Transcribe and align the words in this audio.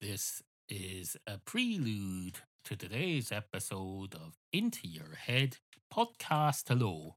This 0.00 0.42
is 0.68 1.16
a 1.26 1.38
prelude 1.38 2.38
to 2.66 2.76
today's 2.76 3.32
episode 3.32 4.14
of 4.14 4.36
Into 4.52 4.86
Your 4.86 5.16
Head 5.16 5.56
Podcast 5.92 6.68
Hello. 6.68 7.16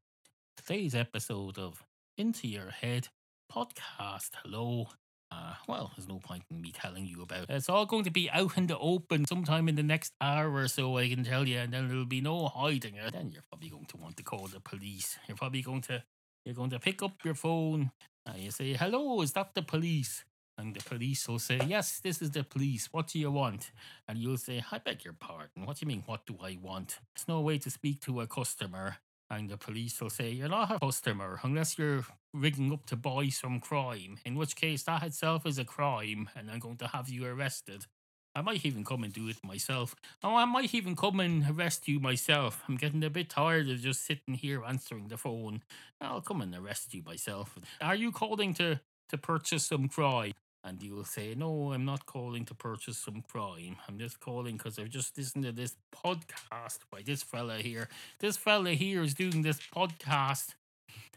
Today's 0.57 0.96
episode 0.96 1.59
of 1.59 1.83
Into 2.17 2.47
Your 2.47 2.71
Head 2.71 3.09
Podcast 3.52 4.31
Hello. 4.41 4.88
Uh, 5.31 5.54
well, 5.67 5.91
there's 5.96 6.09
no 6.09 6.17
point 6.17 6.41
in 6.49 6.59
me 6.59 6.71
telling 6.71 7.05
you 7.05 7.21
about 7.21 7.44
it. 7.44 7.49
It's 7.52 7.70
all 7.70 7.86
going 7.86 8.05
to 8.05 8.09
be 8.09 8.31
out 8.31 8.57
in 8.57 8.65
the 8.65 8.79
open 8.79 9.26
sometime 9.26 9.70
in 9.70 9.76
the 9.76 9.84
next 9.84 10.13
hour 10.20 10.52
or 10.52 10.68
so, 10.68 10.98
I 10.98 11.08
can 11.08 11.24
tell 11.24 11.48
you, 11.48 11.60
and 11.60 11.72
then 11.72 11.88
there'll 11.88 12.06
be 12.06 12.20
no 12.20 12.48
hiding 12.48 12.96
it. 12.96 13.13
Then 13.13 13.29
you're 13.29 13.44
probably 13.52 13.70
going 13.70 13.86
to 13.86 13.98
want 13.98 14.18
to 14.18 14.24
call 14.24 14.48
the 14.48 14.60
police. 14.60 15.20
You're 15.28 15.38
probably 15.38 15.62
going 15.62 15.82
to 15.82 16.04
you're 16.45 16.55
going 16.55 16.72
to 16.72 16.80
pick 16.80 17.04
up 17.04 17.23
your 17.23 17.36
phone 17.36 17.91
and 18.26 18.41
you 18.41 18.50
say, 18.50 18.73
Hello, 18.73 19.22
is 19.22 19.34
that 19.34 19.54
the 19.54 19.62
police? 19.62 20.26
And 20.58 20.76
the 20.76 20.84
police 20.84 21.27
will 21.27 21.40
say, 21.40 21.59
Yes, 21.66 21.99
this 21.99 22.22
is 22.22 22.31
the 22.31 22.44
police. 22.44 22.90
What 22.91 23.08
do 23.08 23.20
you 23.20 23.31
want? 23.31 23.72
And 24.08 24.17
you'll 24.17 24.38
say, 24.38 24.63
I 24.71 24.77
beg 24.77 25.03
your 25.03 25.13
pardon. 25.13 25.66
What 25.66 25.77
do 25.77 25.85
you 25.85 25.88
mean, 25.88 26.03
what 26.05 26.25
do 26.25 26.38
I 26.41 26.58
want? 26.62 26.99
There's 27.16 27.27
no 27.27 27.41
way 27.41 27.58
to 27.59 27.70
speak 27.70 28.02
to 28.02 28.21
a 28.21 28.27
customer. 28.27 28.98
And 29.30 29.49
the 29.49 29.58
police 29.58 29.99
will 30.02 30.09
say, 30.09 30.30
You're 30.31 30.49
not 30.49 30.72
a 30.72 30.80
customer 30.80 31.39
unless 31.44 31.77
you're 31.77 32.05
rigging 32.34 32.72
up 32.73 32.85
to 32.88 32.95
buy 32.95 33.30
some 33.30 33.59
crime, 33.59 34.20
in 34.25 34.35
which 34.35 34.55
case 34.55 34.84
that 34.84 35.03
itself 35.03 35.45
is 35.45 35.58
a 35.58 35.66
crime, 35.66 36.30
and 36.35 36.52
I'm 36.52 36.59
going 36.59 36.77
to 36.77 36.88
have 36.88 37.09
you 37.09 37.25
arrested. 37.25 37.86
I 38.33 38.41
might 38.41 38.66
even 38.66 38.86
come 38.86 39.03
and 39.03 39.11
do 39.11 39.27
it 39.27 39.44
myself. 39.44 39.95
Oh, 40.23 40.36
I 40.36 40.45
might 40.45 40.73
even 40.73 40.95
come 40.95 41.20
and 41.20 41.45
arrest 41.49 41.88
you 41.88 41.99
myself. 41.99 42.63
I'm 42.67 42.77
getting 42.77 43.03
a 43.03 43.09
bit 43.09 43.30
tired 43.30 43.70
of 43.70 43.80
just 43.80 44.05
sitting 44.05 44.36
here 44.36 44.63
answering 44.63 45.09
the 45.09 45.17
phone. 45.17 45.63
I'll 45.99 46.22
come 46.22 46.41
and 46.41 46.55
arrest 46.55 46.94
you 46.94 47.03
myself. 47.03 47.58
Are 47.81 47.95
you 47.95 48.11
calling 48.11 48.53
to, 48.55 48.80
to 49.09 49.17
purchase 49.17 49.66
some 49.66 49.89
crime? 49.89 50.31
And 50.63 50.81
you 50.81 50.95
will 50.95 51.05
say, 51.05 51.33
No, 51.35 51.73
I'm 51.73 51.85
not 51.85 52.05
calling 52.05 52.45
to 52.45 52.53
purchase 52.53 52.97
some 52.97 53.23
crime. 53.23 53.77
I'm 53.88 53.97
just 53.97 54.19
calling 54.19 54.57
because 54.57 54.77
I've 54.77 54.89
just 54.89 55.17
listened 55.17 55.43
to 55.45 55.52
this 55.52 55.75
podcast 55.93 56.80
by 56.91 57.02
this 57.03 57.23
fella 57.23 57.58
here. 57.58 57.89
This 58.19 58.38
fella 58.38 58.71
here 58.71 59.02
is 59.02 59.13
doing 59.13 59.41
this 59.41 59.59
podcast. 59.75 60.53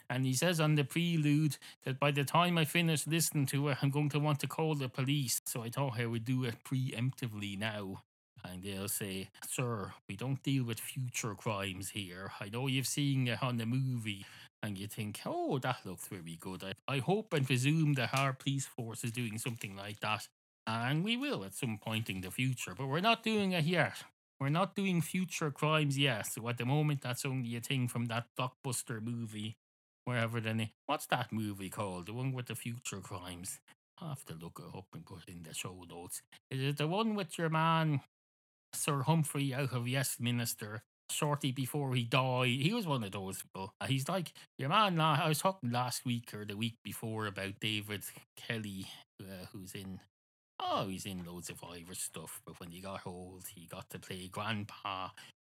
And 0.09 0.27
he 0.27 0.35
says 0.35 0.61
on 0.61 0.75
the 0.75 0.85
prelude 0.85 1.57
that 1.85 1.99
by 1.99 2.11
the 2.11 2.25
time 2.25 2.59
I 2.59 2.65
finish 2.65 3.07
listening 3.07 3.47
to 3.47 3.69
it, 3.69 3.79
I'm 3.83 3.91
going 3.91 4.11
to 4.11 4.21
want 4.21 4.41
to 4.41 4.47
call 4.47 4.75
the 4.75 4.89
police. 4.89 5.41
So 5.47 5.63
I 5.63 5.71
thought 5.71 5.99
I 5.99 6.07
would 6.07 6.25
do 6.25 6.45
it 6.45 6.57
preemptively 6.65 7.59
now. 7.59 8.03
And 8.45 8.63
they'll 8.63 8.89
say, 8.89 9.31
Sir, 9.49 9.93
we 10.09 10.17
don't 10.17 10.43
deal 10.43 10.65
with 10.65 10.79
future 10.79 11.35
crimes 11.35 11.91
here. 11.91 12.33
I 12.41 12.51
know 12.51 12.67
you've 12.67 12.87
seen 12.87 13.29
it 13.29 13.43
on 13.43 13.57
the 13.57 13.67
movie. 13.67 14.27
And 14.65 14.79
you 14.79 14.87
think, 14.87 15.21
oh, 15.27 15.59
that 15.59 15.85
looks 15.85 16.09
very 16.09 16.39
good. 16.41 16.65
I, 16.65 16.95
I 16.95 16.99
hope 17.01 17.35
and 17.35 17.45
presume 17.45 17.93
that 17.95 18.15
our 18.15 18.33
police 18.33 18.65
force 18.65 19.05
is 19.05 19.13
doing 19.13 19.37
something 19.37 19.77
like 19.77 20.01
that. 20.01 20.27
And 20.67 21.05
we 21.05 21.19
will 21.19 21.45
at 21.45 21.53
some 21.53 21.77
point 21.77 22.09
in 22.09 22.23
the 22.23 22.31
future, 22.31 22.75
but 22.75 22.87
we're 22.87 23.01
not 23.01 23.23
doing 23.23 23.53
it 23.53 23.65
yet. 23.65 24.05
We're 24.41 24.49
not 24.49 24.75
doing 24.75 25.03
future 25.03 25.51
crimes 25.51 25.99
yet. 25.99 26.29
So 26.29 26.49
at 26.49 26.57
the 26.57 26.65
moment, 26.65 27.03
that's 27.03 27.27
only 27.27 27.55
a 27.57 27.61
thing 27.61 27.89
from 27.89 28.07
that 28.07 28.25
blockbuster 28.41 29.03
movie, 29.03 29.59
wherever 30.07 30.41
the 30.41 30.55
name. 30.55 30.71
What's 30.87 31.07
that 31.09 31.31
movie 31.31 31.69
called? 31.69 32.07
The 32.07 32.15
one 32.15 32.33
with 32.33 32.47
the 32.47 32.55
future 32.55 33.01
crimes. 33.01 33.61
I'll 34.01 34.09
have 34.09 34.25
to 34.25 34.35
look 34.35 34.63
it 34.67 34.75
up 34.75 34.87
and 34.95 35.05
put 35.05 35.29
in 35.29 35.43
the 35.43 35.53
show 35.53 35.85
notes. 35.87 36.23
Is 36.51 36.63
it 36.63 36.79
the 36.79 36.89
one 36.89 37.15
with 37.15 37.37
your 37.37 37.51
man, 37.51 38.01
Sir 38.73 39.03
Humphrey 39.03 39.53
out 39.53 39.75
of 39.75 39.87
Westminster? 39.87 40.85
Shortly 41.11 41.53
before 41.53 41.95
he 41.95 42.05
died, 42.05 42.49
he 42.49 42.73
was 42.73 42.87
one 42.87 43.05
of 43.05 43.13
those 43.13 43.43
people. 43.43 43.73
He's 43.87 44.09
like 44.09 44.33
your 44.59 44.71
man. 44.71 45.01
I 45.01 45.29
was 45.29 45.39
talking 45.39 45.71
last 45.71 46.05
week 46.05 46.33
or 46.35 46.45
the 46.45 46.57
week 46.57 46.77
before 46.83 47.27
about 47.27 47.61
David 47.61 48.05
Kelly, 48.37 48.87
uh, 49.21 49.47
who's 49.53 49.75
in 49.75 50.01
Oh, 50.61 50.87
he's 50.89 51.05
in 51.05 51.25
loads 51.25 51.51
of 51.51 51.63
Irish 51.65 51.99
stuff, 51.99 52.41
but 52.47 52.59
when 52.61 52.71
he 52.71 52.81
got 52.81 53.07
old, 53.07 53.45
he 53.55 53.67
got 53.67 53.91
to 53.91 53.99
play 53.99 54.29
Grandpa 54.29 55.09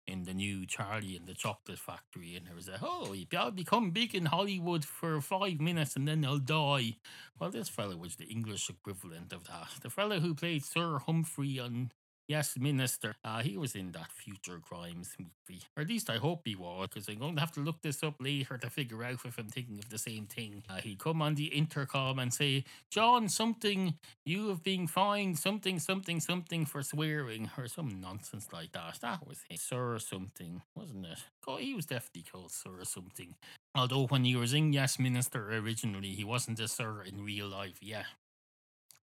in 0.08 0.24
the 0.24 0.34
new 0.34 0.66
Charlie 0.66 1.16
and 1.16 1.28
the 1.28 1.34
Chocolate 1.34 1.80
Factory, 1.80 2.36
and 2.36 2.48
there 2.48 2.56
was 2.56 2.68
a 2.68 2.80
oh, 2.82 3.16
I'll 3.38 3.52
become 3.52 3.92
big 3.92 4.16
in 4.16 4.26
Hollywood 4.26 4.84
for 4.84 5.22
five 5.22 5.60
minutes 5.60 5.96
and 5.96 6.08
then 6.08 6.26
I'll 6.26 6.40
die. 6.40 6.98
Well, 7.40 7.52
this 7.52 7.70
fellow 7.70 7.98
was 7.98 8.16
the 8.16 8.26
English 8.26 8.70
equivalent 8.70 9.32
of 9.34 9.46
that. 9.46 9.70
The 9.82 9.90
fellow 9.90 10.20
who 10.20 10.36
played 10.36 10.66
Sir 10.66 11.00
Humphrey 11.00 11.60
on 11.60 11.92
Yes, 12.28 12.58
Minister. 12.58 13.16
Uh, 13.26 13.42
he 13.42 13.58
was 13.58 13.76
in 13.76 13.92
that 13.92 14.10
Future 14.12 14.60
Crimes 14.62 15.14
movie. 15.20 15.64
Or 15.76 15.82
at 15.84 15.90
least 15.90 16.10
I 16.10 16.18
hope 16.18 16.44
he 16.46 16.56
was, 16.56 16.88
because 16.88 17.10
I'm 17.10 17.20
going 17.20 17.36
to 17.36 17.42
have 17.42 17.52
to 17.54 17.60
look 17.60 17.82
this 17.82 18.02
up 18.02 18.16
later 18.20 18.58
to 18.58 18.70
figure 18.70 19.04
out 19.04 19.26
if 19.26 19.38
I'm 19.38 19.50
thinking 19.50 19.78
of 19.78 19.90
the 19.90 19.98
same 19.98 20.26
thing. 20.28 20.64
Uh, 20.70 20.78
he'd 20.78 21.00
come 21.00 21.22
on 21.22 21.36
the 21.36 21.48
intercom 21.48 22.20
and 22.20 22.34
say, 22.34 22.64
John, 22.90 23.28
something, 23.28 23.96
you 24.26 24.48
have 24.48 24.64
been 24.64 24.88
fined, 24.88 25.38
something, 25.38 25.80
something, 25.80 26.22
something 26.22 26.66
for 26.66 26.82
swearing, 26.82 27.52
or 27.58 27.68
some 27.68 28.00
nonsense 28.00 28.48
like 28.54 28.72
that. 28.72 29.00
That 29.02 29.28
was 29.28 29.40
him. 29.50 29.58
Sir 29.58 29.96
or 29.96 30.00
something, 30.00 30.62
wasn't 30.76 31.06
it? 31.06 31.20
Oh, 31.46 31.58
he 31.58 31.74
was 31.74 31.86
definitely 31.86 32.24
called 32.32 32.52
Sir 32.52 32.80
or 32.80 32.86
something. 32.86 33.36
Although 33.76 34.08
when 34.08 34.24
he 34.24 34.36
was 34.36 34.54
in 34.54 34.72
Yes 34.72 34.98
Minister 34.98 35.54
originally, 35.54 36.10
he 36.12 36.24
wasn't 36.24 36.60
a 36.60 36.68
Sir 36.70 37.04
in 37.04 37.26
real 37.26 37.48
life, 37.48 37.80
yeah. 37.82 38.04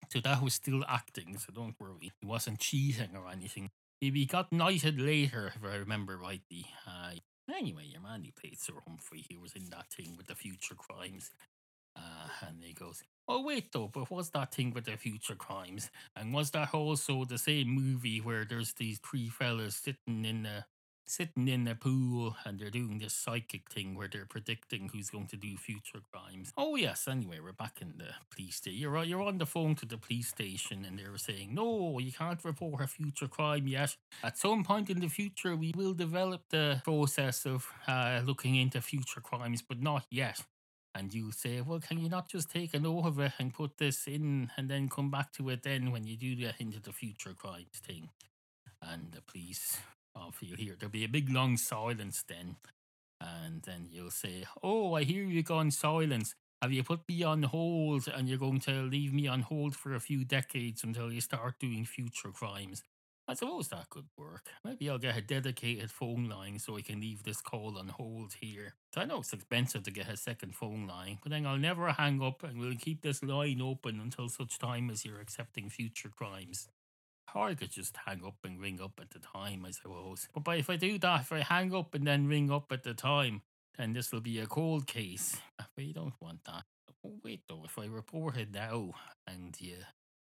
So 0.10 0.20
that 0.20 0.42
was 0.42 0.54
still 0.54 0.84
acting, 0.88 1.38
so 1.38 1.52
don't 1.54 1.76
worry. 1.80 2.12
He 2.20 2.26
wasn't 2.28 2.60
cheating 2.60 3.16
or 3.16 3.28
anything. 3.30 3.72
He 4.00 4.26
got 4.26 4.52
knighted 4.52 5.00
later, 5.00 5.54
if 5.56 5.64
I 5.64 5.76
remember 5.76 6.18
rightly. 6.18 6.66
Uh, 6.86 7.12
anyway, 7.54 7.86
your 7.86 8.02
man, 8.02 8.24
he 8.24 8.32
played 8.32 8.60
Sir 8.60 8.74
Humphrey. 8.86 9.26
He 9.28 9.38
was 9.38 9.54
in 9.54 9.70
that 9.70 9.92
thing 9.92 10.16
with 10.18 10.28
the 10.28 10.36
future 10.36 10.76
crimes. 10.76 11.32
Uh, 11.96 12.28
and 12.48 12.64
he 12.64 12.74
goes, 12.74 13.04
Oh, 13.28 13.42
wait 13.44 13.72
though, 13.72 13.88
but 13.88 14.10
what's 14.12 14.30
that 14.32 14.54
thing 14.54 14.74
with 14.74 14.86
the 14.86 14.98
future 14.98 15.36
crimes? 15.36 15.90
And 16.16 16.34
was 16.34 16.52
that 16.52 16.74
also 16.74 17.24
the 17.24 17.38
same 17.38 17.70
movie 17.70 18.20
where 18.20 18.46
there's 18.46 18.74
these 18.74 19.00
three 19.00 19.30
fellas 19.30 19.76
sitting 19.76 20.26
in 20.26 20.44
the 20.44 20.66
sitting 21.06 21.48
in 21.48 21.66
the 21.66 21.76
pool 21.76 22.36
and 22.46 22.60
they're 22.60 22.70
doing 22.70 23.00
this 23.00 23.14
psychic 23.14 23.70
thing 23.72 23.96
where 23.96 24.08
they're 24.08 24.26
predicting 24.26 24.90
who's 24.94 25.10
going 25.10 25.28
to 25.28 25.38
do 25.38 25.58
future 25.58 26.00
crimes. 26.12 26.52
Oh 26.58 26.76
yes, 26.76 27.08
anyway, 27.08 27.40
we're 27.44 27.52
back 27.52 27.82
in 27.82 27.94
the 27.98 28.14
police 28.34 28.56
station. 28.56 28.80
You're 28.80 29.04
you're 29.04 29.22
on 29.22 29.38
the 29.38 29.46
phone 29.46 29.76
to 29.76 29.86
the 29.86 29.98
police 29.98 30.28
station 30.28 30.86
and 30.86 30.98
they 30.98 31.08
were 31.10 31.18
saying, 31.18 31.54
No, 31.54 32.00
you 32.00 32.12
can't 32.12 32.44
report 32.44 32.82
a 32.82 32.88
future 32.88 33.28
crime 33.28 33.68
yet. 33.68 33.96
At 34.24 34.38
some 34.38 34.64
point 34.64 34.90
in 34.90 35.00
the 35.00 35.10
future 35.10 35.56
we 35.56 35.74
will 35.76 35.94
develop 35.94 36.44
the 36.50 36.82
process 36.84 37.46
of 37.46 37.68
uh, 37.88 38.22
looking 38.26 38.56
into 38.56 38.82
future 38.82 39.22
crimes, 39.22 39.62
but 39.62 39.82
not 39.82 40.06
yet. 40.10 40.42
And 40.96 41.14
you 41.14 41.32
say, 41.32 41.62
Well, 41.62 41.80
can 41.80 42.00
you 42.00 42.10
not 42.10 42.30
just 42.30 42.52
take 42.52 42.74
a 42.74 42.80
note 42.80 43.06
of 43.06 43.20
it 43.20 43.34
and 43.40 43.54
put 43.54 43.78
this 43.78 44.08
in 44.08 44.52
and 44.58 44.70
then 44.70 44.90
come 44.90 45.10
back 45.12 45.34
to 45.34 45.50
it 45.50 45.64
then 45.64 45.92
when 45.92 46.06
you 46.06 46.16
do 46.16 46.36
get 46.36 46.56
into 46.60 46.80
the 46.80 46.92
future 46.94 47.34
crimes 47.34 47.82
thing? 47.86 48.10
And 48.82 49.12
the 49.12 49.22
police 49.22 49.78
off 50.16 50.38
you'll 50.42 50.58
hear 50.58 50.76
there'll 50.80 50.92
be 50.92 51.04
a 51.04 51.10
big 51.10 51.30
long 51.30 51.58
silence 51.58 52.24
then. 52.28 52.58
And 53.22 53.62
then 53.64 53.88
you'll 53.90 54.12
say, 54.12 54.46
Oh, 54.62 54.96
I 54.96 55.04
hear 55.04 55.24
you 55.24 55.44
gone 55.44 55.72
silence. 55.72 56.36
Have 56.62 56.72
you 56.72 56.84
put 56.84 57.02
me 57.10 57.24
on 57.24 57.44
hold 57.44 58.08
and 58.08 58.28
you're 58.28 58.38
going 58.38 58.62
to 58.62 58.84
leave 58.84 59.14
me 59.14 59.28
on 59.28 59.42
hold 59.42 59.76
for 59.76 59.94
a 59.94 60.00
few 60.00 60.24
decades 60.24 60.84
until 60.84 61.12
you 61.12 61.22
start 61.22 61.60
doing 61.60 61.86
future 61.86 62.32
crimes? 62.32 62.84
I 63.26 63.36
suppose 63.36 63.70
that 63.70 63.90
could 63.90 64.08
work. 64.18 64.48
Maybe 64.66 64.90
I'll 64.90 64.98
get 64.98 65.18
a 65.18 65.22
dedicated 65.22 65.92
phone 65.92 66.28
line 66.28 66.60
so 66.60 66.78
I 66.78 66.82
can 66.82 67.00
leave 67.00 67.24
this 67.24 67.40
call 67.40 67.78
on 67.78 67.88
hold 67.88 68.34
here. 68.42 68.76
I 68.98 69.06
know 69.06 69.20
it's 69.20 69.32
expensive 69.32 69.84
to 69.84 69.92
get 69.92 70.10
a 70.10 70.18
second 70.18 70.56
phone 70.56 70.88
line, 70.88 71.20
but 71.24 71.32
then 71.32 71.46
I'll 71.46 71.58
never 71.58 71.92
hang 71.92 72.22
up 72.22 72.44
and 72.44 72.60
we'll 72.60 72.76
keep 72.76 73.02
this 73.02 73.24
line 73.24 73.62
open 73.62 74.02
until 74.02 74.28
such 74.28 74.60
time 74.60 74.90
as 74.90 75.06
you're 75.06 75.22
accepting 75.22 75.70
future 75.70 76.10
crimes. 76.10 76.68
Or 77.36 77.48
I 77.48 77.56
could 77.56 77.72
just 77.72 77.98
hang 78.06 78.24
up 78.26 78.36
and 78.44 78.62
ring 78.62 78.80
up 78.82 79.00
at 79.02 79.10
the 79.10 79.20
time, 79.20 79.66
I 79.66 79.72
suppose. 79.72 80.28
But 80.44 80.60
if 80.60 80.70
I 80.70 80.76
do 80.76 81.00
that, 81.00 81.22
if 81.22 81.32
I 81.32 81.40
hang 81.40 81.74
up 81.74 81.96
and 81.96 82.06
then 82.06 82.28
ring 82.28 82.52
up 82.52 82.72
at 82.72 82.84
the 82.84 82.94
time, 82.94 83.42
then 83.78 83.94
this 83.94 84.12
will 84.12 84.22
be 84.22 84.40
a 84.40 84.46
cold 84.46 84.86
case. 84.86 85.38
Uh, 85.60 85.64
but 85.76 85.86
you 85.86 85.94
don't 85.94 86.14
want 86.22 86.44
that. 86.46 86.64
Oh, 87.06 87.16
wait 87.24 87.42
though, 87.50 87.64
if 87.66 87.78
I 87.78 87.86
report 87.86 88.38
it 88.38 88.52
now 88.54 88.92
and 89.28 89.56
you 89.60 89.78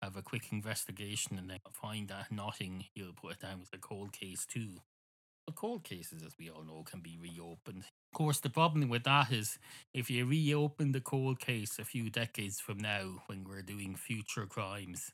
have 0.02 0.16
a 0.16 0.22
quick 0.22 0.52
investigation 0.52 1.38
and 1.38 1.50
then 1.50 1.58
find 1.72 2.08
that 2.08 2.30
nothing, 2.30 2.84
you'll 2.94 3.12
put 3.12 3.32
it 3.32 3.40
down 3.40 3.60
as 3.62 3.68
a 3.72 3.78
cold 3.78 4.12
case 4.12 4.46
too. 4.46 4.82
But 5.46 5.56
cold 5.56 5.84
cases, 5.84 6.22
as 6.24 6.36
we 6.38 6.50
all 6.50 6.62
know, 6.62 6.84
can 6.84 7.00
be 7.00 7.18
reopened. 7.20 7.84
Of 8.12 8.16
course, 8.16 8.40
the 8.40 8.50
problem 8.50 8.88
with 8.88 9.04
that 9.04 9.32
is 9.32 9.58
if 9.92 10.10
you 10.10 10.26
reopen 10.26 10.92
the 10.92 11.00
cold 11.00 11.40
case 11.40 11.78
a 11.78 11.84
few 11.84 12.10
decades 12.10 12.60
from 12.60 12.78
now 12.78 13.22
when 13.26 13.44
we're 13.44 13.62
doing 13.62 13.96
future 13.96 14.46
crimes, 14.46 15.12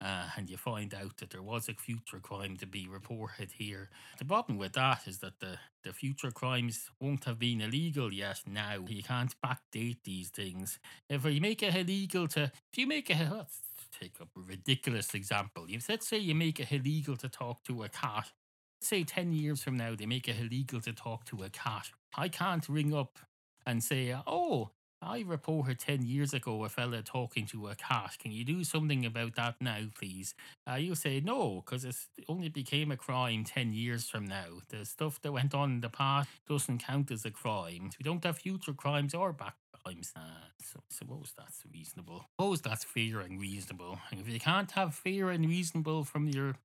uh, 0.00 0.28
and 0.36 0.50
you 0.50 0.56
find 0.56 0.94
out 0.94 1.16
that 1.18 1.30
there 1.30 1.42
was 1.42 1.68
a 1.68 1.74
future 1.74 2.18
crime 2.20 2.56
to 2.58 2.66
be 2.66 2.86
reported 2.86 3.52
here. 3.52 3.88
The 4.18 4.24
problem 4.24 4.58
with 4.58 4.74
that 4.74 5.06
is 5.06 5.18
that 5.20 5.40
the, 5.40 5.58
the 5.84 5.92
future 5.92 6.30
crimes 6.30 6.90
won't 7.00 7.24
have 7.24 7.38
been 7.38 7.60
illegal 7.60 8.12
yet 8.12 8.42
now. 8.46 8.84
You 8.86 9.02
can't 9.02 9.34
backdate 9.44 9.98
these 10.04 10.28
things. 10.28 10.78
If 11.08 11.24
you 11.24 11.40
make 11.40 11.62
it 11.62 11.74
illegal 11.74 12.28
to, 12.28 12.44
if 12.44 12.78
you 12.78 12.86
make 12.86 13.08
it, 13.08 13.16
let's 13.30 13.60
take 13.98 14.16
a 14.20 14.26
ridiculous 14.34 15.14
example. 15.14 15.66
If, 15.68 15.88
let's 15.88 16.08
say 16.08 16.18
you 16.18 16.34
make 16.34 16.60
it 16.60 16.70
illegal 16.70 17.16
to 17.16 17.28
talk 17.28 17.64
to 17.64 17.82
a 17.82 17.88
cat. 17.88 18.32
Let's 18.78 18.88
say 18.88 19.04
10 19.04 19.32
years 19.32 19.62
from 19.62 19.78
now, 19.78 19.94
they 19.96 20.06
make 20.06 20.28
it 20.28 20.38
illegal 20.38 20.80
to 20.82 20.92
talk 20.92 21.24
to 21.26 21.42
a 21.42 21.48
cat. 21.48 21.90
I 22.16 22.28
can't 22.28 22.68
ring 22.68 22.92
up 22.92 23.18
and 23.64 23.82
say, 23.82 24.14
oh, 24.26 24.70
I 25.06 25.20
reported 25.20 25.78
10 25.78 26.02
years 26.02 26.34
ago 26.34 26.64
a 26.64 26.68
fella 26.68 27.00
talking 27.00 27.46
to 27.46 27.68
a 27.68 27.76
cat. 27.76 28.16
Can 28.18 28.32
you 28.32 28.44
do 28.44 28.64
something 28.64 29.06
about 29.06 29.36
that 29.36 29.54
now, 29.60 29.82
please? 29.96 30.34
Uh, 30.68 30.74
you 30.74 30.96
say 30.96 31.20
no, 31.20 31.62
because 31.64 31.84
it 31.84 31.94
only 32.28 32.48
became 32.48 32.90
a 32.90 32.96
crime 32.96 33.44
10 33.44 33.72
years 33.72 34.08
from 34.08 34.26
now. 34.26 34.58
The 34.68 34.84
stuff 34.84 35.22
that 35.22 35.30
went 35.30 35.54
on 35.54 35.74
in 35.74 35.80
the 35.80 35.88
past 35.88 36.28
doesn't 36.48 36.78
count 36.78 37.12
as 37.12 37.24
a 37.24 37.30
crime. 37.30 37.90
We 38.00 38.02
don't 38.02 38.24
have 38.24 38.38
future 38.38 38.72
crimes 38.72 39.14
or 39.14 39.32
back 39.32 39.54
crimes. 39.84 40.12
Uh, 40.16 40.50
so 40.60 40.82
suppose 40.90 41.32
that's 41.38 41.62
reasonable. 41.72 42.24
Suppose 42.36 42.60
that's 42.62 42.82
fair 42.82 43.20
and 43.20 43.40
reasonable. 43.40 44.00
And 44.10 44.20
if 44.20 44.28
you 44.28 44.40
can't 44.40 44.72
have 44.72 44.96
fair 44.96 45.30
and 45.30 45.48
reasonable 45.48 46.02
from 46.02 46.26
your 46.26 46.56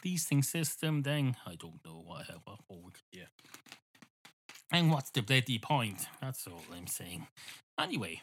policing 0.00 0.44
system, 0.44 1.02
then 1.02 1.34
I 1.44 1.56
don't 1.56 1.84
know 1.84 2.04
what, 2.06 2.26
what. 2.68 2.94
Yeah. 3.10 3.24
And 4.72 4.92
what's 4.92 5.10
the 5.10 5.22
bloody 5.22 5.58
point? 5.58 6.06
That's 6.20 6.46
all 6.46 6.62
I'm 6.72 6.86
saying. 6.86 7.26
Anyway, 7.80 8.20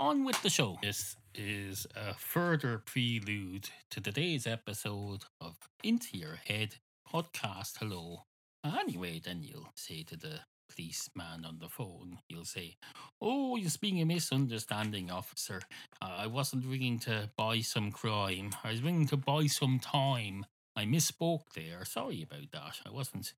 on 0.00 0.24
with 0.24 0.42
the 0.42 0.50
show. 0.50 0.76
This 0.82 1.16
is 1.32 1.86
a 1.94 2.14
further 2.14 2.78
prelude 2.78 3.70
to 3.90 4.00
today's 4.00 4.44
episode 4.44 5.24
of 5.40 5.56
Into 5.84 6.18
Your 6.18 6.40
Head 6.44 6.74
podcast. 7.08 7.76
Hello. 7.78 8.24
Anyway, 8.64 9.20
then 9.24 9.44
you'll 9.44 9.70
say 9.76 10.02
to 10.02 10.16
the 10.16 10.40
policeman 10.68 11.44
on 11.44 11.60
the 11.60 11.68
phone, 11.68 12.18
you'll 12.28 12.44
say, 12.44 12.76
Oh, 13.20 13.54
you're 13.54 13.70
being 13.80 14.00
a 14.00 14.04
misunderstanding, 14.04 15.12
officer. 15.12 15.60
Uh, 16.02 16.16
I 16.18 16.26
wasn't 16.26 16.66
ringing 16.66 16.98
to 17.00 17.30
buy 17.36 17.60
some 17.60 17.92
crime. 17.92 18.50
I 18.64 18.72
was 18.72 18.82
ringing 18.82 19.06
to 19.08 19.16
buy 19.16 19.46
some 19.46 19.78
time. 19.78 20.44
I 20.74 20.86
misspoke 20.86 21.52
there. 21.54 21.84
Sorry 21.84 22.22
about 22.24 22.50
that. 22.52 22.80
I 22.84 22.90
wasn't. 22.90 23.32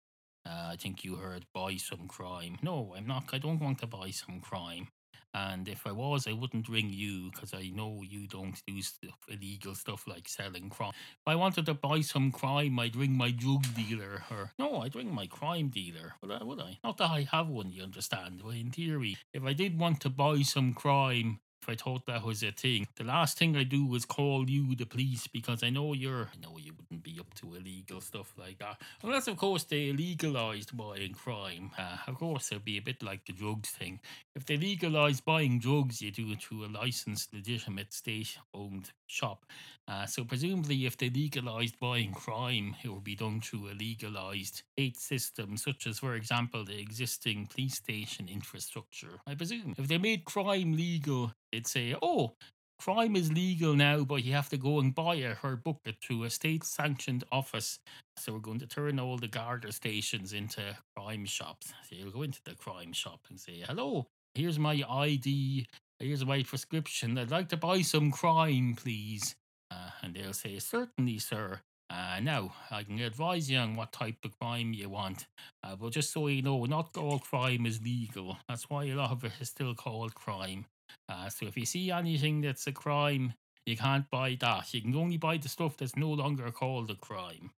Uh, 0.46 0.70
I 0.72 0.76
think 0.76 1.04
you 1.04 1.16
heard 1.16 1.44
buy 1.52 1.76
some 1.76 2.08
crime. 2.08 2.56
No, 2.62 2.94
I'm 2.96 3.06
not. 3.06 3.24
I 3.34 3.38
don't 3.38 3.60
want 3.60 3.80
to 3.80 3.86
buy 3.86 4.08
some 4.08 4.40
crime. 4.40 4.88
And 5.32 5.68
if 5.68 5.86
I 5.86 5.92
was, 5.92 6.26
I 6.26 6.32
wouldn't 6.32 6.68
ring 6.68 6.90
you 6.90 7.30
because 7.30 7.54
I 7.54 7.70
know 7.74 8.02
you 8.02 8.26
don't 8.26 8.60
do 8.66 8.82
stuff, 8.82 9.18
illegal 9.28 9.74
stuff 9.74 10.06
like 10.06 10.28
selling 10.28 10.70
crime. 10.70 10.92
If 10.92 11.28
I 11.28 11.36
wanted 11.36 11.66
to 11.66 11.74
buy 11.74 12.00
some 12.00 12.32
crime, 12.32 12.78
I'd 12.78 12.96
ring 12.96 13.16
my 13.16 13.30
drug 13.30 13.64
dealer. 13.74 14.24
Or 14.30 14.52
no, 14.58 14.80
I'd 14.80 14.96
ring 14.96 15.14
my 15.14 15.26
crime 15.26 15.68
dealer. 15.68 16.14
Would 16.22 16.32
I? 16.32 16.44
Would 16.44 16.60
I? 16.60 16.78
Not 16.82 16.98
that 16.98 17.10
I 17.10 17.28
have 17.30 17.48
one, 17.48 17.70
you 17.70 17.82
understand. 17.82 18.42
But 18.44 18.56
in 18.56 18.70
theory, 18.70 19.16
if 19.32 19.44
I 19.44 19.52
did 19.52 19.78
want 19.78 20.00
to 20.00 20.10
buy 20.10 20.42
some 20.42 20.74
crime, 20.74 21.40
if 21.62 21.68
I 21.68 21.74
thought 21.74 22.06
that 22.06 22.24
was 22.24 22.42
a 22.42 22.52
thing. 22.52 22.86
The 22.96 23.04
last 23.04 23.38
thing 23.38 23.56
I 23.56 23.64
do 23.64 23.94
is 23.94 24.04
call 24.04 24.48
you 24.48 24.74
the 24.74 24.86
police 24.86 25.26
because 25.26 25.62
I 25.62 25.70
know 25.70 25.92
you're 25.92 26.30
I 26.32 26.40
know 26.40 26.56
you 26.58 26.72
wouldn't 26.76 27.02
be 27.02 27.18
up 27.18 27.34
to 27.34 27.54
illegal 27.54 28.00
stuff 28.00 28.32
like 28.38 28.58
that. 28.58 28.80
Unless 29.02 29.28
of 29.28 29.36
course 29.36 29.64
they 29.64 29.92
legalized 29.92 30.76
buying 30.76 31.12
crime. 31.12 31.70
Uh, 31.78 31.98
of 32.06 32.16
course 32.16 32.50
it'd 32.50 32.64
be 32.64 32.78
a 32.78 32.82
bit 32.82 33.02
like 33.02 33.26
the 33.26 33.32
drugs 33.32 33.70
thing. 33.70 34.00
If 34.34 34.46
they 34.46 34.56
legalized 34.56 35.24
buying 35.24 35.58
drugs, 35.58 36.00
you 36.00 36.10
do 36.10 36.30
it 36.32 36.42
through 36.42 36.64
a 36.64 36.68
licensed 36.68 37.34
legitimate 37.34 37.92
state 37.92 38.38
owned 38.54 38.92
shop. 39.10 39.44
Uh, 39.88 40.06
so 40.06 40.24
presumably 40.24 40.86
if 40.86 40.96
they 40.96 41.10
legalized 41.10 41.78
buying 41.80 42.12
crime, 42.12 42.76
it 42.84 42.88
would 42.88 43.04
be 43.04 43.16
done 43.16 43.40
through 43.40 43.68
a 43.68 43.74
legalized 43.74 44.62
state 44.72 44.98
system, 44.98 45.56
such 45.56 45.86
as 45.86 45.98
for 45.98 46.14
example 46.14 46.64
the 46.64 46.78
existing 46.78 47.46
police 47.46 47.74
station 47.74 48.28
infrastructure. 48.28 49.20
I 49.26 49.34
presume 49.34 49.74
if 49.76 49.88
they 49.88 49.98
made 49.98 50.24
crime 50.24 50.76
legal 50.76 51.32
they'd 51.52 51.66
say, 51.66 51.96
oh, 52.00 52.34
crime 52.80 53.16
is 53.16 53.32
legal 53.32 53.74
now, 53.74 54.04
but 54.04 54.24
you 54.24 54.32
have 54.32 54.48
to 54.48 54.56
go 54.56 54.80
and 54.80 54.94
buy 54.94 55.16
or 55.42 55.56
book 55.56 55.80
it 55.84 55.96
through 56.02 56.24
a 56.24 56.30
state 56.30 56.64
sanctioned 56.64 57.24
office. 57.30 57.78
So 58.16 58.32
we're 58.32 58.38
going 58.38 58.60
to 58.60 58.66
turn 58.66 58.98
all 58.98 59.18
the 59.18 59.28
Garda 59.28 59.72
stations 59.72 60.32
into 60.32 60.76
crime 60.96 61.24
shops. 61.26 61.72
So 61.88 61.96
you'll 61.96 62.10
go 62.10 62.22
into 62.22 62.40
the 62.44 62.54
crime 62.54 62.92
shop 62.92 63.20
and 63.28 63.38
say, 63.38 63.62
hello, 63.66 64.06
here's 64.34 64.58
my 64.58 64.82
ID, 64.88 65.66
here's 66.00 66.24
my 66.24 66.42
prescription. 66.42 67.18
I'd 67.18 67.30
like 67.30 67.48
to 67.50 67.56
buy 67.56 67.82
some 67.82 68.10
crime, 68.10 68.76
please. 68.76 69.36
Uh, 69.70 69.90
and 70.02 70.14
they'll 70.14 70.32
say, 70.32 70.58
certainly, 70.58 71.18
sir. 71.18 71.60
Uh, 71.90 72.20
now, 72.22 72.52
I 72.70 72.84
can 72.84 73.00
advise 73.00 73.50
you 73.50 73.58
on 73.58 73.74
what 73.74 73.92
type 73.92 74.16
of 74.24 74.38
crime 74.38 74.72
you 74.72 74.88
want, 74.88 75.26
uh, 75.64 75.74
but 75.74 75.92
just 75.92 76.12
so 76.12 76.28
you 76.28 76.40
know, 76.40 76.64
not 76.64 76.96
all 76.96 77.18
crime 77.18 77.66
is 77.66 77.82
legal. 77.82 78.38
That's 78.48 78.70
why 78.70 78.84
a 78.84 78.94
lot 78.94 79.10
of 79.10 79.24
it 79.24 79.32
is 79.40 79.48
still 79.48 79.74
called 79.74 80.14
crime. 80.14 80.66
Uh, 81.08 81.28
so 81.28 81.46
if 81.46 81.56
you 81.56 81.66
see 81.66 81.90
anything 81.90 82.42
that's 82.42 82.66
a 82.68 82.72
crime, 82.72 83.34
you 83.66 83.76
can't 83.76 84.08
buy 84.08 84.36
that. 84.40 84.72
You 84.72 84.82
can 84.82 84.94
only 84.94 85.16
buy 85.16 85.36
the 85.36 85.48
stuff 85.48 85.76
that's 85.76 85.96
no 85.96 86.10
longer 86.10 86.50
called 86.52 86.90
a 86.90 86.94
crime. 86.94 87.50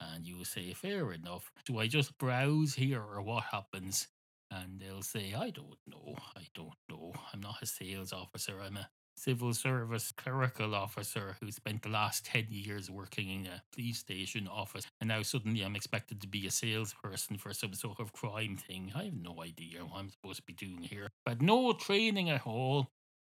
And 0.00 0.26
you 0.26 0.44
say, 0.44 0.74
fair 0.74 1.12
enough. 1.12 1.50
Do 1.64 1.78
I 1.78 1.86
just 1.86 2.18
browse 2.18 2.74
here 2.74 3.02
or 3.02 3.22
what 3.22 3.44
happens? 3.44 4.08
And 4.50 4.80
they'll 4.80 5.02
say, 5.02 5.34
I 5.34 5.50
don't 5.50 5.78
know. 5.86 6.14
I 6.36 6.46
don't 6.54 6.72
know. 6.88 7.12
I'm 7.32 7.40
not 7.40 7.62
a 7.62 7.66
sales 7.66 8.12
officer. 8.12 8.60
I'm 8.60 8.76
a 8.76 8.88
civil 9.18 9.52
service 9.52 10.12
clerical 10.12 10.74
officer 10.74 11.36
who 11.40 11.50
spent 11.50 11.82
the 11.82 11.88
last 11.88 12.24
10 12.26 12.46
years 12.50 12.88
working 12.88 13.30
in 13.30 13.46
a 13.46 13.62
police 13.72 13.98
station 13.98 14.46
office 14.46 14.86
and 15.00 15.08
now 15.08 15.22
suddenly 15.22 15.62
I'm 15.62 15.74
expected 15.74 16.20
to 16.20 16.28
be 16.28 16.46
a 16.46 16.50
salesperson 16.52 17.36
for 17.36 17.52
some 17.52 17.74
sort 17.74 17.98
of 17.98 18.12
crime 18.12 18.56
thing. 18.56 18.92
I 18.94 19.04
have 19.04 19.20
no 19.20 19.42
idea 19.42 19.80
what 19.80 19.98
I'm 19.98 20.10
supposed 20.10 20.38
to 20.38 20.42
be 20.44 20.52
doing 20.52 20.82
here. 20.82 21.10
But 21.24 21.42
no 21.42 21.72
training 21.72 22.30
at 22.30 22.46
all. 22.46 22.90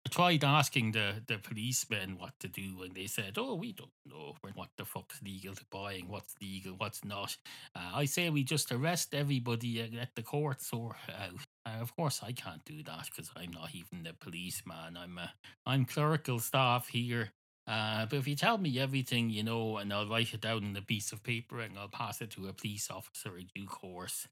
I 0.07 0.09
tried 0.09 0.45
asking 0.45 0.93
the, 0.93 1.23
the 1.27 1.39
policemen 1.39 2.17
what 2.19 2.33
to 2.41 2.49
do, 2.49 2.83
and 2.83 2.95
they 2.95 3.07
said, 3.07 3.37
"Oh, 3.37 3.55
we 3.55 3.73
don't 3.73 3.91
know 4.07 4.37
what 4.55 4.71
the 4.77 4.85
fuck's 4.85 5.21
legal 5.23 5.55
to 5.55 5.65
buying, 5.71 6.09
what's 6.09 6.35
legal, 6.41 6.75
what's 6.79 7.05
not." 7.05 7.37
Uh, 7.75 7.91
I 7.95 8.05
say 8.07 8.31
we 8.31 8.43
just 8.43 8.73
arrest 8.73 9.15
everybody 9.15 9.81
and 9.81 9.95
let 9.95 10.15
the 10.15 10.23
court 10.23 10.63
sort 10.63 10.97
out. 11.11 11.41
Uh, 11.67 11.81
of 11.83 11.95
course, 11.95 12.23
I 12.23 12.33
can't 12.33 12.65
do 12.65 12.83
that 12.85 13.11
because 13.11 13.31
I'm 13.37 13.51
not 13.53 13.75
even 13.75 14.05
the 14.05 14.15
policeman. 14.15 14.97
I'm 14.97 15.19
a, 15.19 15.33
I'm 15.67 15.85
clerical 15.85 16.39
staff 16.39 16.89
here. 16.89 17.33
Uh, 17.67 18.07
but 18.07 18.17
if 18.17 18.27
you 18.27 18.35
tell 18.35 18.57
me 18.57 18.79
everything 18.79 19.29
you 19.29 19.43
know, 19.43 19.77
and 19.77 19.93
I'll 19.93 20.09
write 20.09 20.33
it 20.33 20.41
down 20.41 20.65
on 20.65 20.77
a 20.77 20.81
piece 20.83 21.13
of 21.13 21.23
paper 21.23 21.61
and 21.61 21.79
I'll 21.79 21.89
pass 21.89 22.23
it 22.23 22.31
to 22.31 22.49
a 22.49 22.55
police 22.55 22.91
officer 22.91 23.37
in 23.37 23.49
due 23.55 23.67
course, 23.67 24.27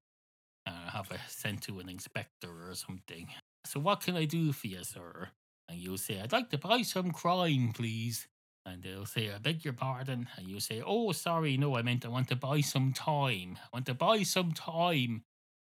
uh, 0.67 0.91
have 0.91 1.11
it 1.11 1.21
sent 1.29 1.62
to 1.65 1.79
an 1.81 1.89
inspector 1.91 2.71
or 2.71 2.75
something. 2.75 3.29
So 3.67 3.81
what 3.81 4.01
can 4.01 4.17
I 4.17 4.25
do 4.25 4.53
for 4.53 4.69
you, 4.69 4.85
sir? 4.85 5.31
And 5.69 5.79
you'll 5.79 5.99
say, 5.99 6.21
I'd 6.21 6.33
like 6.33 6.51
to 6.51 6.59
buy 6.59 6.83
some 6.83 7.11
crime, 7.11 7.73
please. 7.75 8.29
And 8.65 8.83
they'll 8.83 9.07
say, 9.07 9.31
I 9.33 9.39
beg 9.39 9.65
your 9.65 9.75
pardon. 9.75 10.29
And 10.37 10.49
you 10.49 10.61
say, 10.61 10.83
Oh, 10.85 11.13
sorry, 11.13 11.57
no, 11.57 11.77
I 11.77 11.83
meant 11.83 12.05
I 12.05 12.09
want 12.09 12.29
to 12.29 12.37
buy 12.37 12.61
some 12.61 12.93
time. 12.93 13.59
I 13.63 13.69
want 13.73 13.87
to 13.87 13.95
buy 13.95 14.23
some 14.23 14.53
time. 14.53 15.23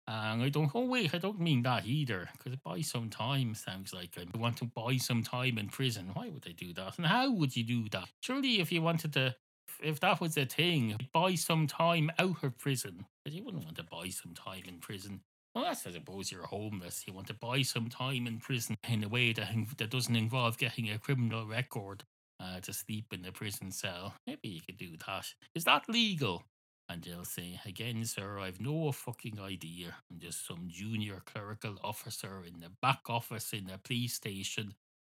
And 0.06 0.42
I 0.42 0.48
don't, 0.48 0.70
oh, 0.74 0.86
wait, 0.86 1.14
I 1.14 1.18
don't 1.18 1.40
mean 1.40 1.62
that 1.62 1.86
either. 1.86 2.28
Because 2.32 2.58
buy 2.64 2.80
some 2.80 3.10
time 3.10 3.54
sounds 3.54 3.94
like 3.94 4.18
I 4.18 4.38
want 4.38 4.56
to 4.58 4.64
buy 4.64 4.96
some 4.96 5.22
time 5.22 5.56
in 5.56 5.68
prison. 5.68 6.10
Why 6.14 6.28
would 6.28 6.42
they 6.42 6.52
do 6.52 6.74
that? 6.74 6.98
And 6.98 7.06
how 7.06 7.30
would 7.30 7.56
you 7.56 7.62
do 7.62 7.88
that? 7.90 8.08
Surely, 8.20 8.60
if 8.60 8.72
you 8.72 8.82
wanted 8.82 9.12
to, 9.12 9.36
if 9.80 10.00
that 10.00 10.20
was 10.20 10.36
a 10.36 10.46
thing, 10.46 10.96
buy 11.12 11.36
some 11.36 11.66
time 11.66 12.10
out 12.18 12.42
of 12.42 12.58
prison. 12.58 13.06
But 13.24 13.34
you 13.34 13.44
wouldn't 13.44 13.64
want 13.64 13.76
to 13.76 13.84
buy 13.84 14.08
some 14.08 14.34
time 14.34 14.64
in 14.66 14.78
prison. 14.78 15.20
Unless 15.54 15.86
I 15.86 15.92
suppose 15.92 16.30
you're 16.30 16.46
homeless, 16.46 17.04
you 17.06 17.12
want 17.12 17.26
to 17.28 17.34
buy 17.34 17.62
some 17.62 17.88
time 17.88 18.26
in 18.26 18.38
prison 18.38 18.76
in 18.88 19.02
a 19.04 19.08
way 19.08 19.32
that, 19.32 19.50
that 19.78 19.90
doesn't 19.90 20.14
involve 20.16 20.58
getting 20.58 20.90
a 20.90 20.98
criminal 20.98 21.46
record 21.46 22.04
uh, 22.38 22.60
to 22.60 22.72
sleep 22.72 23.06
in 23.12 23.22
the 23.22 23.32
prison 23.32 23.70
cell. 23.72 24.14
Maybe 24.26 24.48
you 24.48 24.60
could 24.60 24.76
do 24.76 24.96
that. 25.06 25.26
Is 25.54 25.64
that 25.64 25.88
legal? 25.88 26.44
And 26.88 27.02
they'll 27.02 27.24
say, 27.24 27.60
again, 27.64 28.04
sir, 28.04 28.38
I've 28.38 28.60
no 28.60 28.90
fucking 28.92 29.38
idea. 29.40 29.96
I'm 30.10 30.18
just 30.18 30.46
some 30.46 30.68
junior 30.68 31.22
clerical 31.24 31.78
officer 31.84 32.42
in 32.44 32.60
the 32.60 32.70
back 32.82 33.02
office 33.08 33.52
in 33.52 33.66
the 33.66 33.78
police 33.78 34.14
station. 34.14 34.74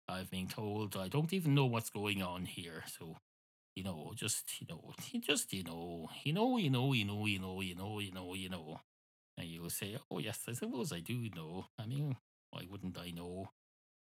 I've 0.09 0.31
been 0.31 0.49
told 0.49 0.97
I 0.97 1.09
don't 1.09 1.33
even 1.33 1.55
know 1.55 1.67
what's 1.67 1.91
going 1.91 2.23
on 2.23 2.47
here. 2.47 2.85
So, 2.99 3.17
you 3.77 3.85
know, 3.85 4.13
just, 4.17 4.61
you 4.61 4.67
know, 4.69 4.93
just, 5.21 5.53
you 5.53 5.65
know, 5.65 6.09
you 6.25 6.33
know, 6.33 6.59
you 6.59 6.71
know, 6.71 6.93
you 6.93 7.05
know, 7.05 7.27
you 7.27 7.39
know, 7.41 7.61
you 7.61 7.75
know, 7.77 7.99
you 8.01 8.13
know, 8.13 8.35
you 8.35 8.49
know. 8.49 8.81
And 9.41 9.49
you'll 9.49 9.71
say, 9.71 9.97
oh, 10.11 10.19
yes, 10.19 10.41
I 10.47 10.53
suppose 10.53 10.93
I 10.93 11.01
do 11.01 11.31
know. 11.35 11.65
I 11.79 11.87
mean, 11.87 12.15
why 12.51 12.67
wouldn't 12.71 12.99
I 12.99 13.11
know? 13.11 13.49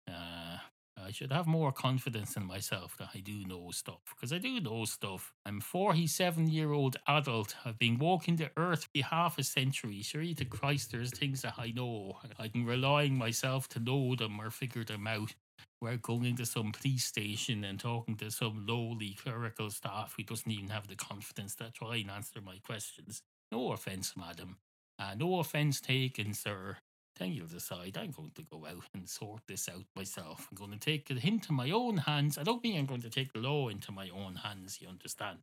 Uh, 0.08 0.58
I 0.96 1.12
should 1.12 1.30
have 1.30 1.46
more 1.46 1.70
confidence 1.70 2.36
in 2.36 2.44
myself 2.44 2.96
that 2.98 3.10
I 3.14 3.20
do 3.20 3.44
know 3.44 3.70
stuff 3.70 4.00
because 4.12 4.32
I 4.32 4.38
do 4.38 4.60
know 4.60 4.84
stuff. 4.84 5.32
I'm 5.46 5.60
47 5.60 6.48
year 6.48 6.72
old 6.72 6.96
adult. 7.06 7.54
I've 7.64 7.78
been 7.78 7.98
walking 7.98 8.36
the 8.36 8.50
earth 8.56 8.88
for 8.92 9.04
half 9.04 9.38
a 9.38 9.44
century. 9.44 10.02
Surely 10.02 10.34
to 10.34 10.44
Christ, 10.44 10.90
there's 10.90 11.12
things 11.12 11.42
that 11.42 11.54
I 11.58 11.70
know. 11.70 12.18
I 12.40 12.48
can 12.48 12.66
rely 12.66 13.04
on 13.04 13.16
myself 13.16 13.68
to 13.68 13.78
know 13.78 14.16
them 14.16 14.40
or 14.40 14.50
figure 14.50 14.84
them 14.84 15.06
out. 15.06 15.34
We're 15.80 15.96
going 15.96 16.24
into 16.24 16.44
some 16.44 16.72
police 16.72 17.04
station 17.04 17.62
and 17.62 17.78
talking 17.78 18.16
to 18.16 18.30
some 18.32 18.66
lowly 18.66 19.14
clerical 19.14 19.70
staff 19.70 20.14
who 20.16 20.24
doesn't 20.24 20.50
even 20.50 20.70
have 20.70 20.88
the 20.88 20.96
confidence 20.96 21.54
to 21.56 21.70
try 21.70 21.96
and 21.96 22.10
answer 22.10 22.40
my 22.40 22.58
questions. 22.58 23.22
No 23.52 23.72
offense, 23.72 24.14
madam. 24.16 24.58
Uh, 25.00 25.14
no 25.16 25.40
offense 25.40 25.80
taken, 25.80 26.34
sir 26.34 26.76
then 27.20 27.32
you'll 27.32 27.46
decide 27.46 27.96
I'm 27.98 28.10
going 28.10 28.32
to 28.34 28.42
go 28.42 28.66
out 28.66 28.82
and 28.94 29.08
sort 29.08 29.42
this 29.46 29.68
out 29.68 29.84
myself. 29.94 30.48
I'm 30.50 30.56
going 30.56 30.72
to 30.72 30.78
take 30.78 31.10
it 31.10 31.22
into 31.22 31.52
my 31.52 31.70
own 31.70 31.98
hands. 31.98 32.38
I 32.38 32.42
don't 32.42 32.64
mean 32.64 32.78
I'm 32.78 32.86
going 32.86 33.02
to 33.02 33.10
take 33.10 33.32
the 33.32 33.40
law 33.40 33.68
into 33.68 33.92
my 33.92 34.08
own 34.08 34.36
hands, 34.36 34.78
you 34.80 34.88
understand? 34.88 35.38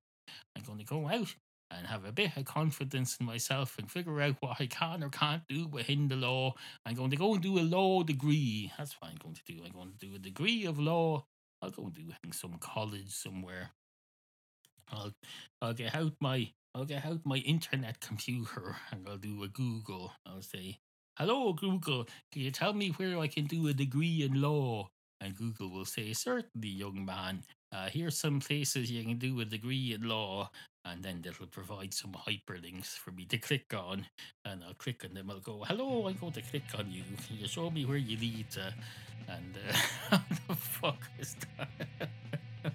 I'm 0.56 0.64
going 0.64 0.80
to 0.80 0.86
go 0.86 1.08
out 1.08 1.34
and 1.70 1.86
have 1.86 2.04
a 2.06 2.12
bit 2.12 2.36
of 2.36 2.46
confidence 2.46 3.18
in 3.20 3.26
myself 3.26 3.78
and 3.78 3.92
figure 3.92 4.20
out 4.22 4.38
what 4.40 4.60
I 4.60 4.66
can 4.66 5.04
or 5.04 5.10
can't 5.10 5.44
do 5.48 5.68
within 5.68 6.08
the 6.08 6.16
law. 6.16 6.56
I'm 6.86 6.96
going 6.96 7.12
to 7.12 7.18
go 7.18 7.34
and 7.34 7.44
do 7.44 7.60
a 7.60 7.62
law 7.62 8.04
degree. 8.04 8.72
That's 8.78 8.96
what 9.00 9.12
I'm 9.12 9.18
going 9.18 9.36
to 9.36 9.54
do. 9.54 9.62
I'm 9.64 9.72
going 9.72 9.92
to 9.92 10.08
do 10.08 10.16
a 10.16 10.20
degree 10.20 10.66
of 10.66 10.80
law. 10.80 11.26
I'll 11.62 11.70
go 11.70 11.84
and 11.84 11.94
do 11.94 12.10
it 12.10 12.18
in 12.24 12.32
some 12.32 12.58
college 12.60 13.10
somewhere. 13.10 13.72
I'll 14.92 15.12
I'll 15.62 15.74
get 15.74 15.94
out 15.96 16.14
my 16.22 16.50
I'll 16.74 16.86
get 16.86 17.06
out 17.06 17.26
my 17.26 17.38
internet 17.38 18.00
computer 18.00 18.76
and 18.92 19.08
I'll 19.08 19.18
do 19.18 19.44
a 19.44 19.48
Google. 19.48 20.12
I'll 20.26 20.42
say, 20.42 20.80
Hello 21.18 21.54
Google, 21.54 22.08
can 22.32 22.44
you 22.44 22.52
tell 22.52 22.74
me 22.74 22.90
where 22.90 23.18
I 23.18 23.28
can 23.28 23.46
do 23.46 23.68
a 23.68 23.74
degree 23.74 24.22
in 24.24 24.40
law? 24.42 24.90
And 25.20 25.36
Google 25.36 25.72
will 25.72 25.86
say, 25.86 26.14
Certainly, 26.14 26.68
young 26.68 27.04
man. 27.04 27.44
Uh, 27.74 27.90
here's 27.90 28.18
some 28.18 28.40
places 28.40 28.92
you 28.92 29.04
can 29.04 29.18
do 29.18 29.40
a 29.40 29.46
degree 29.46 29.94
in 29.94 30.08
law. 30.08 30.52
And 30.86 31.04
then 31.04 31.24
it'll 31.28 31.48
provide 31.48 31.94
some 31.94 32.14
hyperlinks 32.14 32.98
for 32.98 33.12
me 33.12 33.26
to 33.26 33.38
click 33.38 33.74
on. 33.74 34.06
And 34.46 34.64
I'll 34.64 34.76
click 34.76 35.04
on 35.04 35.16
them. 35.16 35.32
I'll 35.32 35.40
go, 35.40 35.64
Hello, 35.68 36.08
I'm 36.08 36.16
going 36.16 36.34
to 36.34 36.42
click 36.42 36.64
on 36.78 36.92
you. 36.92 37.04
Can 37.26 37.38
you 37.38 37.48
show 37.48 37.70
me 37.72 37.86
where 37.86 37.98
you 37.98 38.18
need 38.18 38.52
to? 38.52 38.74
And 39.28 39.58
uh, 39.58 39.74
how 40.10 40.22
the 40.48 40.56
fuck 40.56 41.02
is 41.20 41.36
that? 41.58 42.10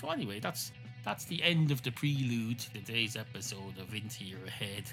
so, 0.00 0.10
anyway, 0.10 0.38
that's 0.40 0.72
that's 1.08 1.24
the 1.24 1.42
end 1.42 1.70
of 1.70 1.82
the 1.82 1.90
prelude 1.90 2.58
to 2.58 2.70
today's 2.70 3.16
episode 3.16 3.78
of 3.80 3.94
Into 3.94 4.26
Your 4.26 4.46
Head. 4.46 4.84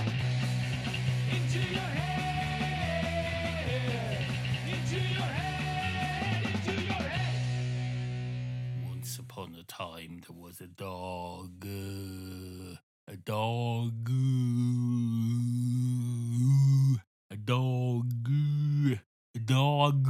Into 1.32 1.60
your 1.60 1.90
head. 2.00 3.06
Into 4.66 4.98
your 4.98 5.22
head. 5.22 6.46
Into 6.46 6.74
your 6.82 6.94
head. 6.94 8.90
Once 8.90 9.20
upon 9.20 9.54
a 9.54 9.64
time, 9.66 10.22
there 10.28 10.36
was 10.36 10.60
a 10.62 10.68
dog. 10.68 11.64
uh, 11.64 12.76
a 13.08 13.18
dog. 13.18 14.10
uh, 14.10 15.79
dog. 17.50 18.06
dog. 19.44 20.08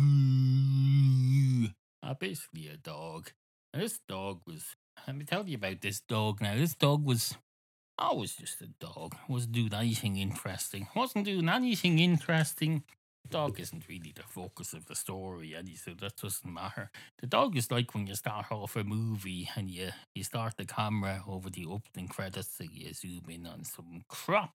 Uh, 2.04 2.14
basically, 2.20 2.68
a 2.68 2.76
dog. 2.76 3.32
And 3.74 3.82
this 3.82 4.02
dog 4.10 4.42
was. 4.46 4.76
Let 5.08 5.16
me 5.16 5.24
tell 5.24 5.48
you 5.48 5.56
about 5.56 5.80
this 5.80 6.02
dog 6.02 6.42
now. 6.42 6.56
This 6.56 6.76
dog 6.76 7.06
was. 7.06 7.38
I 7.98 8.14
was 8.14 8.36
just 8.36 8.60
a 8.60 8.68
dog. 8.68 9.16
Wasn't 9.30 9.54
doing 9.54 9.74
anything 9.74 10.18
interesting. 10.18 10.88
Wasn't 10.94 11.24
doing 11.24 11.48
anything 11.48 12.00
interesting. 12.00 12.84
Dog 13.30 13.58
isn't 13.58 13.88
really 13.88 14.14
the 14.14 14.24
focus 14.24 14.74
of 14.74 14.86
the 14.88 14.96
story, 14.96 15.54
and 15.54 15.70
so 15.78 15.92
that 16.02 16.18
doesn't 16.18 16.54
matter. 16.54 16.92
The 17.20 17.28
dog 17.28 17.56
is 17.56 17.72
like 17.72 17.94
when 17.94 18.08
you 18.08 18.16
start 18.16 18.48
off 18.52 18.76
a 18.76 18.84
movie 18.84 19.50
and 19.56 19.70
you, 19.70 19.92
you 20.14 20.26
start 20.26 20.56
the 20.58 20.66
camera 20.66 21.24
over 21.26 21.50
the 21.50 21.66
opening 21.66 22.10
credits 22.10 22.60
and 22.60 22.72
you 22.74 22.94
zoom 22.94 23.26
in 23.30 23.46
on 23.46 23.64
some 23.64 24.04
crap. 24.10 24.52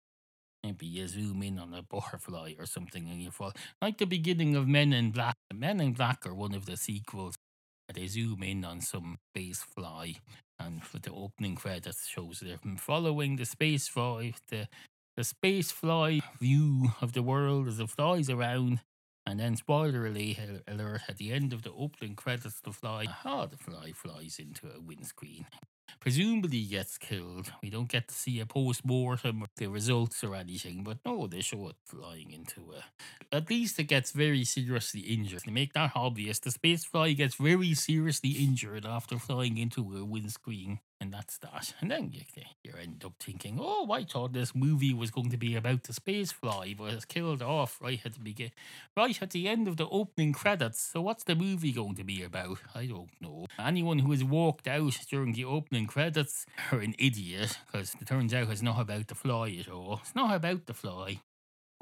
Maybe 0.65 0.87
you 0.87 1.07
zoom 1.07 1.43
in 1.43 1.59
on 1.59 1.75
a 1.75 1.83
butterfly 1.83 2.55
or 2.59 2.65
something 2.65 3.07
and 3.09 3.23
you 3.23 3.31
fall. 3.31 3.53
Like 3.83 3.99
the 3.99 4.07
beginning 4.07 4.57
of 4.57 4.67
Men 4.67 4.93
in 4.95 5.11
Black. 5.11 5.37
Men 5.53 5.81
in 5.81 5.93
Black 5.93 6.27
are 6.27 6.35
one 6.35 6.55
of 6.55 6.65
the 6.65 6.79
sequels. 6.79 7.35
They 7.93 8.07
zoom 8.07 8.43
in 8.43 8.65
on 8.65 8.81
some 8.81 9.19
space 9.31 9.63
fly, 9.63 10.15
and 10.59 10.83
for 10.83 10.99
the 10.99 11.13
opening 11.13 11.55
credits 11.55 12.09
shows 12.09 12.41
them 12.41 12.79
following 12.79 13.37
the 13.37 13.45
space 13.45 13.89
fly, 13.89 14.33
the 14.49 14.69
the 15.17 15.25
space 15.25 15.71
fly 15.71 16.21
view 16.41 16.93
of 17.01 17.13
the 17.13 17.23
world 17.23 17.69
as 17.69 17.79
it 17.79 17.91
flies 17.91 18.31
around. 18.31 18.81
And 19.27 19.39
then, 19.39 19.57
spoiler 19.57 20.07
alert, 20.07 21.01
at 21.09 21.19
the 21.19 21.33
end 21.33 21.53
of 21.53 21.63
the 21.63 21.73
opening 21.73 22.15
credits, 22.17 22.61
the 22.61 22.73
fly, 22.73 23.07
oh, 23.25 23.47
the 23.47 23.57
fly 23.57 23.93
flies 23.93 24.39
into 24.39 24.67
a 24.75 24.81
windscreen. 24.81 25.47
Presumably 26.01 26.65
gets 26.65 26.99
killed. 26.99 27.53
We 27.63 27.71
don't 27.71 27.89
get 27.89 28.09
to 28.09 28.15
see 28.15 28.41
a 28.41 28.47
post 28.47 28.85
mortem 28.85 29.43
or 29.43 29.47
the 29.57 29.69
results 29.69 30.23
or 30.23 30.35
anything, 30.35 30.83
but 30.85 30.99
no, 31.05 31.27
they 31.27 31.41
show 31.41 31.69
it 31.69 31.77
flying 31.85 32.31
into 32.33 32.73
a. 32.73 32.85
At 33.35 33.49
least 33.51 33.79
it 33.79 33.85
gets 33.85 34.13
very 34.13 34.45
seriously 34.45 35.01
injured. 35.01 35.45
To 35.45 35.51
make 35.51 35.73
that 35.73 35.93
obvious, 35.95 36.39
the 36.39 36.51
spacefly 36.51 37.17
gets 37.17 37.37
very 37.37 37.75
seriously 37.75 38.31
injured 38.31 38.85
after 38.87 39.19
flying 39.19 39.59
into 39.59 39.81
a 39.97 40.05
windscreen. 40.05 40.81
And 41.05 41.13
that's 41.13 41.37
that. 41.37 41.75
And 41.83 41.91
then 41.91 42.13
you, 42.13 42.23
you 42.63 42.73
end 42.81 43.05
up 43.05 43.13
thinking, 43.21 43.59
oh, 43.61 43.93
I 43.93 44.05
thought 44.05 44.33
this 44.33 44.55
movie 44.55 44.95
was 44.95 45.11
going 45.11 45.29
to 45.33 45.37
be 45.37 45.55
about 45.55 45.83
the 45.83 45.93
space 45.93 46.33
fly, 46.33 46.75
but 46.77 46.95
it's 46.95 47.05
killed 47.05 47.43
off 47.43 47.79
right 47.83 48.01
at 48.07 48.15
the 48.15 48.21
beginning, 48.21 48.55
right 48.97 49.21
at 49.21 49.33
the 49.33 49.47
end 49.47 49.69
of 49.69 49.77
the 49.77 49.87
opening 49.89 50.33
credits. 50.33 50.81
So 50.81 51.03
what's 51.03 51.25
the 51.25 51.35
movie 51.35 51.73
going 51.73 51.95
to 51.97 52.05
be 52.05 52.23
about? 52.23 52.57
I 52.75 52.87
don't 52.87 53.11
know. 53.21 53.45
Anyone 53.59 53.99
who 53.99 54.13
has 54.13 54.25
walked 54.25 54.67
out 54.67 54.99
during 55.11 55.35
the 55.35 55.45
opening 55.45 55.87
credits 55.87 56.47
are 56.73 56.79
an 56.79 56.95
idiot, 56.99 57.59
because 57.71 57.95
it 58.01 58.07
turns 58.07 58.33
out 58.33 58.49
it's 58.49 58.63
not 58.63 58.81
about 58.81 59.09
the 59.09 59.15
fly 59.15 59.55
at 59.61 59.69
all. 59.69 60.01
It's 60.01 60.15
not 60.15 60.35
about 60.35 60.65
the 60.65 60.73
fly 60.73 61.21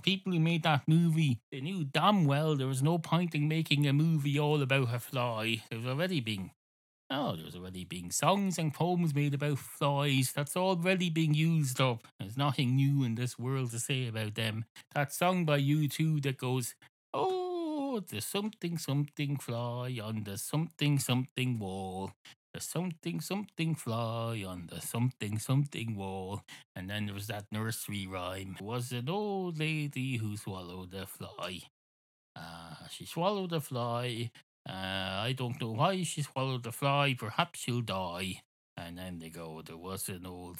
people 0.02 0.32
who 0.32 0.40
made 0.40 0.64
that 0.64 0.82
movie, 0.88 1.38
they 1.52 1.60
knew 1.60 1.84
damn 1.84 2.24
well 2.24 2.56
there 2.56 2.66
was 2.66 2.82
no 2.82 2.98
point 2.98 3.36
in 3.36 3.46
making 3.46 3.86
a 3.86 3.92
movie 3.92 4.36
all 4.36 4.60
about 4.60 4.92
a 4.92 4.98
fly. 4.98 5.62
There 5.70 5.78
was 5.78 5.86
already 5.86 6.18
being 6.18 6.50
Oh, 7.14 7.36
there's 7.36 7.54
already 7.54 7.84
being 7.84 8.10
songs 8.10 8.58
and 8.58 8.72
poems 8.72 9.14
made 9.14 9.34
about 9.34 9.58
flies. 9.58 10.32
That's 10.32 10.56
already 10.56 11.10
being 11.10 11.34
used 11.34 11.78
up. 11.78 12.08
There's 12.18 12.38
nothing 12.38 12.74
new 12.76 13.04
in 13.04 13.16
this 13.16 13.38
world 13.38 13.70
to 13.72 13.78
say 13.78 14.06
about 14.08 14.34
them. 14.34 14.64
That 14.94 15.12
song 15.12 15.44
by 15.44 15.58
U2 15.58 16.20
that 16.22 16.38
goes, 16.38 16.74
Oh, 17.12 18.00
there's 18.08 18.24
something, 18.24 18.78
something 18.78 19.36
fly 19.36 20.00
on 20.02 20.24
the 20.24 20.38
something, 20.38 20.98
something 20.98 21.58
wall. 21.58 22.12
The 22.54 22.60
something, 22.60 23.20
something 23.20 23.74
fly 23.74 24.42
on 24.46 24.68
the 24.72 24.80
something, 24.80 25.38
something 25.38 25.94
wall. 25.94 26.40
And 26.74 26.88
then 26.88 27.04
there 27.04 27.14
was 27.14 27.26
that 27.26 27.44
nursery 27.52 28.06
rhyme. 28.06 28.56
It 28.58 28.64
was 28.64 28.90
an 28.90 29.10
old 29.10 29.58
lady 29.58 30.16
who 30.16 30.38
swallowed 30.38 30.94
a 30.94 31.06
fly. 31.06 31.60
Uh, 32.34 32.88
she 32.90 33.04
swallowed 33.04 33.52
a 33.52 33.60
fly. 33.60 34.30
Uh, 34.68 34.72
I 34.72 35.34
don't 35.36 35.60
know 35.60 35.72
why 35.72 36.02
she 36.02 36.22
swallowed 36.22 36.62
the 36.62 36.72
fly. 36.72 37.14
Perhaps 37.18 37.60
she'll 37.60 37.80
die. 37.80 38.42
And 38.76 38.98
then 38.98 39.18
they 39.18 39.28
go, 39.28 39.62
there 39.62 39.76
was 39.76 40.08
an 40.08 40.26
old. 40.26 40.58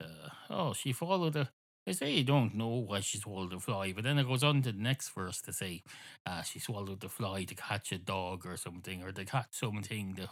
Uh, 0.00 0.28
oh, 0.50 0.72
she 0.72 0.92
swallowed 0.92 1.36
a. 1.36 1.50
They 1.86 1.92
say 1.92 2.12
you 2.12 2.24
don't 2.24 2.54
know 2.54 2.68
why 2.68 3.00
she 3.00 3.18
swallowed 3.18 3.50
the 3.50 3.60
fly, 3.60 3.92
but 3.92 4.04
then 4.04 4.18
it 4.18 4.26
goes 4.26 4.42
on 4.42 4.62
to 4.62 4.72
the 4.72 4.78
next 4.78 5.10
verse 5.10 5.42
to 5.42 5.52
say, 5.52 5.82
uh, 6.24 6.40
she 6.40 6.58
swallowed 6.58 7.00
the 7.00 7.10
fly 7.10 7.44
to 7.44 7.54
catch 7.54 7.92
a 7.92 7.98
dog 7.98 8.46
or 8.46 8.56
something, 8.56 9.02
or 9.02 9.12
to 9.12 9.24
catch 9.24 9.48
something 9.52 10.14
that. 10.14 10.30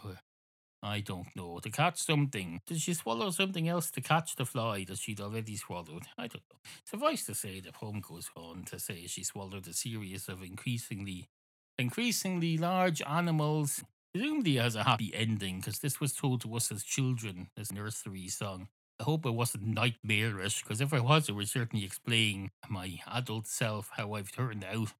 I 0.85 0.99
don't 0.99 1.33
know. 1.33 1.59
To 1.59 1.69
catch 1.69 1.99
something. 1.99 2.59
Did 2.67 2.81
she 2.81 2.93
swallow 2.93 3.29
something 3.29 3.69
else 3.69 3.89
to 3.91 4.01
catch 4.01 4.35
the 4.35 4.45
fly 4.45 4.83
that 4.89 4.97
she'd 4.97 5.21
already 5.21 5.55
swallowed? 5.55 6.03
I 6.17 6.27
don't 6.27 6.43
know. 6.51 6.59
Suffice 6.83 7.25
to 7.27 7.35
say, 7.35 7.61
the 7.61 7.71
poem 7.71 8.01
goes 8.01 8.29
on 8.35 8.65
to 8.65 8.77
say 8.79 9.07
she 9.07 9.23
swallowed 9.23 9.65
a 9.67 9.73
series 9.73 10.27
of 10.27 10.43
increasingly, 10.43 11.29
increasingly 11.77 12.57
large 12.57 13.01
animals. 13.01 13.83
Presumably 14.13 14.55
has 14.55 14.75
a 14.75 14.83
happy 14.83 15.11
ending 15.13 15.59
because 15.59 15.79
this 15.79 15.99
was 15.99 16.13
told 16.13 16.41
to 16.41 16.55
us 16.55 16.71
as 16.71 16.83
children, 16.83 17.49
this 17.57 17.71
nursery 17.71 18.27
song. 18.27 18.67
I 18.99 19.03
hope 19.03 19.25
it 19.25 19.31
wasn't 19.31 19.65
nightmarish 19.67 20.61
because 20.61 20.81
if 20.81 20.93
it 20.93 21.03
was, 21.03 21.27
it 21.27 21.33
would 21.33 21.49
certainly 21.49 21.83
explain 21.83 22.51
my 22.69 22.99
adult 23.11 23.47
self 23.47 23.89
how 23.93 24.13
I've 24.13 24.31
turned 24.31 24.63
out. 24.63 24.93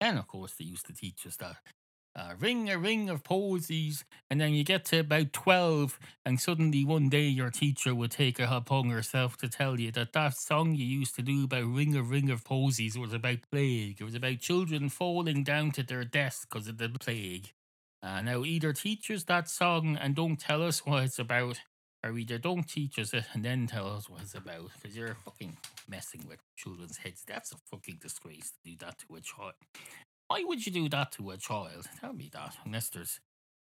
And 0.00 0.18
of 0.18 0.26
course, 0.26 0.54
they 0.54 0.64
used 0.66 0.86
to 0.86 0.92
teach 0.94 1.26
us 1.26 1.36
that 1.36 1.56
uh, 2.14 2.34
ring 2.38 2.68
a 2.68 2.78
ring 2.78 3.08
of 3.08 3.24
posies, 3.24 4.04
and 4.28 4.40
then 4.40 4.52
you 4.52 4.64
get 4.64 4.84
to 4.86 4.98
about 4.98 5.32
12, 5.32 5.98
and 6.26 6.38
suddenly 6.38 6.84
one 6.84 7.08
day 7.08 7.26
your 7.26 7.50
teacher 7.50 7.94
would 7.94 8.10
take 8.10 8.38
it 8.38 8.48
upon 8.50 8.90
herself 8.90 9.36
to 9.38 9.48
tell 9.48 9.80
you 9.80 9.90
that 9.92 10.12
that 10.12 10.36
song 10.36 10.74
you 10.74 10.84
used 10.84 11.14
to 11.14 11.22
do 11.22 11.44
about 11.44 11.64
ring 11.64 11.96
a 11.96 12.02
ring 12.02 12.30
of 12.30 12.44
posies 12.44 12.98
was 12.98 13.12
about 13.12 13.38
plague. 13.50 13.96
It 14.00 14.04
was 14.04 14.14
about 14.14 14.40
children 14.40 14.90
falling 14.90 15.42
down 15.42 15.70
to 15.72 15.82
their 15.82 16.04
deaths 16.04 16.44
because 16.44 16.68
of 16.68 16.78
the 16.78 16.90
plague. 16.90 17.52
Uh, 18.02 18.20
now, 18.20 18.44
either 18.44 18.72
teach 18.72 19.10
us 19.10 19.24
that 19.24 19.48
song 19.48 19.96
and 19.96 20.14
don't 20.14 20.38
tell 20.38 20.62
us 20.62 20.80
what 20.86 21.04
it's 21.04 21.18
about, 21.18 21.60
or 22.04 22.18
either 22.18 22.36
don't 22.36 22.68
teach 22.68 22.98
us 22.98 23.14
it 23.14 23.24
and 23.32 23.44
then 23.44 23.66
tell 23.66 23.88
us 23.88 24.10
what 24.10 24.20
it's 24.20 24.34
about, 24.34 24.70
because 24.74 24.94
you're 24.94 25.16
fucking 25.24 25.56
messing 25.88 26.26
with 26.28 26.40
children's 26.56 26.98
heads. 26.98 27.22
That's 27.26 27.52
a 27.52 27.56
fucking 27.70 28.00
disgrace 28.02 28.50
to 28.50 28.70
do 28.70 28.76
that 28.80 28.98
to 28.98 29.14
a 29.14 29.20
child. 29.20 29.54
Why 30.32 30.44
would 30.44 30.64
you 30.64 30.72
do 30.72 30.88
that 30.88 31.12
to 31.12 31.30
a 31.32 31.36
child? 31.36 31.90
Tell 32.00 32.14
me 32.14 32.30
that. 32.32 32.56
Unless 32.64 32.88
there's, 32.88 33.20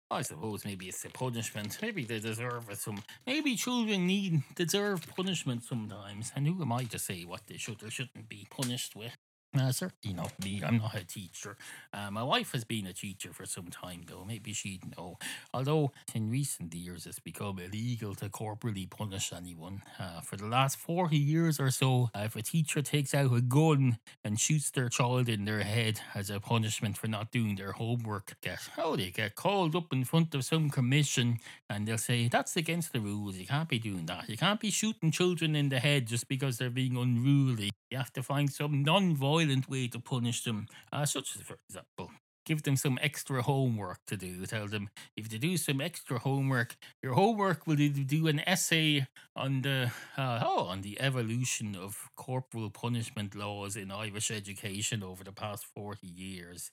I 0.09 0.23
suppose 0.23 0.65
maybe 0.65 0.87
it's 0.87 1.05
a 1.05 1.09
punishment. 1.09 1.77
Maybe 1.83 2.05
they 2.05 2.21
deserve 2.21 2.71
it 2.71 2.79
some. 2.79 3.03
Maybe 3.27 3.57
children 3.57 4.07
need 4.07 4.45
deserve 4.55 5.05
punishment 5.17 5.65
sometimes. 5.65 6.31
And 6.37 6.47
who 6.47 6.63
am 6.63 6.71
I 6.71 6.85
to 6.85 6.99
say 7.01 7.25
what 7.25 7.49
they 7.49 7.57
should 7.57 7.83
or 7.83 7.91
shouldn't 7.91 8.29
be 8.29 8.47
punished 8.51 8.95
with? 8.95 9.14
Uh, 9.57 9.71
certainly 9.71 10.17
not 10.17 10.33
me. 10.43 10.61
I'm 10.67 10.79
not 10.79 10.97
a 10.97 11.05
teacher. 11.05 11.57
Uh, 11.93 12.11
my 12.11 12.25
wife 12.25 12.51
has 12.53 12.65
been 12.65 12.87
a 12.89 12.93
teacher 12.93 13.33
for 13.33 13.47
some 13.47 13.69
time, 13.69 14.03
though. 14.09 14.25
Maybe 14.27 14.53
she'd 14.53 14.97
know. 14.97 15.17
Although 15.53 15.93
in 16.13 16.29
recent 16.29 16.75
years 16.75 17.07
it's 17.07 17.21
become 17.21 17.61
illegal 17.61 18.17
to 18.17 18.29
corporally 18.29 18.87
punish 18.87 19.33
anyone. 19.33 19.83
Uh, 19.97 20.21
for 20.23 20.37
the 20.37 20.47
last 20.47 20.77
40 20.77 21.17
years 21.17 21.61
or 21.61 21.71
so, 21.71 22.11
uh, 22.17 22.23
if 22.25 22.35
a 22.35 22.43
teacher 22.43 22.83
takes 22.83 23.15
out 23.15 23.33
a 23.33 23.41
gun 23.41 23.99
and 24.25 24.41
shoots 24.41 24.73
their 24.73 24.89
child 24.89 25.29
in 25.29 25.45
their 25.45 25.61
head 25.63 26.01
as 26.17 26.31
a 26.31 26.41
punishment 26.41 26.97
for 26.97 27.07
not 27.07 27.31
doing 27.31 27.55
their 27.55 27.73
homework, 27.73 28.35
get, 28.41 28.59
oh, 28.77 28.97
they 28.97 29.11
get 29.11 29.37
called 29.37 29.77
up 29.77 29.93
in 29.93 30.03
front 30.05 30.35
of 30.35 30.45
some 30.45 30.69
commission 30.69 31.39
and 31.71 31.87
they'll 31.87 31.97
say, 31.97 32.27
that's 32.27 32.57
against 32.57 32.93
the 32.93 32.99
rules. 33.01 33.37
You 33.37 33.47
can't 33.47 33.69
be 33.69 33.79
doing 33.79 34.07
that. 34.07 34.29
You 34.29 34.37
can't 34.37 34.59
be 34.59 34.71
shooting 34.71 35.13
children 35.13 35.55
in 35.55 35.69
the 35.69 35.79
head 35.79 36.07
just 36.07 36.27
because 36.27 36.59
they're 36.59 36.71
being 36.71 36.97
unruly. 36.97 37.71
You 37.91 37.99
have 37.99 38.13
to 38.15 38.23
find 38.25 38.51
some 38.51 38.83
non 38.83 39.15
violent 39.15 39.44
way 39.69 39.89
to 39.89 39.99
punish 40.01 40.45
them, 40.45 40.67
uh, 40.93 41.05
such 41.07 41.37
as, 41.37 41.43
for 41.43 41.59
example, 41.69 42.11
give 42.47 42.63
them 42.63 42.77
some 42.77 42.99
extra 43.03 43.43
homework 43.43 43.99
to 44.07 44.17
do. 44.17 44.45
Tell 44.47 44.69
them 44.69 44.91
if 45.17 45.29
they 45.29 45.39
do 45.39 45.57
some 45.57 45.81
extra 45.81 46.19
homework, 46.19 46.77
your 47.03 47.15
homework 47.15 47.67
will 47.67 47.77
do- 47.77 47.89
do 47.91 48.27
an 48.27 48.41
essay 48.41 49.07
on 49.37 49.63
the 49.63 49.91
uh, 50.17 50.41
oh 50.45 50.65
on 50.67 50.83
the 50.83 51.01
evolution 51.01 51.77
of 51.77 52.09
corporal 52.17 52.71
punishment 52.71 53.35
laws 53.35 53.77
in 53.77 53.91
Irish 53.91 54.31
education 54.31 55.03
over 55.03 55.25
the 55.25 55.33
past 55.33 55.65
forty 55.65 56.07
years. 56.07 56.71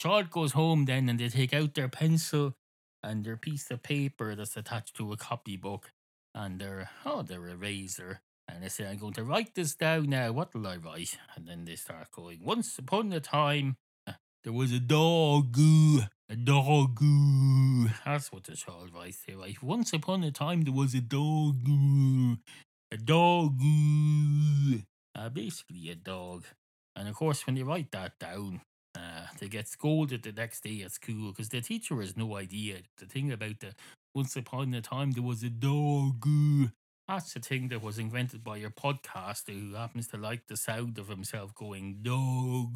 Child 0.00 0.30
goes 0.30 0.52
home 0.52 0.84
then 0.84 1.08
and 1.08 1.18
they 1.18 1.28
take 1.28 1.54
out 1.54 1.74
their 1.74 1.88
pencil 1.88 2.54
and 3.02 3.24
their 3.24 3.36
piece 3.36 3.70
of 3.70 3.82
paper 3.82 4.34
that's 4.34 4.56
attached 4.56 4.96
to 4.96 5.12
a 5.12 5.16
copybook 5.16 5.92
and 6.34 6.60
their 6.60 6.90
oh 7.04 7.22
their 7.22 7.48
eraser 7.48 8.20
and 8.52 8.62
they 8.62 8.68
say 8.68 8.86
I'm 8.86 8.98
going 8.98 9.14
to 9.14 9.24
write 9.24 9.54
this 9.54 9.74
down 9.74 10.10
now. 10.10 10.32
What 10.32 10.54
will 10.54 10.66
I 10.66 10.76
write? 10.76 11.18
And 11.34 11.46
then 11.46 11.64
they 11.64 11.76
start 11.76 12.10
going. 12.10 12.44
Once 12.44 12.78
upon 12.78 13.12
a 13.12 13.20
time, 13.20 13.76
uh, 14.06 14.12
there 14.44 14.52
was 14.52 14.72
a 14.72 14.80
dog. 14.80 15.56
A 16.28 16.36
dog. 16.36 16.98
That's 18.04 18.30
what 18.32 18.44
the 18.44 18.56
child 18.56 18.90
writes. 18.94 19.22
They 19.26 19.34
write. 19.34 19.62
Once 19.62 19.92
upon 19.92 20.22
a 20.24 20.30
time, 20.30 20.62
there 20.62 20.72
was 20.72 20.94
a 20.94 21.00
dog. 21.00 21.66
A 22.90 22.96
dog. 22.96 23.60
Uh, 25.14 25.28
basically, 25.30 25.90
a 25.90 25.94
dog. 25.94 26.44
And 26.94 27.08
of 27.08 27.14
course, 27.14 27.46
when 27.46 27.56
they 27.56 27.62
write 27.62 27.90
that 27.92 28.18
down, 28.18 28.60
uh, 28.94 29.26
they 29.38 29.48
get 29.48 29.68
scolded 29.68 30.22
the 30.22 30.32
next 30.32 30.62
day 30.62 30.82
at 30.82 30.92
school 30.92 31.30
because 31.30 31.48
the 31.48 31.62
teacher 31.62 32.00
has 32.00 32.16
no 32.16 32.36
idea. 32.36 32.78
The 32.98 33.06
thing 33.06 33.32
about 33.32 33.60
the 33.60 33.74
once 34.14 34.36
upon 34.36 34.74
a 34.74 34.82
time 34.82 35.12
there 35.12 35.22
was 35.22 35.42
a 35.42 35.48
dog. 35.48 36.26
That's 37.12 37.34
the 37.34 37.40
thing 37.40 37.68
that 37.68 37.82
was 37.82 37.98
invented 37.98 38.42
by 38.42 38.56
your 38.56 38.70
podcaster 38.70 39.52
who 39.52 39.74
happens 39.74 40.08
to 40.08 40.16
like 40.16 40.46
the 40.46 40.56
sound 40.56 40.98
of 40.98 41.08
himself 41.08 41.54
going 41.54 41.98
dog 42.00 42.72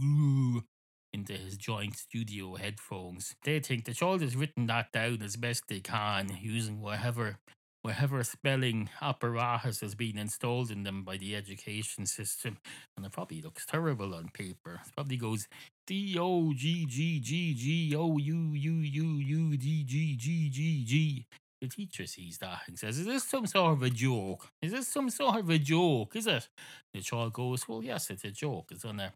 into 1.11 1.33
his 1.33 1.57
giant 1.57 1.97
studio 1.97 2.57
headphones. 2.57 3.35
They 3.45 3.61
think 3.61 3.87
the 3.87 3.95
child 3.95 4.21
has 4.21 4.37
written 4.37 4.67
that 4.67 4.93
down 4.93 5.23
as 5.23 5.37
best 5.37 5.69
they 5.69 5.81
can 5.81 6.37
using 6.39 6.83
whatever 6.83 7.39
whatever 7.81 8.23
spelling 8.25 8.91
apparatus 9.01 9.81
has 9.81 9.95
been 9.95 10.19
installed 10.19 10.71
in 10.71 10.83
them 10.83 11.03
by 11.03 11.17
the 11.17 11.35
education 11.35 12.05
system. 12.05 12.59
And 12.95 13.07
it 13.07 13.13
probably 13.13 13.41
looks 13.41 13.65
terrible 13.65 14.15
on 14.15 14.29
paper. 14.35 14.81
It 14.87 14.95
probably 14.95 15.17
goes 15.17 15.49
D 15.87 16.19
O 16.21 16.53
G 16.53 16.85
G 16.85 17.21
G 17.21 17.55
G 17.55 17.97
O 17.97 18.19
U 18.19 18.53
U 18.53 18.73
U 18.73 19.05
U 19.17 19.57
D 19.57 19.83
G 19.83 20.15
G 20.15 20.51
G 20.51 20.85
G. 20.85 21.27
The 21.61 21.69
teacher 21.69 22.07
sees 22.07 22.39
that 22.39 22.63
and 22.67 22.79
says, 22.79 22.99
Is 22.99 23.07
this 23.07 23.25
some 23.25 23.47
sort 23.47 23.73
of 23.73 23.83
a 23.83 23.91
joke? 23.91 24.49
Is 24.61 24.73
this 24.73 24.89
some 24.89 25.09
sort 25.09 25.41
of 25.41 25.49
a 25.49 25.59
joke? 25.59 26.15
Is 26.15 26.27
it? 26.27 26.49
The 26.93 27.01
child 27.01 27.33
goes, 27.33 27.67
Well, 27.67 27.83
yes, 27.83 28.11
it's 28.11 28.25
a 28.25 28.31
joke. 28.31 28.69
It's 28.73 28.85
on 28.85 29.01
a 29.01 29.13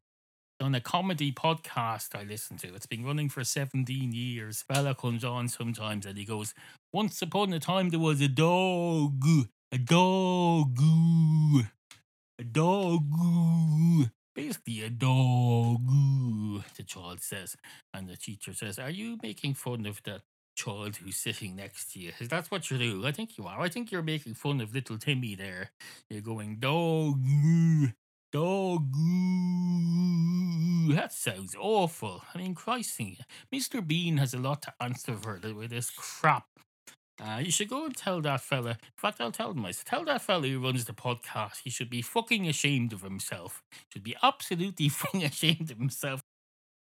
on 0.60 0.74
a 0.74 0.80
comedy 0.80 1.32
podcast 1.32 2.14
I 2.14 2.22
listen 2.22 2.56
to. 2.58 2.74
It's 2.74 2.86
been 2.86 3.04
running 3.04 3.28
for 3.28 3.44
17 3.44 4.12
years. 4.12 4.62
Fella 4.62 4.94
comes 4.94 5.24
on 5.24 5.48
sometimes 5.48 6.06
and 6.06 6.18
he 6.18 6.24
goes, 6.24 6.54
Once 6.92 7.20
upon 7.22 7.52
a 7.52 7.60
time 7.60 7.88
there 7.88 8.00
was 8.00 8.20
a 8.20 8.28
dog. 8.28 9.22
A 9.72 9.78
dog. 9.78 10.78
A 12.38 12.44
dog. 12.44 13.04
Basically 14.34 14.82
a 14.82 14.90
dog. 14.90 15.86
The 16.76 16.82
child 16.84 17.20
says. 17.22 17.56
And 17.94 18.08
the 18.08 18.16
teacher 18.16 18.54
says, 18.54 18.78
Are 18.78 18.90
you 18.90 19.18
making 19.22 19.54
fun 19.54 19.86
of 19.86 20.02
that 20.04 20.22
child 20.64 20.96
who's 20.96 21.16
sitting 21.16 21.56
next 21.56 21.92
to 21.92 22.00
you? 22.00 22.12
Is 22.20 22.28
that 22.28 22.50
what 22.50 22.70
you 22.70 22.78
do? 22.78 23.06
I 23.06 23.12
think 23.12 23.38
you 23.38 23.46
are. 23.46 23.60
I 23.60 23.68
think 23.68 23.90
you're 23.90 24.02
making 24.02 24.34
fun 24.34 24.60
of 24.60 24.74
little 24.74 24.98
Timmy 24.98 25.34
there. 25.34 25.70
You're 26.10 26.20
going, 26.20 26.56
dog. 26.56 27.20
Dog. 28.32 28.92
That 30.94 31.12
sounds 31.12 31.56
awful. 31.58 32.22
I 32.34 32.38
mean, 32.38 32.54
Christ, 32.54 33.00
Mr. 33.52 33.86
Bean 33.86 34.18
has 34.18 34.34
a 34.34 34.38
lot 34.38 34.62
to 34.62 34.74
answer 34.80 35.16
for 35.16 35.40
with 35.54 35.70
this 35.70 35.90
crap. 35.90 36.46
Uh, 37.22 37.38
you 37.38 37.50
should 37.50 37.68
go 37.68 37.84
and 37.84 37.96
tell 37.96 38.20
that 38.22 38.40
fella. 38.40 38.70
In 38.70 38.96
fact, 38.96 39.20
I'll 39.20 39.32
tell 39.32 39.50
him 39.50 39.60
myself. 39.60 39.84
Tell 39.84 40.04
that 40.06 40.22
fella 40.22 40.46
who 40.48 40.62
runs 40.62 40.84
the 40.86 40.92
podcast. 40.92 41.58
He 41.64 41.70
should 41.70 41.90
be 41.90 42.02
fucking 42.02 42.48
ashamed 42.48 42.92
of 42.92 43.02
himself. 43.02 43.62
Should 43.92 44.04
be 44.04 44.16
absolutely 44.22 44.88
fucking 45.00 45.24
ashamed 45.24 45.70
of 45.70 45.78
himself. 45.78 46.22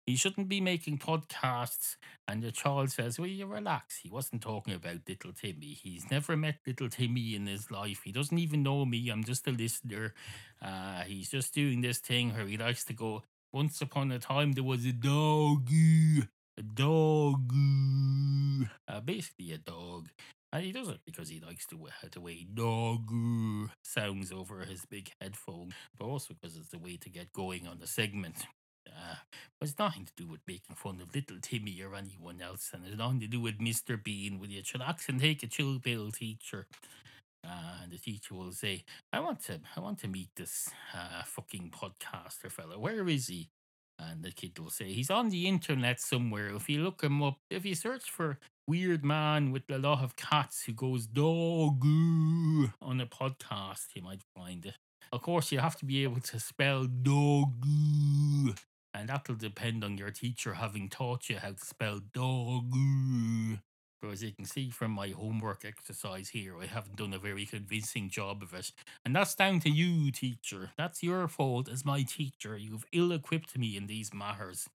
He 0.08 0.16
shouldn't 0.16 0.48
be 0.48 0.62
making 0.62 1.00
podcasts. 1.00 1.96
And 2.26 2.42
the 2.42 2.50
child 2.50 2.90
says, 2.90 3.18
Will 3.18 3.26
you 3.26 3.44
relax? 3.44 3.98
He 3.98 4.08
wasn't 4.08 4.40
talking 4.40 4.72
about 4.72 5.06
little 5.06 5.34
Timmy. 5.34 5.78
He's 5.82 6.10
never 6.10 6.34
met 6.34 6.60
little 6.66 6.88
Timmy 6.88 7.34
in 7.34 7.46
his 7.46 7.70
life. 7.70 8.00
He 8.04 8.10
doesn't 8.10 8.38
even 8.38 8.62
know 8.62 8.86
me. 8.86 9.10
I'm 9.10 9.22
just 9.22 9.46
a 9.46 9.50
listener. 9.50 10.14
Uh, 10.62 11.02
he's 11.02 11.28
just 11.28 11.52
doing 11.52 11.82
this 11.82 11.98
thing 11.98 12.32
where 12.32 12.46
he 12.46 12.56
likes 12.56 12.86
to 12.86 12.94
go, 12.94 13.22
Once 13.52 13.82
upon 13.82 14.10
a 14.10 14.18
time, 14.18 14.52
there 14.52 14.64
was 14.64 14.86
a 14.86 14.92
dog. 14.92 15.68
A 15.70 16.62
dog. 16.62 17.52
Uh, 18.88 19.00
basically, 19.00 19.52
a 19.52 19.58
dog. 19.58 20.08
And 20.54 20.64
he 20.64 20.72
does 20.72 20.88
it 20.88 21.00
because 21.04 21.28
he 21.28 21.38
likes 21.38 21.66
the 21.66 21.76
the 22.10 22.22
way 22.22 22.46
dog 22.54 23.10
sounds 23.84 24.32
over 24.32 24.60
his 24.64 24.86
big 24.86 25.10
headphone, 25.20 25.74
but 25.98 26.06
also 26.06 26.32
because 26.32 26.56
it's 26.56 26.70
the 26.70 26.78
way 26.78 26.96
to 26.96 27.10
get 27.10 27.34
going 27.34 27.66
on 27.66 27.78
the 27.78 27.86
segment. 27.86 28.46
Uh, 28.88 29.16
it's 29.60 29.78
nothing 29.78 30.04
to 30.04 30.12
do 30.16 30.26
with 30.26 30.40
making 30.46 30.76
fun 30.76 31.00
of 31.00 31.14
little 31.14 31.38
Timmy 31.40 31.80
or 31.82 31.94
anyone 31.94 32.40
else, 32.40 32.70
and 32.72 32.84
it's 32.86 32.96
nothing 32.96 33.20
to 33.20 33.26
do 33.26 33.40
with 33.40 33.58
Mr. 33.58 34.02
Bean. 34.02 34.38
Will 34.38 34.48
you 34.48 34.62
chillax 34.62 35.08
and 35.08 35.20
take 35.20 35.42
a 35.42 35.46
chill 35.46 35.78
pill, 35.80 36.10
teacher? 36.10 36.66
Uh, 37.46 37.82
and 37.82 37.92
the 37.92 37.98
teacher 37.98 38.34
will 38.34 38.52
say, 38.52 38.84
"I 39.12 39.20
want 39.20 39.40
to, 39.44 39.60
I 39.76 39.80
want 39.80 39.98
to 40.00 40.08
meet 40.08 40.30
this 40.36 40.70
uh, 40.94 41.22
fucking 41.24 41.70
podcaster 41.70 42.50
fella. 42.50 42.78
Where 42.78 43.08
is 43.08 43.28
he?" 43.28 43.48
And 43.98 44.22
the 44.22 44.30
kid 44.30 44.58
will 44.58 44.70
say, 44.70 44.92
"He's 44.92 45.10
on 45.10 45.30
the 45.30 45.46
internet 45.46 46.00
somewhere. 46.00 46.48
If 46.54 46.68
you 46.68 46.82
look 46.82 47.02
him 47.02 47.22
up, 47.22 47.38
if 47.50 47.64
you 47.64 47.74
search 47.74 48.10
for 48.10 48.38
weird 48.68 49.04
man 49.04 49.50
with 49.50 49.62
a 49.70 49.78
lot 49.78 50.04
of 50.04 50.14
cats 50.14 50.64
who 50.64 50.72
goes 50.72 51.06
dog 51.06 51.82
on 52.82 53.00
a 53.00 53.06
podcast, 53.06 53.86
you 53.94 54.02
might 54.02 54.22
find 54.36 54.66
it. 54.66 54.74
Of 55.10 55.22
course, 55.22 55.50
you 55.50 55.58
have 55.58 55.76
to 55.76 55.86
be 55.86 56.02
able 56.02 56.20
to 56.20 56.38
spell 56.38 56.84
dog, 56.84 57.64
and 58.94 59.08
that'll 59.08 59.34
depend 59.34 59.84
on 59.84 59.98
your 59.98 60.10
teacher 60.10 60.54
having 60.54 60.88
taught 60.88 61.28
you 61.28 61.38
how 61.38 61.52
to 61.52 61.64
spell 61.64 62.00
dog. 62.12 62.72
But 64.00 64.12
as 64.12 64.22
you 64.22 64.32
can 64.32 64.44
see 64.44 64.70
from 64.70 64.92
my 64.92 65.08
homework 65.08 65.64
exercise 65.64 66.28
here, 66.28 66.56
I 66.60 66.66
haven't 66.66 66.96
done 66.96 67.12
a 67.12 67.18
very 67.18 67.44
convincing 67.44 68.08
job 68.08 68.44
of 68.44 68.54
it. 68.54 68.70
And 69.04 69.14
that's 69.14 69.34
down 69.34 69.58
to 69.60 69.70
you, 69.70 70.12
teacher. 70.12 70.70
That's 70.78 71.02
your 71.02 71.26
fault 71.26 71.68
as 71.68 71.84
my 71.84 72.02
teacher. 72.02 72.56
You've 72.56 72.84
ill 72.92 73.10
equipped 73.10 73.58
me 73.58 73.76
in 73.76 73.88
these 73.88 74.14
matters. 74.14 74.68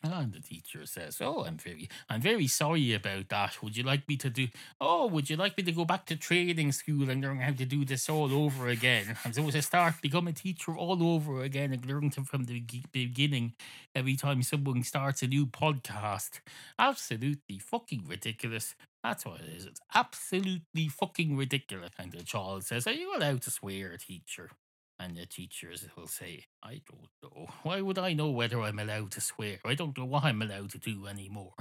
And 0.00 0.32
the 0.32 0.40
teacher 0.40 0.86
says, 0.86 1.18
"Oh, 1.20 1.44
I'm 1.44 1.56
very, 1.56 1.88
I'm 2.08 2.20
very 2.20 2.46
sorry 2.46 2.94
about 2.94 3.28
that. 3.30 3.60
Would 3.62 3.76
you 3.76 3.82
like 3.82 4.08
me 4.08 4.16
to 4.18 4.30
do? 4.30 4.46
Oh, 4.80 5.08
would 5.08 5.28
you 5.28 5.36
like 5.36 5.56
me 5.56 5.64
to 5.64 5.72
go 5.72 5.84
back 5.84 6.06
to 6.06 6.16
training 6.16 6.70
school 6.70 7.10
and 7.10 7.20
learn 7.20 7.40
how 7.40 7.50
to 7.52 7.64
do 7.64 7.84
this 7.84 8.08
all 8.08 8.32
over 8.32 8.68
again? 8.68 9.16
I'm 9.24 9.32
supposed 9.32 9.56
to 9.56 9.62
start 9.62 10.00
become 10.00 10.28
a 10.28 10.32
teacher 10.32 10.76
all 10.76 11.02
over 11.02 11.42
again 11.42 11.72
and 11.72 11.84
learn 11.84 12.10
from 12.10 12.44
the 12.44 12.62
beginning 12.92 13.54
every 13.92 14.14
time 14.14 14.44
someone 14.44 14.84
starts 14.84 15.22
a 15.22 15.26
new 15.26 15.46
podcast. 15.46 16.42
Absolutely 16.78 17.58
fucking 17.58 18.06
ridiculous. 18.06 18.76
That's 19.02 19.24
what 19.26 19.40
it 19.40 19.48
is. 19.48 19.66
It's 19.66 19.80
absolutely 19.94 20.88
fucking 20.88 21.36
ridiculous." 21.36 21.90
And 21.98 22.12
the 22.12 22.22
child 22.22 22.64
says, 22.64 22.86
"Are 22.86 22.92
you 22.92 23.16
allowed 23.16 23.42
to 23.42 23.50
swear, 23.50 23.96
teacher?" 23.96 24.52
And 25.00 25.16
the 25.16 25.26
teachers 25.26 25.86
will 25.96 26.08
say, 26.08 26.46
I 26.60 26.80
don't 26.90 27.08
know. 27.22 27.46
Why 27.62 27.80
would 27.80 27.98
I 27.98 28.14
know 28.14 28.30
whether 28.30 28.60
I'm 28.60 28.80
allowed 28.80 29.12
to 29.12 29.20
swear? 29.20 29.58
I 29.64 29.74
don't 29.74 29.96
know 29.96 30.04
what 30.04 30.24
I'm 30.24 30.42
allowed 30.42 30.70
to 30.70 30.78
do 30.78 31.06
anymore. 31.06 31.52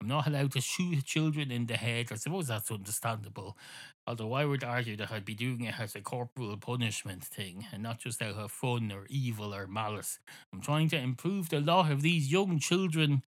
I'm 0.00 0.08
not 0.08 0.26
allowed 0.26 0.52
to 0.52 0.62
shoot 0.62 1.04
children 1.04 1.50
in 1.50 1.66
the 1.66 1.76
head. 1.76 2.06
I 2.10 2.14
suppose 2.14 2.48
that's 2.48 2.70
understandable. 2.70 3.58
Although 4.06 4.32
I 4.32 4.46
would 4.46 4.64
argue 4.64 4.96
that 4.96 5.12
I'd 5.12 5.26
be 5.26 5.34
doing 5.34 5.64
it 5.64 5.78
as 5.78 5.94
a 5.94 6.00
corporal 6.00 6.56
punishment 6.56 7.22
thing 7.22 7.66
and 7.70 7.82
not 7.82 7.98
just 7.98 8.22
out 8.22 8.36
of 8.36 8.50
fun 8.50 8.90
or 8.90 9.06
evil 9.10 9.54
or 9.54 9.66
malice. 9.66 10.18
I'm 10.54 10.62
trying 10.62 10.88
to 10.90 10.98
improve 10.98 11.50
the 11.50 11.60
lot 11.60 11.92
of 11.92 12.00
these 12.00 12.32
young 12.32 12.58
children. 12.58 13.22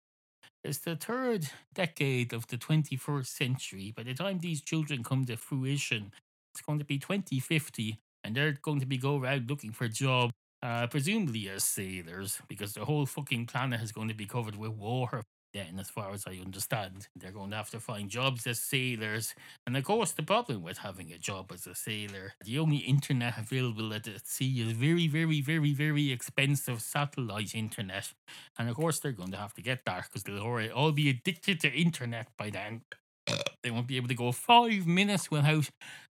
It's 0.63 0.80
the 0.80 0.95
third 0.95 1.49
decade 1.73 2.34
of 2.34 2.47
the 2.47 2.58
21st 2.58 3.28
century. 3.28 3.93
By 3.95 4.04
the 4.04 4.13
time 4.13 4.39
these 4.39 4.62
children 4.62 5.04
come 5.04 5.25
to 5.25 5.38
fruition, 5.38 6.12
it's 6.54 6.62
going 6.62 6.80
to 6.80 6.86
be 6.86 6.99
2050 6.99 7.99
and 8.25 8.35
they're 8.35 8.57
going 8.61 8.79
to 8.79 8.85
be 8.85 8.97
go 8.97 9.19
around 9.19 9.49
looking 9.49 9.71
for 9.71 9.88
jobs 9.88 10.33
uh, 10.65 10.88
presumably 10.88 11.47
as 11.49 11.63
sailors, 11.63 12.39
because 12.47 12.73
the 12.73 12.85
whole 12.85 13.05
fucking 13.05 13.45
planet 13.45 13.81
is 13.81 13.91
going 13.91 14.07
to 14.07 14.15
be 14.15 14.25
covered 14.25 14.55
with 14.55 14.71
water. 14.71 15.21
Then, 15.53 15.79
as 15.79 15.89
far 15.89 16.11
as 16.11 16.25
I 16.27 16.39
understand, 16.43 17.07
they're 17.15 17.31
going 17.31 17.51
to 17.51 17.55
have 17.55 17.69
to 17.69 17.79
find 17.79 18.09
jobs 18.09 18.47
as 18.47 18.59
sailors. 18.59 19.35
And 19.65 19.77
of 19.77 19.85
course, 19.85 20.11
the 20.11 20.23
problem 20.23 20.63
with 20.63 20.79
having 20.79 21.13
a 21.13 21.19
job 21.19 21.51
as 21.53 21.67
a 21.67 21.75
sailor, 21.75 22.33
the 22.43 22.57
only 22.59 22.77
internet 22.77 23.38
available 23.38 23.93
at 23.93 24.05
sea 24.27 24.61
is 24.61 24.73
very, 24.73 25.07
very, 25.07 25.39
very, 25.39 25.71
very 25.71 26.11
expensive 26.11 26.81
satellite 26.81 27.55
internet. 27.55 28.11
And 28.57 28.67
of 28.67 28.75
course, 28.75 28.99
they're 28.99 29.13
going 29.13 29.31
to 29.31 29.38
have 29.38 29.53
to 29.53 29.61
get 29.61 29.85
that 29.85 30.05
because 30.05 30.23
they'll 30.23 30.71
all 30.73 30.91
be 30.91 31.09
addicted 31.09 31.59
to 31.61 31.71
internet 31.71 32.27
by 32.38 32.49
then. 32.49 32.81
They 33.63 33.71
won't 33.71 33.88
be 33.88 33.97
able 33.97 34.07
to 34.09 34.15
go 34.15 34.31
five 34.31 34.85
minutes 34.85 35.31
without 35.31 35.69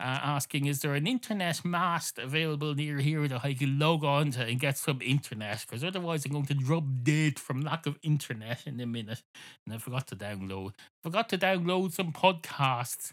uh, 0.01 0.19
asking, 0.23 0.67
is 0.67 0.81
there 0.81 0.95
an 0.95 1.07
internet 1.07 1.65
mast 1.65 2.19
available 2.19 2.75
near 2.75 2.99
here 2.99 3.27
that 3.29 3.45
I 3.45 3.55
can 3.55 3.79
log 3.79 4.05
on 4.05 4.33
to 4.33 4.43
and 4.43 4.61
get 4.61 4.77
some 4.77 5.01
internet? 5.01 5.65
Because 5.67 5.85
otherwise, 5.85 6.25
I'm 6.25 6.33
going 6.33 6.47
to 6.47 6.55
drop 6.55 6.85
dead 7.03 7.39
from 7.39 7.63
lack 7.63 7.87
of 7.87 7.99
internet 8.03 8.67
in 8.67 8.81
a 8.81 8.87
minute. 8.87 9.23
And 9.65 9.75
I 9.75 9.79
forgot 9.79 10.09
to 10.09 10.17
download, 10.17 10.73
forgot 11.03 11.29
to 11.31 11.39
download 11.39 11.93
some 11.93 12.13
podcasts. 12.13 13.13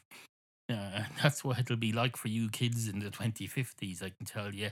Uh, 0.70 1.04
that's 1.22 1.44
what 1.44 1.60
it'll 1.60 1.76
be 1.76 1.92
like 1.92 2.18
for 2.18 2.28
you 2.28 2.50
kids 2.50 2.88
in 2.88 3.00
the 3.00 3.10
2050s, 3.10 4.04
I 4.04 4.10
can 4.10 4.26
tell 4.26 4.54
you. 4.54 4.72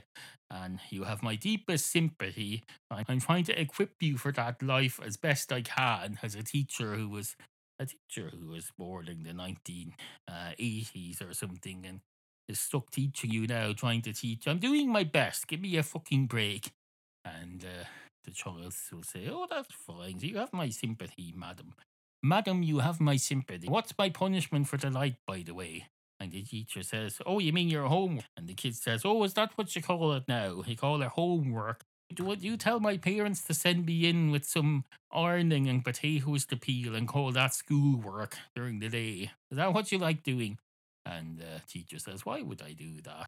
And 0.50 0.80
you 0.90 1.04
have 1.04 1.22
my 1.22 1.36
deepest 1.36 1.90
sympathy. 1.90 2.62
I'm 2.90 3.20
trying 3.20 3.44
to 3.44 3.58
equip 3.58 3.94
you 4.00 4.18
for 4.18 4.32
that 4.32 4.62
life 4.62 5.00
as 5.02 5.16
best 5.16 5.52
I 5.52 5.62
can 5.62 6.18
as 6.22 6.34
a 6.34 6.42
teacher 6.42 6.94
who 6.94 7.08
was 7.08 7.36
a 7.82 7.86
teacher 7.86 8.30
who 8.30 8.48
was 8.48 8.70
born 8.78 9.08
in 9.08 9.22
the 9.22 9.32
1980s 9.32 11.28
or 11.28 11.34
something 11.34 11.84
and 11.86 12.00
is 12.48 12.60
stuck 12.60 12.90
teaching 12.90 13.30
you 13.30 13.46
now, 13.46 13.72
trying 13.72 14.02
to 14.02 14.12
teach. 14.12 14.46
I'm 14.46 14.58
doing 14.58 14.90
my 14.90 15.04
best. 15.04 15.46
Give 15.46 15.60
me 15.60 15.76
a 15.76 15.82
fucking 15.82 16.26
break. 16.26 16.70
And 17.24 17.64
uh, 17.64 17.84
the 18.24 18.30
child 18.30 18.74
will 18.92 19.02
say, 19.02 19.28
Oh, 19.30 19.46
that's 19.48 19.74
fine. 19.74 20.18
You 20.20 20.38
have 20.38 20.52
my 20.52 20.68
sympathy, 20.68 21.32
madam. 21.36 21.74
Madam, 22.22 22.62
you 22.62 22.78
have 22.78 23.00
my 23.00 23.16
sympathy. 23.16 23.68
What's 23.68 23.94
my 23.98 24.08
punishment 24.08 24.68
for 24.68 24.76
the 24.76 24.90
light, 24.90 25.16
by 25.26 25.42
the 25.44 25.54
way? 25.54 25.86
And 26.20 26.30
the 26.30 26.42
teacher 26.42 26.82
says, 26.82 27.20
Oh, 27.26 27.38
you 27.40 27.52
mean 27.52 27.68
your 27.68 27.86
homework? 27.88 28.26
And 28.36 28.48
the 28.48 28.54
kid 28.54 28.76
says, 28.76 29.02
Oh, 29.04 29.22
is 29.24 29.34
that 29.34 29.52
what 29.56 29.74
you 29.74 29.82
call 29.82 30.12
it 30.12 30.24
now? 30.28 30.62
You 30.66 30.76
call 30.76 31.02
it 31.02 31.08
homework. 31.08 31.84
What 32.20 32.42
you 32.42 32.56
tell 32.56 32.80
my 32.80 32.96
parents 32.96 33.42
to 33.44 33.54
send 33.54 33.86
me 33.86 34.08
in 34.08 34.30
with 34.30 34.44
some 34.44 34.84
ironing 35.12 35.68
and 35.68 35.84
potatoes 35.84 36.44
to 36.46 36.56
peel 36.56 36.94
and 36.94 37.08
call 37.08 37.32
that 37.32 37.54
schoolwork 37.54 38.36
during 38.54 38.80
the 38.80 38.88
day? 38.88 39.30
Is 39.50 39.56
that 39.56 39.72
what 39.72 39.92
you 39.92 39.98
like 39.98 40.22
doing? 40.22 40.58
And 41.04 41.38
the 41.38 41.60
teacher 41.66 41.98
says, 41.98 42.24
Why 42.24 42.42
would 42.42 42.62
I 42.62 42.72
do 42.72 43.00
that? 43.02 43.26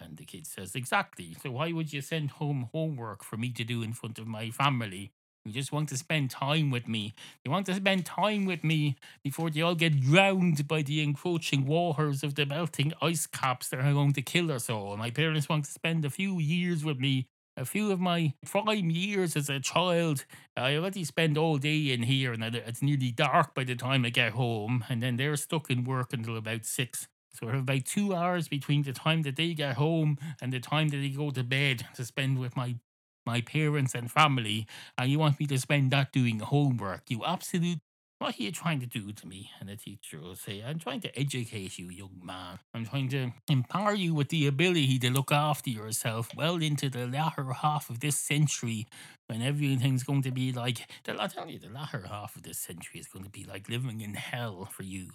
And 0.00 0.16
the 0.16 0.24
kid 0.24 0.46
says, 0.46 0.74
Exactly. 0.74 1.36
So 1.42 1.50
why 1.52 1.72
would 1.72 1.92
you 1.92 2.00
send 2.00 2.32
home 2.32 2.68
homework 2.72 3.24
for 3.24 3.36
me 3.36 3.50
to 3.52 3.64
do 3.64 3.82
in 3.82 3.92
front 3.92 4.18
of 4.18 4.26
my 4.26 4.50
family? 4.50 5.12
You 5.44 5.52
just 5.52 5.72
want 5.72 5.88
to 5.88 5.96
spend 5.96 6.30
time 6.30 6.70
with 6.70 6.86
me. 6.88 7.14
You 7.44 7.50
want 7.50 7.66
to 7.66 7.74
spend 7.74 8.04
time 8.04 8.44
with 8.44 8.62
me 8.62 8.96
before 9.24 9.48
they 9.48 9.62
all 9.62 9.74
get 9.74 9.98
drowned 10.00 10.68
by 10.68 10.82
the 10.82 11.02
encroaching 11.02 11.64
waters 11.64 12.22
of 12.22 12.34
the 12.34 12.44
melting 12.44 12.92
ice 13.00 13.26
caps 13.26 13.68
that 13.70 13.80
are 13.80 13.92
going 13.92 14.12
to 14.12 14.22
kill 14.22 14.52
us 14.52 14.68
all. 14.68 14.96
My 14.98 15.10
parents 15.10 15.48
want 15.48 15.64
to 15.64 15.70
spend 15.70 16.04
a 16.04 16.10
few 16.10 16.38
years 16.38 16.84
with 16.84 16.98
me. 16.98 17.28
A 17.58 17.64
few 17.64 17.90
of 17.90 17.98
my 18.00 18.34
prime 18.46 18.88
years 18.88 19.36
as 19.36 19.50
a 19.50 19.58
child, 19.58 20.24
I 20.56 20.76
already 20.76 21.02
spend 21.04 21.36
all 21.36 21.58
day 21.58 21.90
in 21.92 22.04
here, 22.04 22.32
and 22.32 22.42
it's 22.42 22.82
nearly 22.82 23.10
dark 23.10 23.54
by 23.54 23.64
the 23.64 23.74
time 23.74 24.04
I 24.04 24.10
get 24.10 24.32
home. 24.32 24.84
And 24.88 25.02
then 25.02 25.16
they're 25.16 25.36
stuck 25.36 25.68
in 25.68 25.82
work 25.84 26.12
until 26.12 26.36
about 26.36 26.64
six. 26.64 27.08
So 27.34 27.48
I 27.48 27.52
have 27.52 27.60
about 27.62 27.84
two 27.84 28.14
hours 28.14 28.48
between 28.48 28.82
the 28.84 28.92
time 28.92 29.22
that 29.22 29.36
they 29.36 29.54
get 29.54 29.76
home 29.76 30.18
and 30.40 30.52
the 30.52 30.60
time 30.60 30.88
that 30.90 30.98
they 30.98 31.10
go 31.10 31.30
to 31.30 31.42
bed 31.44 31.86
to 31.96 32.04
spend 32.04 32.38
with 32.38 32.56
my 32.56 32.76
my 33.26 33.42
parents 33.42 33.94
and 33.94 34.10
family, 34.10 34.66
and 34.96 35.10
you 35.10 35.18
want 35.18 35.38
me 35.38 35.46
to 35.46 35.58
spend 35.58 35.90
that 35.90 36.12
doing 36.12 36.38
homework. 36.38 37.10
You 37.10 37.24
absolute 37.26 37.80
what 38.18 38.38
are 38.38 38.42
you 38.42 38.50
trying 38.50 38.80
to 38.80 38.86
do 38.86 39.12
to 39.12 39.26
me? 39.28 39.50
And 39.60 39.68
the 39.68 39.76
teacher 39.76 40.20
will 40.20 40.34
say, 40.34 40.62
I'm 40.66 40.78
trying 40.80 41.00
to 41.02 41.18
educate 41.18 41.78
you, 41.78 41.88
young 41.88 42.20
man. 42.22 42.58
I'm 42.74 42.84
trying 42.84 43.08
to 43.10 43.30
empower 43.48 43.94
you 43.94 44.12
with 44.12 44.28
the 44.28 44.46
ability 44.48 44.98
to 45.00 45.10
look 45.10 45.30
after 45.30 45.70
yourself 45.70 46.30
well 46.36 46.56
into 46.56 46.90
the 46.90 47.06
latter 47.06 47.52
half 47.52 47.88
of 47.90 48.00
this 48.00 48.16
century 48.16 48.88
when 49.28 49.40
everything's 49.40 50.02
going 50.02 50.22
to 50.22 50.32
be 50.32 50.52
like, 50.52 50.90
the, 51.04 51.20
I 51.20 51.28
tell 51.28 51.48
you, 51.48 51.60
the 51.60 51.68
latter 51.68 52.06
half 52.08 52.34
of 52.34 52.42
this 52.42 52.58
century 52.58 52.98
is 52.98 53.06
going 53.06 53.24
to 53.24 53.30
be 53.30 53.44
like 53.44 53.68
living 53.68 54.00
in 54.00 54.14
hell 54.14 54.64
for 54.64 54.82
you. 54.82 55.10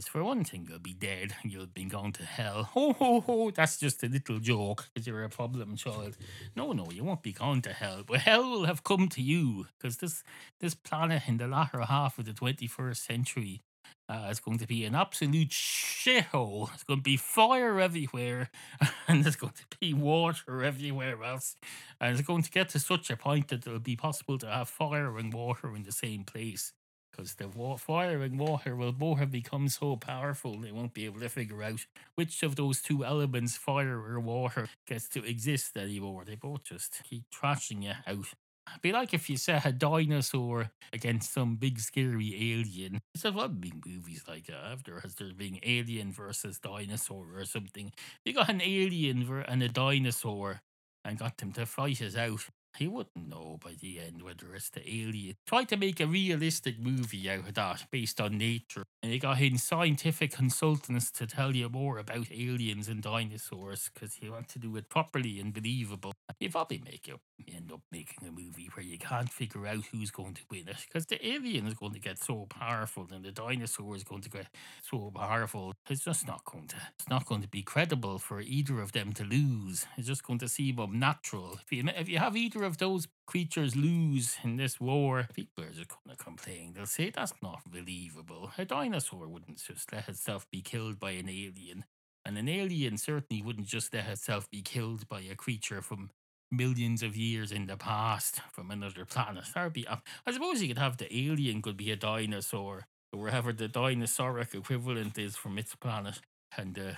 Because 0.00 0.08
for 0.08 0.24
one 0.24 0.44
thing, 0.44 0.66
you'll 0.66 0.78
be 0.78 0.94
dead 0.94 1.34
you'll 1.44 1.66
be 1.66 1.84
gone 1.84 2.12
to 2.12 2.22
hell. 2.22 2.62
Ho, 2.72 2.94
ho, 2.94 3.20
ho, 3.20 3.50
that's 3.50 3.76
just 3.76 4.02
a 4.02 4.08
little 4.08 4.38
joke 4.38 4.88
because 4.94 5.06
you're 5.06 5.24
a 5.24 5.28
problem 5.28 5.76
child. 5.76 6.16
No, 6.56 6.72
no, 6.72 6.88
you 6.90 7.04
won't 7.04 7.22
be 7.22 7.34
gone 7.34 7.60
to 7.60 7.72
hell, 7.74 8.02
but 8.06 8.20
hell 8.20 8.48
will 8.48 8.64
have 8.64 8.82
come 8.82 9.08
to 9.08 9.20
you 9.20 9.66
because 9.76 9.98
this 9.98 10.22
this 10.58 10.74
planet 10.74 11.24
in 11.26 11.36
the 11.36 11.46
latter 11.46 11.82
half 11.82 12.18
of 12.18 12.24
the 12.24 12.32
21st 12.32 12.96
century 12.96 13.60
uh, 14.08 14.28
is 14.30 14.40
going 14.40 14.56
to 14.56 14.66
be 14.66 14.86
an 14.86 14.94
absolute 14.94 15.50
shithole. 15.50 16.72
It's 16.72 16.84
going 16.84 17.00
to 17.00 17.04
be 17.04 17.18
fire 17.18 17.78
everywhere, 17.78 18.50
and 19.06 19.22
there's 19.22 19.36
going 19.36 19.52
to 19.52 19.78
be 19.78 19.92
water 19.92 20.64
everywhere 20.64 21.22
else. 21.22 21.56
And 22.00 22.16
it's 22.16 22.26
going 22.26 22.42
to 22.44 22.50
get 22.50 22.70
to 22.70 22.78
such 22.78 23.10
a 23.10 23.18
point 23.18 23.48
that 23.48 23.66
it'll 23.66 23.80
be 23.80 23.96
possible 23.96 24.38
to 24.38 24.46
have 24.46 24.70
fire 24.70 25.18
and 25.18 25.34
water 25.34 25.76
in 25.76 25.82
the 25.82 25.92
same 25.92 26.24
place. 26.24 26.72
Because 27.20 27.34
the 27.34 27.76
fire 27.76 28.22
and 28.22 28.38
water 28.38 28.74
will 28.74 28.92
both 28.92 29.18
have 29.18 29.30
become 29.30 29.68
so 29.68 29.94
powerful, 29.96 30.58
they 30.58 30.72
won't 30.72 30.94
be 30.94 31.04
able 31.04 31.20
to 31.20 31.28
figure 31.28 31.62
out 31.62 31.84
which 32.14 32.42
of 32.42 32.56
those 32.56 32.80
two 32.80 33.04
elements, 33.04 33.58
fire 33.58 33.98
or 33.98 34.18
water, 34.20 34.70
gets 34.86 35.06
to 35.10 35.22
exist 35.22 35.76
anymore. 35.76 36.24
They 36.24 36.36
both 36.36 36.64
just 36.64 37.02
keep 37.04 37.24
trashing 37.30 37.82
you 37.82 37.92
out. 38.06 38.32
Be 38.80 38.92
like 38.92 39.12
if 39.12 39.28
you 39.28 39.36
set 39.36 39.66
a 39.66 39.72
dinosaur 39.72 40.70
against 40.94 41.34
some 41.34 41.56
big 41.56 41.78
scary 41.78 42.32
alien. 42.54 43.00
There's 43.12 43.26
a 43.26 43.36
lot 43.36 43.46
of 43.46 43.60
big 43.60 43.84
movies 43.84 44.24
like 44.26 44.46
that. 44.46 44.64
After 44.72 45.00
has 45.00 45.14
there 45.16 45.34
being 45.36 45.60
alien 45.62 46.12
versus 46.12 46.58
dinosaur 46.58 47.26
or 47.36 47.44
something. 47.44 47.92
You 48.24 48.32
got 48.32 48.48
an 48.48 48.62
alien 48.62 49.44
and 49.46 49.62
a 49.62 49.68
dinosaur 49.68 50.62
and 51.04 51.18
got 51.18 51.36
them 51.36 51.52
to 51.52 51.66
fight 51.66 52.00
it 52.00 52.16
out. 52.16 52.46
He 52.78 52.86
wouldn't 52.88 53.28
know 53.28 53.58
by 53.62 53.74
the 53.78 54.00
end 54.00 54.22
whether 54.22 54.54
it's 54.54 54.70
the 54.70 54.80
alien. 54.88 55.36
Try 55.46 55.64
to 55.64 55.76
make 55.76 56.00
a 56.00 56.06
realistic 56.06 56.78
movie 56.78 57.28
out 57.28 57.40
of 57.48 57.54
that 57.54 57.86
based 57.90 58.20
on 58.20 58.38
nature. 58.38 58.84
And 59.02 59.12
you 59.12 59.18
got 59.18 59.40
in 59.40 59.58
scientific 59.58 60.32
consultants 60.32 61.10
to 61.12 61.26
tell 61.26 61.54
you 61.54 61.68
more 61.68 61.98
about 61.98 62.30
aliens 62.32 62.88
and 62.88 63.02
dinosaurs 63.02 63.90
because 63.92 64.22
you 64.22 64.32
want 64.32 64.48
to 64.50 64.58
do 64.58 64.76
it 64.76 64.88
properly 64.88 65.40
and 65.40 65.52
believable. 65.52 66.12
You 66.38 66.48
probably 66.50 66.78
make 66.78 67.08
it 67.08 67.18
end 67.48 67.72
up 67.72 67.80
making 67.90 68.26
a 68.26 68.32
movie 68.32 68.70
where 68.74 68.84
you 68.84 68.98
can't 68.98 69.30
figure 69.30 69.66
out 69.66 69.84
who's 69.92 70.10
going 70.10 70.34
to 70.34 70.42
win 70.50 70.68
it 70.68 70.76
because 70.86 71.06
the 71.06 71.24
alien 71.26 71.66
is 71.66 71.74
going 71.74 71.92
to 71.92 72.00
get 72.00 72.18
so 72.18 72.46
powerful 72.48 73.06
and 73.12 73.24
the 73.24 73.32
dinosaur 73.32 73.96
is 73.96 74.04
going 74.04 74.22
to 74.22 74.30
get 74.30 74.46
so 74.82 75.10
powerful. 75.14 75.74
It's 75.88 76.04
just 76.04 76.26
not 76.26 76.44
going 76.44 76.68
to. 76.68 76.76
It's 76.98 77.08
not 77.08 77.26
going 77.26 77.42
to 77.42 77.48
be 77.48 77.62
credible 77.62 78.18
for 78.18 78.40
either 78.40 78.80
of 78.80 78.92
them 78.92 79.12
to 79.14 79.24
lose. 79.24 79.86
It's 79.96 80.06
just 80.06 80.24
going 80.24 80.38
to 80.40 80.48
seem 80.48 80.78
unnatural. 80.78 81.58
If 81.62 81.72
you 81.72 81.84
if 81.96 82.08
you 82.08 82.18
have 82.18 82.36
either 82.36 82.64
of 82.64 82.78
those 82.78 83.08
creatures 83.26 83.76
lose 83.76 84.36
in 84.42 84.56
this 84.56 84.80
war, 84.80 85.28
people 85.34 85.64
are 85.64 85.70
just 85.70 85.88
going 85.88 86.16
to 86.16 86.22
complain. 86.22 86.72
They'll 86.74 86.86
say 86.86 87.10
that's 87.10 87.34
not 87.42 87.62
believable. 87.70 88.50
A 88.58 88.64
dinosaur 88.64 89.28
wouldn't 89.28 89.62
just 89.62 89.92
let 89.92 90.08
itself 90.08 90.46
be 90.50 90.62
killed 90.62 90.98
by 90.98 91.12
an 91.12 91.28
alien. 91.28 91.84
And 92.24 92.36
an 92.36 92.48
alien 92.48 92.98
certainly 92.98 93.42
wouldn't 93.42 93.66
just 93.66 93.94
let 93.94 94.06
itself 94.06 94.50
be 94.50 94.62
killed 94.62 95.08
by 95.08 95.20
a 95.22 95.34
creature 95.34 95.80
from 95.80 96.10
millions 96.50 97.02
of 97.02 97.16
years 97.16 97.52
in 97.52 97.66
the 97.66 97.76
past 97.76 98.40
from 98.52 98.70
another 98.70 99.04
planet. 99.04 99.44
That'd 99.54 99.72
be, 99.72 99.86
I 99.88 100.32
suppose 100.32 100.60
you 100.62 100.68
could 100.68 100.78
have 100.78 100.96
the 100.96 101.14
alien 101.14 101.62
could 101.62 101.76
be 101.76 101.90
a 101.90 101.96
dinosaur, 101.96 102.86
or 103.12 103.20
wherever 103.20 103.52
the 103.52 103.68
dinosauric 103.68 104.54
equivalent 104.54 105.18
is 105.18 105.36
from 105.36 105.58
its 105.58 105.74
planet, 105.74 106.20
and 106.56 106.78
uh, 106.78 106.92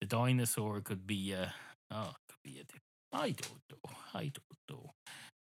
the 0.00 0.06
dinosaur 0.06 0.80
could 0.80 1.06
be 1.06 1.34
uh, 1.34 1.46
oh, 1.90 2.14
could 2.28 2.42
be 2.44 2.60
a. 2.60 2.64
I 3.16 3.30
don't 3.30 3.60
know. 3.70 3.90
I 4.14 4.32
don't 4.32 4.70
know. 4.70 4.90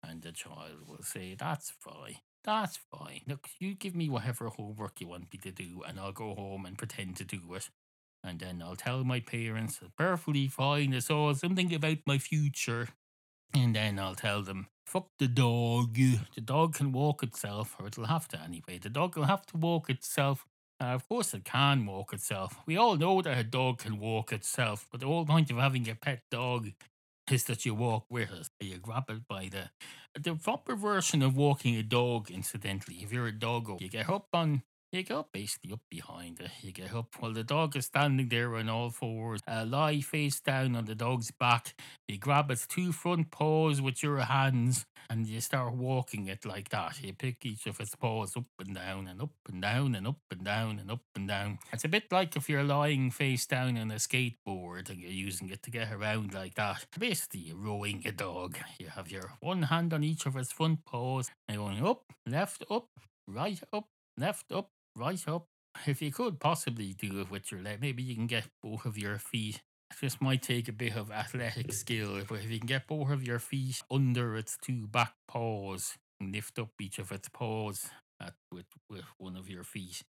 And 0.03 0.23
the 0.23 0.33
child 0.33 0.87
will 0.87 1.03
say, 1.03 1.35
"That's 1.39 1.71
fine." 1.71 2.17
That's 2.45 2.79
fine. 2.91 3.21
Look, 3.27 3.51
you 3.59 3.75
give 3.75 3.95
me 3.95 4.09
whatever 4.09 4.49
homework 4.49 5.01
you 5.01 5.09
want 5.09 5.31
me 5.33 5.39
to 5.43 5.51
do, 5.51 5.83
and 5.87 6.01
I'll 6.01 6.13
go 6.13 6.35
home 6.35 6.65
and 6.65 6.79
pretend 6.79 7.17
to 7.17 7.25
do 7.25 7.55
it. 7.55 7.69
And 8.25 8.41
then 8.41 8.63
I'll 8.63 8.77
tell 8.77 9.05
my 9.05 9.21
parents, 9.21 9.81
"It's 9.83 9.93
perfectly 9.97 10.49
fine. 10.49 10.95
It's 10.95 11.11
all 11.11 11.35
something 11.35 11.75
about 11.75 11.99
my 12.07 12.19
future. 12.19 12.89
And 13.55 13.75
then 13.75 13.99
I'll 13.99 14.15
tell 14.15 14.43
them, 14.43 14.69
fuck 14.87 15.09
the 15.19 15.29
dog. 15.29 15.95
The 15.95 16.41
dog 16.43 16.75
can 16.75 16.93
walk 16.93 17.23
itself, 17.23 17.77
or 17.79 17.87
it'll 17.87 18.07
have 18.07 18.29
to 18.29 18.41
anyway. 18.41 18.79
The 18.79 18.91
dog 18.91 19.17
will 19.17 19.25
have 19.25 19.47
to 19.47 19.57
walk 19.57 19.91
itself. 19.91 20.47
Uh, 20.81 20.87
of 20.87 21.09
course, 21.09 21.35
it 21.35 21.45
can 21.45 21.87
walk 21.87 22.13
itself. 22.13 22.57
We 22.67 22.77
all 22.77 22.97
know 22.97 23.21
that 23.23 23.37
a 23.37 23.45
dog 23.45 23.79
can 23.79 23.99
walk 23.99 24.33
itself, 24.33 24.87
but 24.91 25.01
the 25.01 25.07
whole 25.07 25.27
point 25.27 25.51
of 25.51 25.57
having 25.57 25.89
a 25.89 25.95
pet 25.95 26.23
dog 26.31 26.71
is 27.31 27.45
that 27.45 27.67
you 27.67 27.75
walk 27.75 28.07
with 28.09 28.31
it. 28.33 28.49
You 28.61 28.79
grab 28.79 29.11
it 29.11 29.27
by 29.29 29.51
the 29.51 29.71
the 30.19 30.35
proper 30.35 30.75
version 30.77 31.23
of 31.23 31.37
walking 31.37 31.77
a 31.77 31.83
dog. 31.83 32.31
Incidentally, 32.31 32.97
if 33.03 33.13
you're 33.13 33.27
a 33.27 33.33
doggo, 33.33 33.79
you 33.81 33.89
get 33.89 34.09
up 34.09 34.29
on 34.33 34.63
You 34.91 35.05
up 35.11 35.33
basically 35.33 35.73
up 35.73 35.83
behind 35.91 36.41
it. 36.41 36.51
You 36.63 36.73
get 36.73 36.95
up 36.95 37.15
while 37.21 37.35
the 37.35 37.45
dog 37.45 37.77
is 37.77 37.85
standing 37.85 38.31
there 38.31 38.57
on 38.57 38.71
all 38.71 38.89
fours, 38.89 39.41
uh, 39.47 39.67
lie 39.69 40.01
face 40.01 40.41
down 40.41 40.75
on 40.75 40.87
the 40.87 40.95
dog's 40.95 41.31
back. 41.31 41.75
You 42.09 42.17
grab 42.17 42.51
its 42.51 42.67
two 42.67 42.93
front 42.93 43.31
paws 43.31 43.83
with 43.83 44.03
your 44.03 44.17
hands 44.21 44.87
and 45.11 45.27
you 45.27 45.43
start 45.43 45.75
walking 45.75 46.27
it 46.29 46.47
like 46.47 46.71
that. 46.71 47.03
You 47.03 47.13
pick 47.13 47.45
each 47.45 47.67
of 47.67 47.79
its 47.81 47.95
paws 47.97 48.35
up 48.35 48.47
and 48.59 48.75
down 48.75 49.09
and 49.09 49.21
up 49.21 49.35
and 49.47 49.61
down 49.61 49.95
and 49.95 50.07
up 50.07 50.21
and 50.31 50.43
down 50.43 50.79
and 50.79 50.91
up 50.91 51.03
and 51.15 51.29
down. 51.29 51.59
It's 51.71 51.85
a 51.85 51.89
bit 51.89 52.11
like 52.11 52.35
if 52.35 52.49
you're 52.49 52.65
lying 52.65 53.11
face 53.11 53.45
down 53.45 53.77
on 53.77 53.91
a 53.91 53.97
skateboard 53.97 54.89
and 54.89 54.99
you're 54.99 55.11
using 55.11 55.51
it 55.51 55.63
to 55.65 55.71
get 55.71 55.93
around 55.93 56.33
like 56.33 56.55
that. 56.55 56.87
Basically, 56.99 57.41
you're 57.41 57.57
rowing 57.57 58.05
a 58.07 58.13
dog. 58.13 58.57
You 58.79 58.87
have 58.89 59.11
your 59.11 59.35
one 59.41 59.65
hand 59.65 59.93
on 59.93 60.03
each 60.03 60.25
of 60.25 60.35
its 60.35 60.51
front 60.51 60.87
paws 60.87 61.31
and 61.47 61.57
you're 61.57 61.69
going 61.69 61.87
up, 61.87 62.05
left, 62.27 62.65
up, 62.71 62.89
right, 63.27 63.61
up, 63.71 63.89
left, 64.17 64.51
up, 64.51 64.71
right, 64.99 65.29
up. 65.29 65.47
If 65.87 66.03
you 66.03 66.11
could 66.11 66.41
possibly 66.41 66.93
do 66.93 67.21
it 67.21 67.31
with 67.31 67.53
your 67.53 67.63
leg, 67.63 67.81
maybe 67.81 68.03
you 68.03 68.17
can 68.17 68.27
get 68.27 68.45
both 68.63 68.85
of 68.85 68.99
your 68.99 69.19
feet. 69.19 69.63
This 70.01 70.21
might 70.21 70.43
take 70.43 70.69
a 70.69 70.73
bit 70.73 70.97
of 70.97 71.11
athletic 71.11 71.73
skill, 71.73 72.21
but 72.29 72.41
if 72.41 72.51
you 72.51 72.59
can 72.59 72.67
get 72.67 72.89
both 72.89 73.11
of 73.11 73.23
your 73.23 73.39
feet 73.39 73.83
under 73.91 74.37
its 74.37 74.59
two 74.61 74.87
back 74.87 75.15
paws 75.29 75.97
and 76.21 76.35
lift 76.35 76.59
up 76.59 76.71
each 76.81 76.99
of 76.99 77.13
its 77.13 77.29
paws 77.29 77.91
at, 78.21 78.35
with, 78.53 78.67
with 78.91 79.05
one 79.19 79.37
of 79.37 79.49
your 79.49 79.63
feet. 79.63 80.03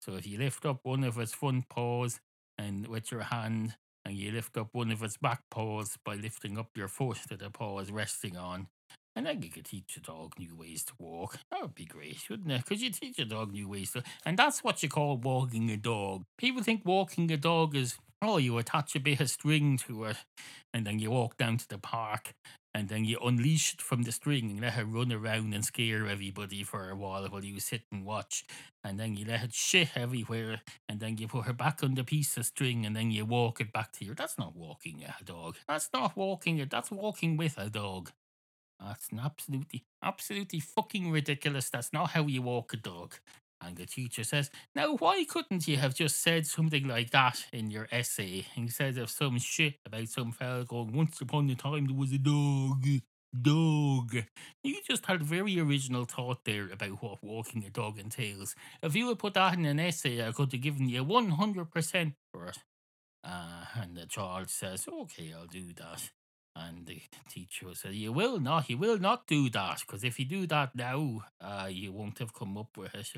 So 0.00 0.14
if 0.14 0.26
you 0.26 0.38
lift 0.38 0.64
up 0.64 0.80
one 0.84 1.02
of 1.02 1.18
its 1.18 1.32
front 1.32 1.68
paws 1.68 2.20
and 2.56 2.86
with 2.86 3.10
your 3.10 3.22
hand, 3.22 3.74
and 4.04 4.16
you 4.16 4.30
lift 4.30 4.56
up 4.56 4.68
one 4.72 4.92
of 4.92 5.02
its 5.02 5.16
back 5.16 5.42
paws 5.50 5.98
by 6.04 6.14
lifting 6.14 6.56
up 6.56 6.68
your 6.76 6.86
foot 6.86 7.18
that 7.28 7.40
the 7.40 7.50
paw 7.50 7.80
is 7.80 7.90
resting 7.90 8.36
on, 8.36 8.68
and 9.16 9.26
then 9.26 9.42
you 9.42 9.50
could 9.50 9.64
teach 9.64 9.96
a 9.96 10.00
dog 10.00 10.34
new 10.38 10.54
ways 10.54 10.84
to 10.84 10.92
walk. 10.98 11.38
That 11.50 11.62
would 11.62 11.74
be 11.74 11.86
great, 11.86 12.18
wouldn't 12.30 12.52
it? 12.52 12.66
Could 12.66 12.80
you 12.80 12.90
teach 12.90 13.18
a 13.18 13.24
dog 13.24 13.52
new 13.52 13.68
ways 13.68 13.92
to 13.92 14.04
and 14.24 14.38
that's 14.38 14.62
what 14.62 14.82
you 14.82 14.88
call 14.88 15.16
walking 15.16 15.70
a 15.70 15.76
dog. 15.76 16.24
People 16.38 16.62
think 16.62 16.82
walking 16.84 17.32
a 17.32 17.36
dog 17.36 17.74
is 17.74 17.96
oh, 18.22 18.38
you 18.38 18.56
attach 18.58 18.96
a 18.96 19.00
bit 19.00 19.20
of 19.20 19.30
string 19.30 19.78
to 19.78 20.04
it 20.04 20.16
and 20.72 20.86
then 20.86 20.98
you 20.98 21.10
walk 21.10 21.36
down 21.36 21.56
to 21.58 21.68
the 21.68 21.78
park 21.78 22.34
and 22.74 22.88
then 22.88 23.04
you 23.04 23.18
unleash 23.24 23.74
it 23.74 23.80
from 23.80 24.02
the 24.02 24.12
string 24.12 24.50
and 24.50 24.60
let 24.60 24.74
her 24.74 24.84
run 24.84 25.10
around 25.10 25.54
and 25.54 25.64
scare 25.64 26.06
everybody 26.06 26.62
for 26.62 26.90
a 26.90 26.96
while 26.96 27.26
while 27.28 27.44
you 27.44 27.58
sit 27.58 27.82
and 27.90 28.04
watch. 28.04 28.44
And 28.84 29.00
then 29.00 29.16
you 29.16 29.24
let 29.24 29.44
it 29.44 29.54
shit 29.54 29.96
everywhere 29.96 30.60
and 30.88 31.00
then 31.00 31.16
you 31.16 31.26
put 31.26 31.46
her 31.46 31.54
back 31.54 31.82
on 31.82 31.94
the 31.94 32.04
piece 32.04 32.36
of 32.36 32.44
string 32.44 32.84
and 32.84 32.94
then 32.94 33.10
you 33.10 33.24
walk 33.24 33.60
it 33.60 33.72
back 33.72 33.92
to 33.92 34.04
you. 34.04 34.14
That's 34.14 34.38
not 34.38 34.54
walking 34.54 35.02
a 35.04 35.24
dog. 35.24 35.56
That's 35.66 35.88
not 35.94 36.16
walking 36.16 36.58
it. 36.58 36.70
That's 36.70 36.90
walking 36.90 37.36
with 37.36 37.56
a 37.56 37.70
dog. 37.70 38.10
That's 38.80 39.08
an 39.10 39.20
absolutely, 39.20 39.84
absolutely 40.02 40.60
fucking 40.60 41.10
ridiculous. 41.10 41.70
That's 41.70 41.92
not 41.92 42.10
how 42.10 42.26
you 42.26 42.42
walk 42.42 42.74
a 42.74 42.76
dog. 42.76 43.14
And 43.60 43.76
the 43.76 43.86
teacher 43.86 44.22
says, 44.22 44.50
Now, 44.74 44.96
why 44.96 45.24
couldn't 45.24 45.66
you 45.66 45.78
have 45.78 45.94
just 45.94 46.20
said 46.20 46.46
something 46.46 46.86
like 46.86 47.10
that 47.10 47.46
in 47.52 47.70
your 47.70 47.88
essay 47.90 48.46
instead 48.54 48.98
of 48.98 49.10
some 49.10 49.38
shit 49.38 49.76
about 49.86 50.08
some 50.08 50.32
fella 50.32 50.64
going, 50.64 50.92
Once 50.92 51.20
upon 51.20 51.48
a 51.50 51.54
time 51.54 51.86
there 51.86 51.96
was 51.96 52.12
a 52.12 52.18
dog? 52.18 52.84
Dog. 53.42 54.24
You 54.62 54.76
just 54.86 55.06
had 55.06 55.22
very 55.22 55.58
original 55.58 56.04
thought 56.04 56.44
there 56.44 56.70
about 56.70 57.02
what 57.02 57.24
walking 57.24 57.64
a 57.64 57.70
dog 57.70 57.98
entails. 57.98 58.54
If 58.82 58.94
you 58.94 59.08
had 59.08 59.18
put 59.18 59.34
that 59.34 59.54
in 59.54 59.66
an 59.66 59.80
essay, 59.80 60.26
I 60.26 60.32
could 60.32 60.52
have 60.52 60.60
given 60.60 60.88
you 60.88 61.04
100% 61.04 62.14
for 62.32 62.46
it. 62.46 62.58
Uh, 63.24 63.64
and 63.74 63.96
the 63.96 64.06
child 64.06 64.50
says, 64.50 64.86
Okay, 64.86 65.32
I'll 65.36 65.46
do 65.46 65.72
that. 65.74 66.10
And 66.58 66.86
the 66.86 67.02
teacher 67.28 67.66
said, 67.74 67.94
You 67.94 68.12
will 68.12 68.40
not, 68.40 68.70
you 68.70 68.78
will 68.78 68.98
not 68.98 69.26
do 69.26 69.50
that, 69.50 69.80
because 69.80 70.04
if 70.04 70.18
you 70.18 70.24
do 70.24 70.46
that 70.46 70.74
now, 70.74 71.24
uh, 71.38 71.68
you 71.70 71.92
won't 71.92 72.18
have 72.18 72.32
come 72.32 72.56
up 72.56 72.78
with 72.78 72.94
it. 72.94 73.12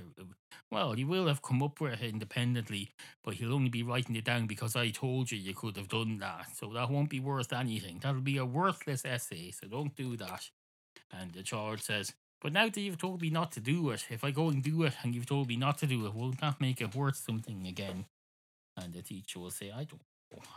Well, 0.72 0.98
you 0.98 1.06
will 1.06 1.28
have 1.28 1.40
come 1.40 1.62
up 1.62 1.80
with 1.80 2.02
it 2.02 2.10
independently, 2.10 2.90
but 3.22 3.38
you'll 3.38 3.54
only 3.54 3.68
be 3.68 3.84
writing 3.84 4.16
it 4.16 4.24
down 4.24 4.48
because 4.48 4.74
I 4.74 4.90
told 4.90 5.30
you 5.30 5.38
you 5.38 5.54
could 5.54 5.76
have 5.76 5.88
done 5.88 6.18
that. 6.18 6.48
So 6.56 6.72
that 6.72 6.90
won't 6.90 7.10
be 7.10 7.20
worth 7.20 7.52
anything. 7.52 8.00
That'll 8.02 8.20
be 8.20 8.38
a 8.38 8.44
worthless 8.44 9.04
essay, 9.04 9.52
so 9.52 9.68
don't 9.68 9.94
do 9.94 10.16
that. 10.16 10.50
And 11.12 11.32
the 11.32 11.44
child 11.44 11.80
says, 11.80 12.14
But 12.40 12.52
now 12.52 12.68
that 12.68 12.80
you've 12.80 12.98
told 12.98 13.22
me 13.22 13.30
not 13.30 13.52
to 13.52 13.60
do 13.60 13.90
it, 13.90 14.06
if 14.10 14.24
I 14.24 14.32
go 14.32 14.48
and 14.48 14.64
do 14.64 14.82
it 14.82 14.94
and 15.04 15.14
you've 15.14 15.26
told 15.26 15.46
me 15.46 15.56
not 15.56 15.78
to 15.78 15.86
do 15.86 16.06
it, 16.06 16.14
won't 16.14 16.40
that 16.40 16.60
make 16.60 16.80
it 16.80 16.96
worth 16.96 17.16
something 17.16 17.68
again? 17.68 18.06
And 18.76 18.92
the 18.92 19.02
teacher 19.02 19.38
will 19.38 19.52
say, 19.52 19.70
I 19.70 19.84
don't. 19.84 20.02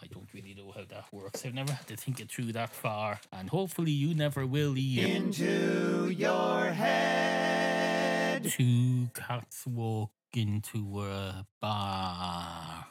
I 0.02 0.08
don't 0.08 0.28
really 0.34 0.54
know 0.54 0.72
how 0.76 0.84
that 0.90 1.06
works. 1.12 1.46
I've 1.46 1.54
never 1.54 1.72
had 1.74 1.88
to 1.88 1.96
think 1.96 2.20
it 2.20 2.32
through 2.32 2.52
that 2.54 2.70
far. 2.70 3.20
And 3.32 3.50
hopefully 3.50 3.92
you 3.92 4.14
never 4.14 4.46
will 4.46 4.78
either. 4.78 5.08
Into 5.08 6.10
your 6.10 6.66
head. 6.72 8.44
Two 8.44 9.10
cats 9.14 9.66
walk 9.66 10.12
into 10.34 11.02
a 11.02 11.46
bar. 11.62 12.88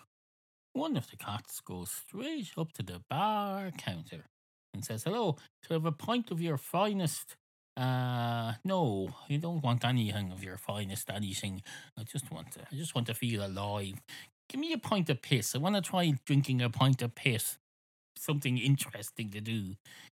One 0.73 0.97
of 0.97 1.11
the 1.11 1.17
cats 1.17 1.61
goes 1.61 1.91
straight 1.91 2.53
up 2.57 2.73
to 2.75 2.83
the 2.83 3.03
bar 3.11 3.71
counter 3.77 4.25
and 4.73 4.85
says, 4.85 5.03
Hello, 5.05 5.37
to 5.65 5.75
have 5.75 5.85
a 5.85 5.93
pint 5.93 6.31
of 6.31 6.41
your 6.41 6.57
finest. 6.57 7.37
Uh, 7.77 8.55
no, 8.65 9.11
you 9.29 9.39
don't 9.39 9.63
want 9.63 9.85
anything 9.85 10.33
of 10.33 10.45
your 10.45 10.57
finest 10.57 11.11
anything. 11.11 11.63
I 11.99 12.05
just 12.05 12.31
want 12.31 12.53
to, 12.53 12.61
I 12.61 12.75
just 12.75 12.95
want 12.95 13.07
to 13.09 13.15
feel 13.15 13.45
alive. 13.45 14.01
Give 14.51 14.61
me 14.61 14.73
a 14.73 14.79
pint 14.79 15.09
of 15.09 15.23
piss. 15.23 15.55
I 15.55 15.59
want 15.59 15.77
to 15.77 15.81
try 15.81 16.13
drinking 16.27 16.61
a 16.61 16.69
pint 16.69 17.03
of 17.03 17.15
piss. 17.15 17.57
Something 18.17 18.59
interesting 18.59 19.31
to 19.31 19.41
do. 19.41 19.77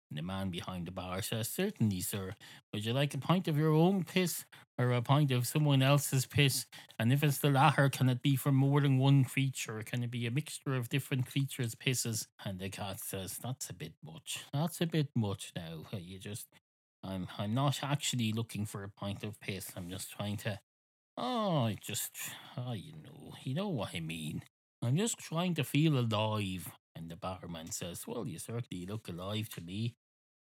And 0.09 0.17
the 0.19 0.23
man 0.23 0.51
behind 0.51 0.87
the 0.87 0.93
bar 0.93 1.21
says, 1.21 1.49
Certainly, 1.49 2.03
sir. 2.03 2.37
Would 2.73 2.85
you 2.85 2.93
like 2.93 3.13
a 3.13 3.19
pint 3.19 3.49
of 3.49 3.59
your 3.59 3.73
own 3.73 4.05
piss 4.05 4.45
or 4.79 4.93
a 4.93 5.03
pint 5.03 5.33
of 5.33 5.49
someone 5.49 5.83
else's 5.83 6.27
piss? 6.27 6.67
And 6.97 7.13
if 7.13 7.25
it's 7.25 7.39
the 7.39 7.51
latter, 7.51 7.89
can 7.89 8.09
it 8.09 8.23
be 8.23 8.37
from 8.37 8.55
more 8.55 8.81
than 8.81 8.99
one 8.99 9.25
creature? 9.25 9.83
Can 9.85 10.05
it 10.05 10.13
be 10.13 10.27
a 10.27 10.31
mixture 10.31 10.77
of 10.77 10.89
different 10.89 11.27
creatures' 11.27 11.75
pisses? 11.75 12.29
And 12.45 12.61
the 12.61 12.69
cat 12.69 13.01
says, 13.01 13.37
That's 13.37 13.69
a 13.69 13.75
bit 13.75 13.95
much. 14.05 14.45
That's 14.53 14.81
a 14.81 14.87
bit 14.87 15.09
much 15.17 15.51
now. 15.57 15.87
You 15.99 16.21
just 16.21 16.47
I'm 17.03 17.27
I'm 17.37 17.55
not 17.55 17.81
actually 17.83 18.31
looking 18.33 18.65
for 18.65 18.85
a 18.85 18.89
pint 18.89 19.25
of 19.25 19.41
piss. 19.41 19.73
I'm 19.77 19.91
just 19.91 20.13
trying 20.13 20.37
to 20.39 20.61
Oh, 21.17 21.65
I 21.67 21.77
just 21.81 22.13
oh 22.57 22.73
you 22.73 22.95
know, 23.05 23.35
you 23.43 23.55
know 23.55 23.69
what 23.69 23.91
I 23.95 24.01
mean. 24.01 24.43
I'm 24.83 24.97
just 24.97 25.19
trying 25.19 25.55
to 25.55 25.65
feel 25.65 25.99
alive. 25.99 26.71
And 26.97 27.11
the 27.11 27.17
barman 27.17 27.71
says, 27.71 28.05
Well, 28.07 28.27
you 28.27 28.39
certainly 28.39 28.87
look 28.87 29.09
alive 29.09 29.49
to 29.51 29.61
me. 29.61 29.95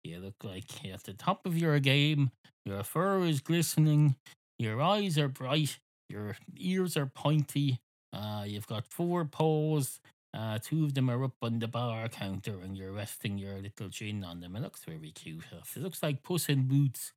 You 0.03 0.19
look 0.19 0.35
like 0.43 0.83
you're 0.83 0.93
at 0.93 1.03
the 1.03 1.13
top 1.13 1.45
of 1.45 1.57
your 1.57 1.79
game. 1.79 2.31
Your 2.65 2.83
fur 2.83 3.21
is 3.25 3.41
glistening. 3.41 4.15
Your 4.57 4.81
eyes 4.81 5.17
are 5.17 5.27
bright. 5.27 5.77
Your 6.09 6.37
ears 6.57 6.95
are 6.97 7.05
pointy. 7.05 7.79
Uh, 8.13 8.43
you've 8.47 8.67
got 8.67 8.85
four 8.87 9.25
paws. 9.25 9.99
Uh, 10.33 10.59
two 10.61 10.85
of 10.85 10.93
them 10.93 11.09
are 11.09 11.23
up 11.23 11.35
on 11.41 11.59
the 11.59 11.67
bar 11.67 12.07
counter, 12.07 12.59
and 12.63 12.77
you're 12.77 12.91
resting 12.91 13.37
your 13.37 13.59
little 13.59 13.89
chin 13.89 14.23
on 14.23 14.39
them. 14.39 14.55
It 14.55 14.61
looks 14.61 14.83
very 14.85 15.11
cute. 15.11 15.43
It 15.75 15.81
looks 15.81 16.01
like 16.03 16.23
Puss 16.23 16.49
in 16.49 16.67
Boots. 16.67 17.13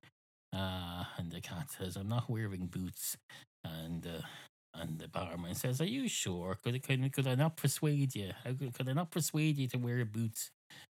Uh, 0.53 1.05
and 1.19 1.31
the 1.31 1.41
cat 1.41 1.71
says, 1.71 1.97
"I'm 1.97 2.09
not 2.09 2.29
wearing 2.29 2.67
boots." 2.67 3.17
And 3.65 4.07
uh, 4.07 4.23
and 4.75 4.99
the 4.99 5.09
barman 5.09 5.55
says, 5.55 5.81
"Are 5.81 5.87
you 5.87 6.09
sure? 6.09 6.59
Could 6.63 6.83
could, 6.83 7.13
could 7.13 7.27
I 7.27 7.35
not 7.35 7.57
persuade 7.57 8.15
you? 8.15 8.33
How 8.45 8.53
could, 8.53 8.75
could 8.75 8.89
I 8.89 8.93
not 8.93 9.11
persuade 9.11 9.59
you 9.59 9.69
to 9.69 9.79
wear 9.79 10.05
boots?" 10.05 10.51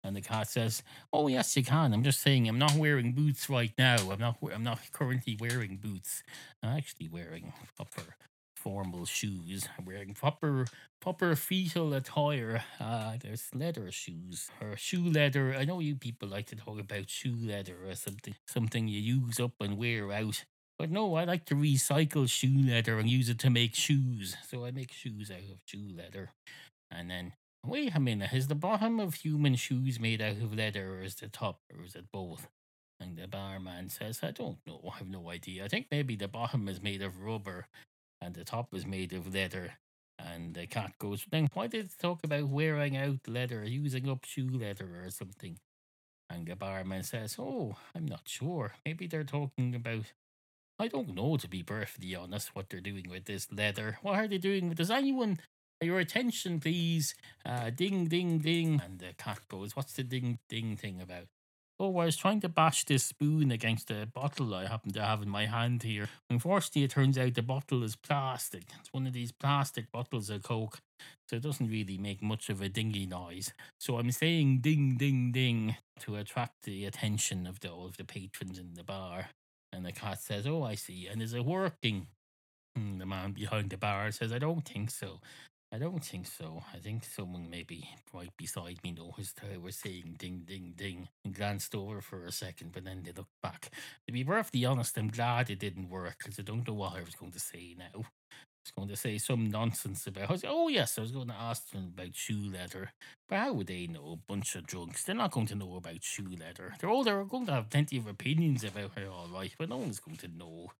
And 0.02 0.16
the 0.16 0.20
cat 0.20 0.48
says, 0.48 0.82
"Oh 1.12 1.28
yes, 1.28 1.56
you 1.56 1.64
can. 1.64 1.92
I'm 1.92 2.02
just 2.04 2.20
saying, 2.20 2.48
I'm 2.48 2.58
not 2.58 2.74
wearing 2.74 3.12
boots 3.12 3.48
right 3.48 3.72
now. 3.78 3.96
I'm 4.10 4.20
not. 4.20 4.38
I'm 4.52 4.64
not 4.64 4.80
currently 4.92 5.36
wearing 5.40 5.76
boots. 5.76 6.22
I'm 6.62 6.76
actually 6.76 7.08
wearing 7.08 7.52
proper 7.76 8.16
formal 8.64 9.04
shoes. 9.04 9.68
Wearing 9.84 10.14
proper 10.14 10.64
proper 11.00 11.36
fetal 11.36 11.92
attire. 11.92 12.64
Uh, 12.80 13.18
there's 13.22 13.50
leather 13.54 13.92
shoes 13.92 14.48
or 14.60 14.74
shoe 14.76 15.04
leather. 15.04 15.54
I 15.54 15.66
know 15.66 15.80
you 15.80 15.96
people 15.96 16.28
like 16.30 16.46
to 16.46 16.56
talk 16.56 16.80
about 16.80 17.10
shoe 17.10 17.36
leather 17.38 17.76
or 17.86 17.94
something, 17.94 18.34
something 18.48 18.88
you 18.88 19.00
use 19.00 19.38
up 19.38 19.52
and 19.60 19.76
wear 19.76 20.10
out. 20.10 20.44
But 20.78 20.90
no, 20.90 21.14
I 21.14 21.24
like 21.24 21.44
to 21.46 21.54
recycle 21.54 22.28
shoe 22.28 22.66
leather 22.66 22.98
and 22.98 23.08
use 23.08 23.28
it 23.28 23.38
to 23.40 23.50
make 23.50 23.74
shoes. 23.74 24.36
So 24.48 24.64
I 24.64 24.70
make 24.70 24.92
shoes 24.92 25.30
out 25.30 25.50
of 25.52 25.60
shoe 25.66 25.90
leather. 25.94 26.30
And 26.90 27.10
then, 27.10 27.34
wait 27.66 27.94
a 27.94 28.00
minute, 28.00 28.32
is 28.32 28.48
the 28.48 28.54
bottom 28.54 28.98
of 28.98 29.14
human 29.14 29.56
shoes 29.56 30.00
made 30.00 30.22
out 30.22 30.38
of 30.38 30.56
leather 30.56 30.94
or 30.94 31.02
is 31.02 31.16
the 31.16 31.28
top 31.28 31.60
or 31.70 31.84
is 31.84 31.94
it 31.94 32.06
both? 32.10 32.48
And 32.98 33.18
the 33.18 33.28
barman 33.28 33.90
says, 33.90 34.20
I 34.22 34.30
don't 34.30 34.58
know. 34.66 34.80
I 34.90 34.98
have 34.98 35.08
no 35.08 35.30
idea. 35.30 35.64
I 35.64 35.68
think 35.68 35.88
maybe 35.90 36.16
the 36.16 36.28
bottom 36.28 36.66
is 36.68 36.80
made 36.80 37.02
of 37.02 37.20
rubber 37.20 37.66
and 38.24 38.34
the 38.34 38.44
top 38.44 38.74
is 38.74 38.86
made 38.86 39.12
of 39.12 39.34
leather. 39.34 39.74
And 40.18 40.54
the 40.54 40.66
cat 40.66 40.94
goes, 40.98 41.26
Then 41.30 41.48
why 41.52 41.66
did 41.66 41.86
it 41.86 41.98
talk 42.00 42.24
about 42.24 42.48
wearing 42.48 42.96
out 42.96 43.28
leather, 43.28 43.64
using 43.64 44.08
up 44.08 44.24
shoe 44.24 44.48
leather 44.48 45.02
or 45.04 45.10
something? 45.10 45.58
And 46.30 46.46
the 46.46 46.56
barman 46.56 47.02
says, 47.02 47.36
Oh, 47.38 47.76
I'm 47.94 48.06
not 48.06 48.22
sure. 48.26 48.72
Maybe 48.86 49.06
they're 49.06 49.24
talking 49.24 49.74
about. 49.74 50.12
I 50.78 50.88
don't 50.88 51.14
know, 51.14 51.36
to 51.36 51.46
be 51.46 51.62
perfectly 51.62 52.16
honest, 52.16 52.54
what 52.54 52.68
they're 52.68 52.80
doing 52.80 53.08
with 53.08 53.26
this 53.26 53.46
leather. 53.52 53.98
What 54.02 54.16
are 54.16 54.26
they 54.26 54.38
doing? 54.38 54.70
Does 54.70 54.90
anyone. 54.90 55.38
Your 55.80 55.98
attention, 55.98 56.60
please. 56.60 57.14
Uh, 57.44 57.70
ding, 57.70 58.06
ding, 58.06 58.38
ding. 58.38 58.80
And 58.82 59.00
the 59.00 59.12
cat 59.18 59.40
goes, 59.48 59.76
What's 59.76 59.92
the 59.92 60.04
ding, 60.04 60.38
ding 60.48 60.76
thing 60.76 61.00
about? 61.02 61.26
Oh, 61.80 61.98
I 61.98 62.04
was 62.04 62.16
trying 62.16 62.40
to 62.42 62.48
bash 62.48 62.84
this 62.84 63.04
spoon 63.04 63.50
against 63.50 63.90
a 63.90 64.06
bottle 64.06 64.54
I 64.54 64.66
happen 64.66 64.92
to 64.92 65.02
have 65.02 65.22
in 65.22 65.28
my 65.28 65.46
hand 65.46 65.82
here. 65.82 66.08
Unfortunately, 66.30 66.84
it 66.84 66.92
turns 66.92 67.18
out 67.18 67.34
the 67.34 67.42
bottle 67.42 67.82
is 67.82 67.96
plastic. 67.96 68.62
It's 68.78 68.92
one 68.92 69.08
of 69.08 69.12
these 69.12 69.32
plastic 69.32 69.90
bottles 69.90 70.30
of 70.30 70.44
Coke, 70.44 70.78
so 71.28 71.34
it 71.36 71.42
doesn't 71.42 71.68
really 71.68 71.98
make 71.98 72.22
much 72.22 72.48
of 72.48 72.60
a 72.60 72.68
dingy 72.68 73.06
noise. 73.06 73.52
So 73.80 73.98
I'm 73.98 74.12
saying 74.12 74.60
ding, 74.60 74.96
ding, 74.98 75.32
ding 75.32 75.76
to 76.00 76.14
attract 76.14 76.62
the 76.62 76.84
attention 76.84 77.44
of 77.44 77.58
the, 77.58 77.70
all 77.70 77.86
of 77.86 77.96
the 77.96 78.04
patrons 78.04 78.56
in 78.56 78.74
the 78.74 78.84
bar. 78.84 79.30
And 79.72 79.84
the 79.84 79.90
cat 79.90 80.20
says, 80.20 80.46
Oh, 80.46 80.62
I 80.62 80.76
see. 80.76 81.08
And 81.08 81.20
is 81.20 81.34
it 81.34 81.44
working? 81.44 82.06
And 82.76 83.00
the 83.00 83.06
man 83.06 83.32
behind 83.32 83.70
the 83.70 83.76
bar 83.76 84.12
says, 84.12 84.32
I 84.32 84.38
don't 84.38 84.64
think 84.64 84.90
so. 84.90 85.18
I 85.72 85.78
don't 85.78 86.04
think 86.04 86.26
so. 86.26 86.62
I 86.72 86.78
think 86.78 87.04
someone 87.04 87.50
maybe 87.50 87.88
right 88.12 88.30
beside 88.36 88.78
me 88.84 88.92
noticed 88.92 89.40
I 89.42 89.58
was 89.58 89.76
saying 89.76 90.16
ding, 90.18 90.44
ding, 90.46 90.72
ding 90.76 91.08
and 91.24 91.34
glanced 91.34 91.74
over 91.74 92.00
for 92.00 92.24
a 92.24 92.32
second, 92.32 92.72
but 92.72 92.84
then 92.84 93.02
they 93.02 93.12
looked 93.12 93.40
back. 93.42 93.70
To 94.06 94.12
be 94.12 94.22
perfectly 94.24 94.64
honest, 94.64 94.96
I'm 94.96 95.08
glad 95.08 95.50
it 95.50 95.58
didn't 95.58 95.90
work 95.90 96.18
because 96.18 96.38
I 96.38 96.42
don't 96.42 96.66
know 96.66 96.74
what 96.74 96.94
I 96.96 97.02
was 97.02 97.16
going 97.16 97.32
to 97.32 97.40
say 97.40 97.74
now. 97.76 98.04
Going 98.72 98.88
to 98.88 98.96
say 98.96 99.18
some 99.18 99.50
nonsense 99.50 100.06
about, 100.06 100.42
oh, 100.46 100.68
yes, 100.68 100.98
I 100.98 101.02
was 101.02 101.12
going 101.12 101.28
to 101.28 101.34
ask 101.34 101.70
them 101.70 101.92
about 101.94 102.14
shoe 102.14 102.50
leather. 102.50 102.92
But 103.28 103.38
how 103.38 103.52
would 103.52 103.66
they 103.66 103.86
know? 103.86 104.12
A 104.12 104.32
bunch 104.32 104.56
of 104.56 104.66
drunks. 104.66 105.04
They're 105.04 105.14
not 105.14 105.32
going 105.32 105.46
to 105.48 105.54
know 105.54 105.76
about 105.76 106.02
shoe 106.02 106.36
leather. 106.38 106.74
They're 106.78 106.90
all 106.90 107.04
they're 107.04 107.24
going 107.24 107.46
to 107.46 107.52
have 107.52 107.70
plenty 107.70 107.98
of 107.98 108.06
opinions 108.06 108.64
about 108.64 108.96
it, 108.96 109.08
all 109.08 109.28
right, 109.32 109.52
but 109.58 109.68
no 109.68 109.76
one's 109.76 110.00
going 110.00 110.16
to 110.18 110.28
know. 110.28 110.72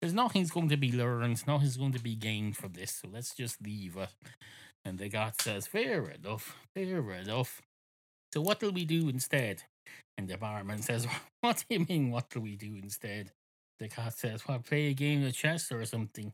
There's 0.00 0.14
nothing's 0.14 0.50
going 0.50 0.68
to 0.68 0.76
be 0.76 0.92
learned, 0.92 1.46
nothing's 1.46 1.76
going 1.76 1.92
to 1.92 2.02
be 2.02 2.14
gained 2.14 2.56
from 2.56 2.74
this, 2.74 3.00
so 3.02 3.08
let's 3.12 3.34
just 3.34 3.62
leave 3.62 3.96
it. 3.96 4.10
And 4.84 4.98
the 4.98 5.08
god 5.08 5.40
says, 5.40 5.66
Fair 5.66 6.10
enough, 6.10 6.56
fair 6.74 7.10
enough. 7.12 7.62
So 8.32 8.40
what'll 8.40 8.72
we 8.72 8.84
do 8.84 9.08
instead? 9.08 9.62
And 10.18 10.28
the 10.28 10.36
barman 10.36 10.82
says, 10.82 11.06
What 11.40 11.64
do 11.68 11.76
you 11.76 11.86
mean, 11.88 12.10
What 12.10 12.30
do 12.30 12.40
we 12.40 12.56
do 12.56 12.76
instead? 12.82 13.32
The 13.78 13.88
cat 13.88 14.14
says, 14.18 14.46
Well, 14.46 14.58
play 14.58 14.88
a 14.88 14.94
game 14.94 15.24
of 15.24 15.34
chess 15.34 15.70
or 15.70 15.84
something. 15.84 16.32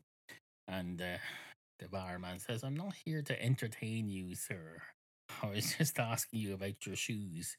And 0.69 1.01
uh, 1.01 1.17
the 1.79 1.87
barman 1.87 2.39
says, 2.39 2.63
I'm 2.63 2.77
not 2.77 2.93
here 3.03 3.21
to 3.23 3.43
entertain 3.43 4.07
you, 4.07 4.35
sir. 4.35 4.81
I 5.41 5.47
was 5.47 5.73
just 5.77 5.99
asking 5.99 6.39
you 6.39 6.53
about 6.53 6.85
your 6.85 6.95
shoes. 6.95 7.57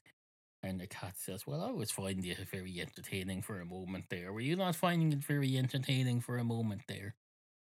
And 0.63 0.79
the 0.79 0.87
cat 0.87 1.15
says, 1.17 1.45
Well, 1.45 1.61
I 1.61 1.71
was 1.71 1.91
finding 1.91 2.31
it 2.31 2.37
very 2.49 2.79
entertaining 2.79 3.41
for 3.41 3.59
a 3.59 3.65
moment 3.65 4.05
there. 4.09 4.31
Were 4.31 4.41
you 4.41 4.55
not 4.55 4.75
finding 4.75 5.11
it 5.11 5.23
very 5.23 5.57
entertaining 5.57 6.21
for 6.21 6.37
a 6.37 6.43
moment 6.43 6.83
there? 6.87 7.15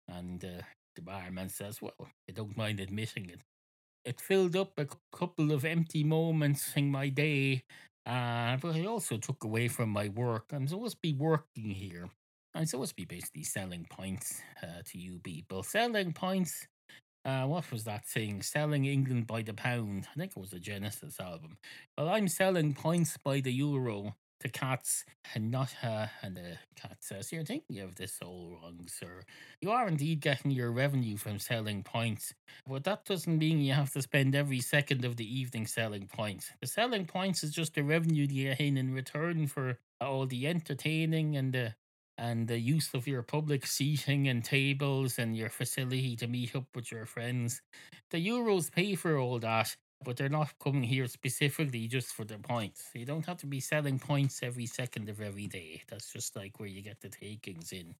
And 0.08 0.42
uh, 0.44 0.62
the 0.94 1.02
barman 1.02 1.48
says, 1.48 1.82
Well, 1.82 2.08
I 2.28 2.32
don't 2.32 2.56
mind 2.56 2.80
admitting 2.80 3.28
it. 3.28 3.40
It 4.04 4.20
filled 4.20 4.54
up 4.54 4.72
a 4.78 4.86
couple 5.12 5.50
of 5.50 5.64
empty 5.64 6.04
moments 6.04 6.72
in 6.76 6.92
my 6.92 7.08
day, 7.08 7.64
uh, 8.06 8.56
but 8.58 8.76
it 8.76 8.86
also 8.86 9.16
took 9.16 9.42
away 9.42 9.66
from 9.66 9.90
my 9.90 10.08
work. 10.08 10.44
I'm 10.52 10.68
supposed 10.68 10.94
to 10.94 11.00
be 11.02 11.12
working 11.12 11.70
here. 11.70 12.08
Supposed 12.64 12.90
to 12.90 12.96
be 12.96 13.04
basically 13.04 13.42
selling 13.44 13.86
points 13.90 14.40
uh, 14.62 14.82
to 14.86 14.98
you 14.98 15.18
people. 15.18 15.62
Selling 15.62 16.12
points. 16.12 16.66
Uh, 17.24 17.44
what 17.44 17.70
was 17.70 17.84
that 17.84 18.06
thing? 18.06 18.40
Selling 18.40 18.84
England 18.84 19.26
by 19.26 19.42
the 19.42 19.54
pound. 19.54 20.06
I 20.10 20.18
think 20.18 20.32
it 20.36 20.40
was 20.40 20.52
a 20.52 20.60
Genesis 20.60 21.18
album. 21.20 21.58
Well, 21.98 22.08
I'm 22.08 22.28
selling 22.28 22.72
points 22.72 23.16
by 23.16 23.40
the 23.40 23.52
euro 23.52 24.14
to 24.40 24.48
cats 24.48 25.04
and 25.34 25.50
not 25.50 25.70
her. 25.82 26.10
and 26.22 26.36
the 26.36 26.58
cat 26.76 26.96
says 27.00 27.32
you're 27.32 27.44
thinking 27.44 27.80
of 27.80 27.94
this 27.96 28.18
all 28.22 28.50
wrong 28.50 28.86
sir 28.86 29.22
you 29.60 29.70
are 29.70 29.88
indeed 29.88 30.20
getting 30.20 30.50
your 30.50 30.70
revenue 30.70 31.16
from 31.16 31.38
selling 31.38 31.82
points 31.82 32.34
but 32.66 32.84
that 32.84 33.04
doesn't 33.04 33.38
mean 33.38 33.60
you 33.60 33.72
have 33.72 33.90
to 33.92 34.02
spend 34.02 34.34
every 34.34 34.60
second 34.60 35.04
of 35.04 35.16
the 35.16 35.38
evening 35.38 35.66
selling 35.66 36.06
points 36.06 36.50
the 36.60 36.66
selling 36.66 37.06
points 37.06 37.42
is 37.42 37.52
just 37.52 37.74
the 37.74 37.82
revenue 37.82 38.26
you 38.28 38.44
get 38.44 38.60
in 38.60 38.76
in 38.76 38.92
return 38.92 39.46
for 39.46 39.78
all 40.00 40.26
the 40.26 40.46
entertaining 40.46 41.36
and 41.36 41.52
the 41.52 41.74
and 42.18 42.48
the 42.48 42.58
use 42.58 42.94
of 42.94 43.06
your 43.06 43.22
public 43.22 43.66
seating 43.66 44.28
and 44.28 44.44
tables 44.44 45.18
and 45.18 45.36
your 45.36 45.50
facility 45.50 46.16
to 46.16 46.26
meet 46.26 46.56
up 46.56 46.66
with 46.74 46.90
your 46.90 47.06
friends 47.06 47.60
the 48.10 48.24
euros 48.24 48.70
pay 48.70 48.94
for 48.94 49.18
all 49.18 49.38
that 49.38 49.76
but 50.04 50.16
they're 50.16 50.28
not 50.28 50.58
coming 50.62 50.82
here 50.82 51.06
specifically 51.06 51.88
just 51.88 52.08
for 52.08 52.24
the 52.24 52.38
points. 52.38 52.90
You 52.94 53.06
don't 53.06 53.26
have 53.26 53.38
to 53.38 53.46
be 53.46 53.60
selling 53.60 53.98
points 53.98 54.42
every 54.42 54.66
second 54.66 55.08
of 55.08 55.20
every 55.20 55.46
day. 55.46 55.82
That's 55.88 56.12
just 56.12 56.36
like 56.36 56.60
where 56.60 56.68
you 56.68 56.82
get 56.82 57.00
the 57.00 57.08
takings 57.08 57.72
in. 57.72 57.94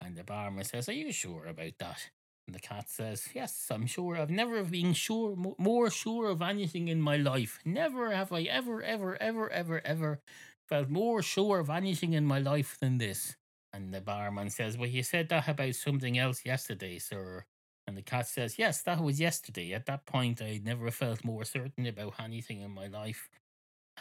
And 0.00 0.16
the 0.16 0.24
barman 0.24 0.64
says, 0.64 0.88
Are 0.88 0.92
you 0.92 1.12
sure 1.12 1.46
about 1.46 1.72
that? 1.78 2.10
And 2.46 2.54
the 2.54 2.60
cat 2.60 2.88
says, 2.88 3.28
Yes, 3.34 3.66
I'm 3.70 3.86
sure. 3.86 4.16
I've 4.16 4.30
never 4.30 4.62
been 4.64 4.92
sure, 4.92 5.36
more 5.58 5.90
sure 5.90 6.28
of 6.30 6.42
anything 6.42 6.88
in 6.88 7.00
my 7.00 7.16
life. 7.16 7.60
Never 7.64 8.10
have 8.10 8.32
I 8.32 8.42
ever, 8.42 8.82
ever, 8.82 9.16
ever, 9.20 9.50
ever, 9.50 9.80
ever 9.84 10.20
felt 10.68 10.88
more 10.88 11.22
sure 11.22 11.60
of 11.60 11.70
anything 11.70 12.12
in 12.12 12.24
my 12.24 12.38
life 12.38 12.78
than 12.80 12.98
this. 12.98 13.36
And 13.72 13.92
the 13.94 14.00
barman 14.00 14.50
says, 14.50 14.76
Well, 14.76 14.88
you 14.88 15.02
said 15.02 15.28
that 15.28 15.48
about 15.48 15.74
something 15.74 16.18
else 16.18 16.44
yesterday, 16.44 16.98
sir. 16.98 17.44
And 17.86 17.96
the 17.96 18.02
cat 18.02 18.28
says, 18.28 18.58
Yes, 18.58 18.82
that 18.82 19.00
was 19.02 19.20
yesterday. 19.20 19.72
At 19.72 19.86
that 19.86 20.06
point, 20.06 20.42
I 20.42 20.60
never 20.62 20.90
felt 20.90 21.24
more 21.24 21.44
certain 21.44 21.86
about 21.86 22.14
anything 22.20 22.60
in 22.60 22.70
my 22.70 22.86
life. 22.88 23.28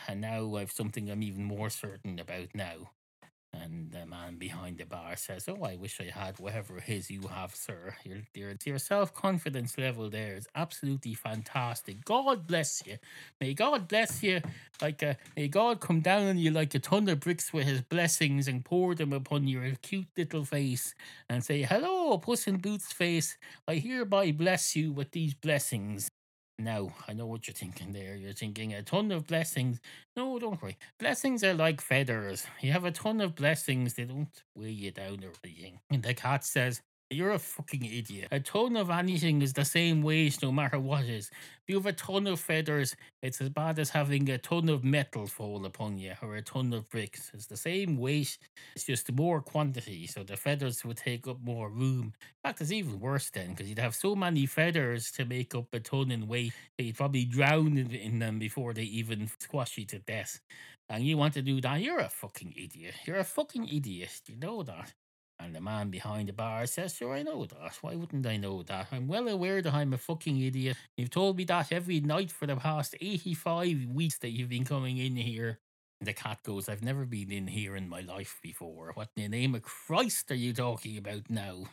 And 0.07 0.21
now 0.21 0.55
I've 0.55 0.71
something 0.71 1.09
I'm 1.09 1.23
even 1.23 1.43
more 1.43 1.69
certain 1.69 2.19
about 2.19 2.55
now. 2.55 2.91
And 3.51 3.91
the 3.91 4.05
man 4.05 4.35
behind 4.37 4.77
the 4.77 4.85
bar 4.85 5.15
says, 5.15 5.45
Oh, 5.47 5.63
I 5.63 5.75
wish 5.75 5.99
I 5.99 6.11
had 6.17 6.37
whatever 6.39 6.77
it 6.77 6.87
is 6.87 7.09
you 7.09 7.21
have, 7.27 7.55
sir. 7.55 7.95
Your, 8.03 8.17
your, 8.35 8.53
your 8.63 8.77
self 8.77 9.13
confidence 9.13 9.77
level 9.77 10.09
there 10.09 10.35
is 10.35 10.47
absolutely 10.55 11.15
fantastic. 11.15 12.05
God 12.05 12.45
bless 12.45 12.83
you. 12.85 12.97
May 13.41 13.55
God 13.55 13.87
bless 13.87 14.21
you. 14.21 14.41
Like 14.81 15.01
a, 15.01 15.17
may 15.35 15.47
God 15.47 15.79
come 15.79 16.01
down 16.01 16.27
on 16.27 16.37
you 16.37 16.51
like 16.51 16.75
a 16.75 16.79
ton 16.79 17.09
of 17.09 17.21
bricks 17.21 17.51
with 17.51 17.65
his 17.65 17.81
blessings 17.81 18.47
and 18.47 18.63
pour 18.63 18.93
them 18.93 19.13
upon 19.13 19.47
your 19.47 19.71
cute 19.81 20.07
little 20.15 20.45
face 20.45 20.93
and 21.27 21.43
say, 21.43 21.63
Hello, 21.63 22.17
Puss 22.19 22.47
in 22.47 22.57
Boots 22.57 22.93
face. 22.93 23.35
I 23.67 23.75
hereby 23.75 24.31
bless 24.31 24.75
you 24.75 24.91
with 24.91 25.11
these 25.11 25.33
blessings. 25.33 26.09
Now, 26.59 26.93
I 27.07 27.13
know 27.13 27.25
what 27.25 27.47
you're 27.47 27.53
thinking 27.53 27.93
there. 27.93 28.17
You're 28.17 28.33
thinking 28.33 28.73
a 28.73 28.83
ton 28.83 29.13
of 29.13 29.25
blessings. 29.25 29.79
No, 30.17 30.37
don't 30.39 30.61
worry. 30.61 30.77
Blessings 30.99 31.41
are 31.41 31.53
like 31.53 31.79
feathers. 31.79 32.45
You 32.59 32.73
have 32.73 32.83
a 32.83 32.91
ton 32.91 33.21
of 33.21 33.33
blessings, 33.33 33.93
they 33.93 34.03
don't 34.03 34.27
weigh 34.55 34.71
you 34.71 34.91
down 34.91 35.23
or 35.23 35.31
anything. 35.41 35.79
And 35.89 36.03
the 36.03 36.13
cat 36.13 36.43
says, 36.43 36.81
You're 37.11 37.31
a 37.31 37.39
fucking 37.39 37.85
idiot. 37.85 38.27
A 38.29 38.39
ton 38.39 38.77
of 38.77 38.91
anything 38.91 39.41
is 39.41 39.53
the 39.53 39.65
same 39.65 40.03
weight 40.03 40.37
no 40.43 40.51
matter 40.51 40.79
what 40.79 41.05
it 41.05 41.09
is. 41.09 41.31
If 41.31 41.69
you 41.69 41.75
have 41.75 41.87
a 41.87 41.93
ton 41.93 42.27
of 42.27 42.39
feathers, 42.39 42.95
it's 43.23 43.41
as 43.41 43.49
bad 43.49 43.79
as 43.79 43.89
having 43.89 44.29
a 44.29 44.37
ton 44.37 44.69
of 44.69 44.83
metal 44.83 45.25
fall 45.25 45.65
upon 45.65 45.97
you 45.97 46.13
or 46.21 46.35
a 46.35 46.43
ton 46.43 46.71
of 46.71 46.87
bricks. 46.89 47.31
It's 47.33 47.47
the 47.47 47.57
same 47.57 47.97
weight, 47.97 48.37
it's 48.75 48.85
just 48.85 49.11
more 49.11 49.41
quantity. 49.41 50.05
So 50.05 50.23
the 50.23 50.37
feathers 50.37 50.85
would 50.85 50.97
take 50.97 51.27
up 51.27 51.41
more 51.41 51.71
room. 51.71 52.13
In 52.13 52.49
fact, 52.49 52.61
it's 52.61 52.71
even 52.71 52.99
worse 52.99 53.31
then 53.31 53.49
because 53.49 53.67
you'd 53.67 53.79
have 53.79 53.95
so 53.95 54.15
many 54.15 54.45
feathers 54.45 55.09
to 55.13 55.25
make 55.25 55.55
up 55.55 55.73
a 55.73 55.79
ton 55.79 56.11
in 56.11 56.27
weight 56.27 56.53
that 56.77 56.83
you'd 56.83 56.97
probably 56.97 57.25
drown 57.25 57.75
in, 57.79 57.89
in 57.91 58.19
them 58.19 58.37
before 58.37 58.75
they 58.75 58.83
even 58.83 59.31
squash 59.39 59.79
you 59.79 59.85
to 59.85 59.97
death. 59.97 60.39
And 60.89 61.03
you 61.03 61.17
want 61.17 61.33
to 61.35 61.41
do 61.41 61.59
that? 61.61 61.81
You're 61.81 61.99
a 61.99 62.09
fucking 62.09 62.53
idiot. 62.55 62.93
You're 63.05 63.17
a 63.17 63.23
fucking 63.23 63.67
idiot. 63.67 64.21
You 64.27 64.35
know 64.35 64.61
that. 64.61 64.93
And 65.39 65.55
the 65.55 65.61
man 65.61 65.89
behind 65.89 66.27
the 66.27 66.33
bar 66.33 66.65
says, 66.65 66.95
Sure, 66.95 67.13
I 67.13 67.23
know 67.23 67.45
that. 67.45 67.77
Why 67.81 67.95
wouldn't 67.95 68.25
I 68.25 68.37
know 68.37 68.61
that? 68.63 68.87
I'm 68.91 69.07
well 69.07 69.27
aware 69.27 69.61
that 69.61 69.73
I'm 69.73 69.93
a 69.93 69.97
fucking 69.97 70.39
idiot. 70.41 70.75
You've 70.97 71.11
told 71.11 71.37
me 71.37 71.45
that 71.45 71.71
every 71.71 72.01
night 72.01 72.31
for 72.31 72.45
the 72.45 72.57
past 72.57 72.95
85 72.99 73.85
weeks 73.85 74.17
that 74.19 74.31
you've 74.31 74.49
been 74.49 74.65
coming 74.65 74.97
in 74.97 75.15
here. 75.15 75.59
And 76.01 76.07
the 76.07 76.13
cat 76.13 76.43
goes, 76.43 76.67
I've 76.67 76.83
never 76.83 77.05
been 77.05 77.31
in 77.31 77.47
here 77.47 77.75
in 77.75 77.89
my 77.89 78.01
life 78.01 78.39
before. 78.41 78.91
What 78.93 79.09
in 79.15 79.23
the 79.23 79.37
name 79.37 79.55
of 79.55 79.63
Christ 79.63 80.31
are 80.31 80.35
you 80.35 80.53
talking 80.53 80.97
about 80.97 81.29
now? 81.29 81.65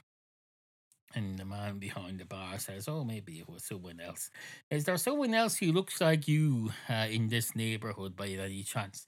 And 1.14 1.38
the 1.38 1.44
man 1.44 1.78
behind 1.78 2.20
the 2.20 2.24
bar 2.24 2.58
says, 2.58 2.88
Oh, 2.88 3.04
maybe 3.04 3.38
it 3.38 3.48
was 3.48 3.64
someone 3.64 4.00
else. 4.00 4.30
Is 4.70 4.84
there 4.84 4.96
someone 4.96 5.34
else 5.34 5.56
who 5.56 5.72
looks 5.72 6.00
like 6.00 6.28
you 6.28 6.72
uh, 6.90 7.06
in 7.08 7.28
this 7.28 7.54
neighborhood 7.56 8.16
by 8.16 8.28
any 8.28 8.62
chance? 8.62 9.06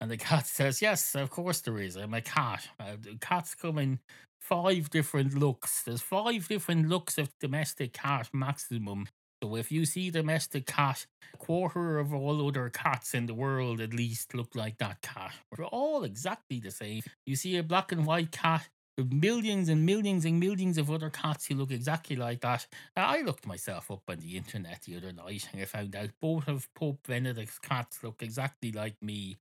And 0.00 0.10
the 0.10 0.16
cat 0.16 0.46
says, 0.46 0.80
Yes, 0.80 1.14
of 1.14 1.30
course 1.30 1.60
there 1.60 1.78
is. 1.78 1.96
I'm 1.96 2.14
a 2.14 2.20
cat. 2.20 2.68
Uh, 2.78 2.96
the 3.00 3.18
cats 3.20 3.54
come 3.54 3.78
in 3.78 3.98
five 4.40 4.90
different 4.90 5.34
looks. 5.34 5.82
There's 5.82 6.00
five 6.00 6.48
different 6.48 6.88
looks 6.88 7.18
of 7.18 7.28
domestic 7.40 7.92
cat 7.92 8.30
maximum. 8.32 9.08
So 9.42 9.56
if 9.56 9.72
you 9.72 9.86
see 9.86 10.10
domestic 10.10 10.66
cat, 10.66 11.06
quarter 11.38 11.98
of 11.98 12.12
all 12.12 12.46
other 12.46 12.68
cats 12.68 13.14
in 13.14 13.26
the 13.26 13.34
world 13.34 13.80
at 13.80 13.94
least 13.94 14.34
look 14.34 14.54
like 14.54 14.76
that 14.78 15.00
cat. 15.00 15.32
We're 15.56 15.64
all 15.66 16.04
exactly 16.04 16.60
the 16.60 16.70
same. 16.70 17.02
You 17.26 17.36
see 17.36 17.56
a 17.56 17.62
black 17.62 17.90
and 17.92 18.04
white 18.04 18.32
cat, 18.32 18.68
millions 19.04 19.68
and 19.68 19.84
millions 19.86 20.24
and 20.24 20.40
millions 20.40 20.78
of 20.78 20.90
other 20.90 21.10
cats 21.10 21.46
who 21.46 21.54
look 21.54 21.70
exactly 21.70 22.16
like 22.16 22.40
that. 22.40 22.66
I 22.96 23.22
looked 23.22 23.46
myself 23.46 23.90
up 23.90 24.02
on 24.08 24.18
the 24.18 24.36
internet 24.36 24.82
the 24.82 24.96
other 24.96 25.12
night 25.12 25.48
and 25.52 25.62
I 25.62 25.64
found 25.64 25.94
out 25.96 26.10
both 26.20 26.48
of 26.48 26.72
Pope 26.74 27.06
Benedict's 27.06 27.58
cats 27.58 28.02
look 28.02 28.22
exactly 28.22 28.72
like 28.72 28.96
me. 29.02 29.38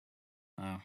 Uh, 0.61 0.77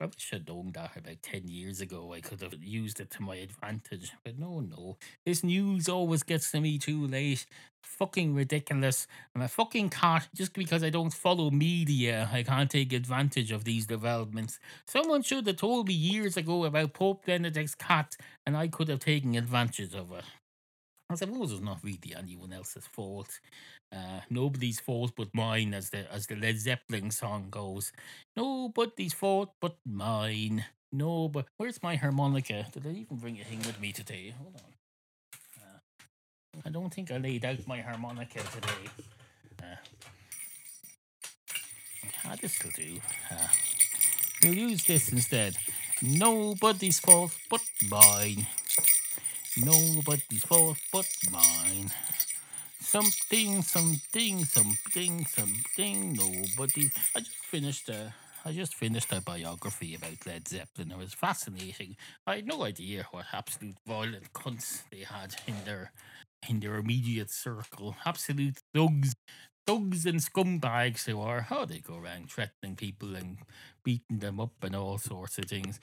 I 0.00 0.06
wish 0.06 0.32
I'd 0.34 0.48
known 0.48 0.72
that 0.74 0.96
about 0.96 1.22
10 1.22 1.46
years 1.46 1.80
ago. 1.80 2.12
I 2.12 2.20
could 2.20 2.40
have 2.42 2.54
used 2.60 2.98
it 2.98 3.10
to 3.12 3.22
my 3.22 3.36
advantage. 3.36 4.12
But 4.24 4.38
no, 4.38 4.58
no. 4.58 4.96
This 5.24 5.44
news 5.44 5.88
always 5.88 6.24
gets 6.24 6.50
to 6.50 6.60
me 6.60 6.78
too 6.78 7.06
late. 7.06 7.46
Fucking 7.80 8.34
ridiculous. 8.34 9.06
I'm 9.34 9.42
a 9.42 9.48
fucking 9.48 9.90
cat. 9.90 10.28
Just 10.34 10.52
because 10.52 10.82
I 10.82 10.90
don't 10.90 11.12
follow 11.12 11.50
media, 11.50 12.28
I 12.32 12.42
can't 12.42 12.70
take 12.70 12.92
advantage 12.92 13.52
of 13.52 13.64
these 13.64 13.86
developments. 13.86 14.58
Someone 14.84 15.22
should 15.22 15.46
have 15.46 15.56
told 15.56 15.86
me 15.86 15.94
years 15.94 16.36
ago 16.36 16.64
about 16.64 16.92
Pope 16.94 17.24
Benedict's 17.24 17.76
cat, 17.76 18.16
and 18.44 18.56
I 18.56 18.66
could 18.66 18.88
have 18.88 19.00
taken 19.00 19.36
advantage 19.36 19.94
of 19.94 20.10
it. 20.10 20.24
I 21.10 21.16
suppose 21.16 21.52
it's 21.52 21.60
not 21.60 21.80
really 21.82 22.14
anyone 22.16 22.52
else's 22.52 22.86
fault. 22.86 23.38
Uh, 23.92 24.20
nobody's 24.30 24.80
fault 24.80 25.12
but 25.16 25.28
mine, 25.34 25.74
as 25.74 25.90
the 25.90 26.10
as 26.12 26.26
the 26.26 26.36
Led 26.36 26.58
Zeppelin 26.58 27.10
song 27.10 27.48
goes. 27.50 27.92
Nobody's 28.36 29.12
fault 29.12 29.52
but 29.60 29.76
mine. 29.84 30.64
No, 30.90 31.28
but 31.28 31.46
where's 31.56 31.82
my 31.82 31.96
harmonica? 31.96 32.66
Did 32.72 32.86
I 32.86 32.90
even 32.90 33.16
bring 33.16 33.36
it 33.36 33.46
in 33.50 33.58
with 33.58 33.80
me 33.80 33.92
today? 33.92 34.32
Hold 34.38 34.54
on. 34.56 34.72
Uh, 35.60 36.60
I 36.64 36.70
don't 36.70 36.92
think 36.92 37.10
I 37.10 37.18
laid 37.18 37.44
out 37.44 37.66
my 37.66 37.80
harmonica 37.80 38.38
today. 38.38 38.88
Uh, 39.62 39.76
ah, 42.24 42.36
this 42.40 42.62
will 42.62 42.70
do. 42.70 43.00
Uh, 43.30 43.48
we'll 44.42 44.54
use 44.54 44.84
this 44.84 45.10
instead. 45.10 45.56
Nobody's 46.00 47.00
fault 47.00 47.36
but 47.50 47.62
mine. 47.88 48.46
Nobody's 49.56 50.44
fault 50.44 50.78
but 50.92 51.06
mine. 51.30 51.90
Something, 52.80 53.62
something, 53.62 54.44
something, 54.44 55.26
something. 55.26 56.12
Nobody. 56.12 56.90
I 57.16 57.20
just 57.20 57.36
finished 57.36 57.88
a. 57.88 58.14
I 58.44 58.52
just 58.52 58.74
finished 58.74 59.12
a 59.12 59.20
biography 59.22 59.94
about 59.94 60.26
Led 60.26 60.48
Zeppelin. 60.48 60.90
It 60.92 60.98
was 60.98 61.14
fascinating. 61.14 61.96
I 62.26 62.36
had 62.36 62.46
no 62.46 62.64
idea 62.64 63.06
what 63.10 63.26
absolute 63.32 63.76
violent 63.86 64.32
cunts 64.34 64.82
they 64.90 65.00
had 65.00 65.36
in 65.46 65.54
their 65.64 65.92
in 66.48 66.60
their 66.60 66.76
immediate 66.76 67.30
circle. 67.30 67.96
Absolute 68.04 68.58
thugs, 68.74 69.14
thugs 69.66 70.06
and 70.06 70.20
scumbags 70.20 71.04
they 71.04 71.14
were. 71.14 71.42
How 71.42 71.60
oh, 71.60 71.64
they 71.64 71.78
go 71.78 71.96
around 71.96 72.30
threatening 72.30 72.76
people 72.76 73.16
and 73.16 73.38
beating 73.82 74.18
them 74.18 74.40
up 74.40 74.62
and 74.62 74.74
all 74.74 74.98
sorts 74.98 75.38
of 75.38 75.46
things. 75.46 75.80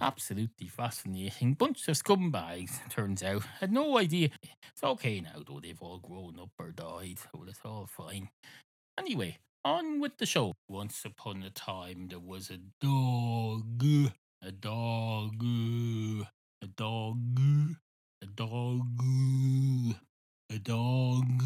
Absolutely 0.00 0.66
fascinating. 0.68 1.54
Bunch 1.54 1.86
of 1.88 1.96
scumbags, 1.96 2.80
turns 2.88 3.22
out. 3.22 3.44
Had 3.60 3.72
no 3.72 3.96
idea. 3.98 4.30
It's 4.42 4.82
okay 4.82 5.20
now, 5.20 5.42
though. 5.46 5.60
They've 5.60 5.80
all 5.80 5.98
grown 5.98 6.38
up 6.40 6.50
or 6.58 6.70
died, 6.72 7.18
so 7.18 7.44
it's 7.46 7.60
all 7.64 7.88
fine. 7.88 8.28
Anyway, 8.98 9.38
on 9.64 10.00
with 10.00 10.18
the 10.18 10.26
show. 10.26 10.54
Once 10.68 11.04
upon 11.04 11.42
a 11.42 11.50
time, 11.50 12.08
there 12.08 12.18
was 12.18 12.50
a 12.50 12.58
dog. 12.80 14.10
A 14.42 14.50
dog. 14.50 15.42
A 16.62 16.66
dog. 16.66 17.16
A 18.20 18.26
dog. 18.26 19.00
A 20.50 20.58
dog. 20.58 21.42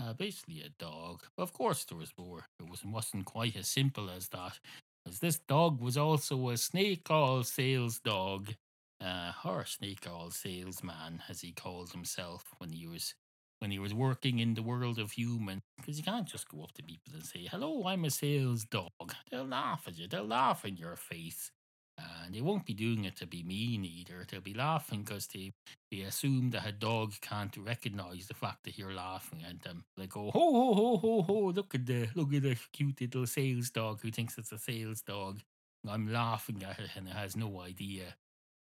Uh, 0.00 0.12
basically, 0.12 0.60
a 0.62 0.70
dog. 0.70 1.22
Of 1.38 1.52
course, 1.52 1.84
there 1.84 1.98
was 1.98 2.12
more. 2.18 2.46
It 2.58 2.68
was, 2.68 2.84
wasn't 2.84 3.26
quite 3.26 3.56
as 3.56 3.68
simple 3.68 4.10
as 4.10 4.28
that 4.30 4.58
as 5.06 5.18
this 5.18 5.38
dog 5.38 5.80
was 5.80 5.96
also 5.96 6.48
a 6.48 6.56
snake 6.56 7.06
oil 7.10 7.42
sales 7.42 8.00
dog, 8.00 8.54
uh, 9.00 9.32
or 9.44 9.64
snake 9.64 10.06
oil 10.08 10.30
salesman, 10.30 11.22
as 11.28 11.40
he 11.40 11.52
called 11.52 11.92
himself 11.92 12.44
when 12.58 12.72
he 12.72 12.86
was 12.86 13.14
when 13.60 13.70
he 13.70 13.78
was 13.78 13.94
working 13.94 14.40
in 14.40 14.54
the 14.54 14.62
world 14.62 14.98
of 14.98 15.12
human. 15.12 15.62
Because 15.78 15.96
you 15.96 16.04
can't 16.04 16.26
just 16.26 16.48
go 16.48 16.62
up 16.62 16.72
to 16.72 16.82
people 16.82 17.14
and 17.14 17.24
say, 17.24 17.46
"Hello, 17.50 17.86
I'm 17.86 18.04
a 18.04 18.10
sales 18.10 18.64
dog." 18.64 19.14
They'll 19.30 19.44
laugh 19.44 19.84
at 19.86 19.98
you. 19.98 20.08
They'll 20.08 20.24
laugh 20.24 20.64
in 20.64 20.76
your 20.76 20.96
face. 20.96 21.50
And 21.96 22.34
they 22.34 22.40
won't 22.40 22.66
be 22.66 22.74
doing 22.74 23.04
it 23.04 23.16
to 23.16 23.26
be 23.26 23.42
mean 23.42 23.84
either. 23.84 24.26
They'll 24.28 24.40
be 24.40 24.54
laughing 24.54 25.02
because 25.02 25.28
they, 25.28 25.52
they 25.90 26.00
assume 26.00 26.50
that 26.50 26.66
a 26.66 26.72
dog 26.72 27.14
can't 27.20 27.56
recognize 27.56 28.26
the 28.26 28.34
fact 28.34 28.64
that 28.64 28.76
you're 28.76 28.94
laughing 28.94 29.42
at 29.48 29.62
them. 29.62 29.84
They 29.96 30.06
go, 30.06 30.30
ho 30.30 30.52
ho 30.52 30.74
ho 30.74 30.96
ho 30.96 31.22
ho! 31.22 31.34
Look 31.54 31.74
at 31.74 31.86
the 31.86 32.08
look 32.14 32.32
at 32.34 32.42
the 32.42 32.56
cute 32.72 33.00
little 33.00 33.26
sales 33.26 33.70
dog 33.70 34.00
who 34.02 34.10
thinks 34.10 34.38
it's 34.38 34.52
a 34.52 34.58
sales 34.58 35.02
dog. 35.02 35.40
I'm 35.88 36.10
laughing 36.10 36.64
at 36.64 36.78
it 36.80 36.90
and 36.96 37.06
it 37.06 37.14
has 37.14 37.36
no 37.36 37.60
idea. 37.60 38.16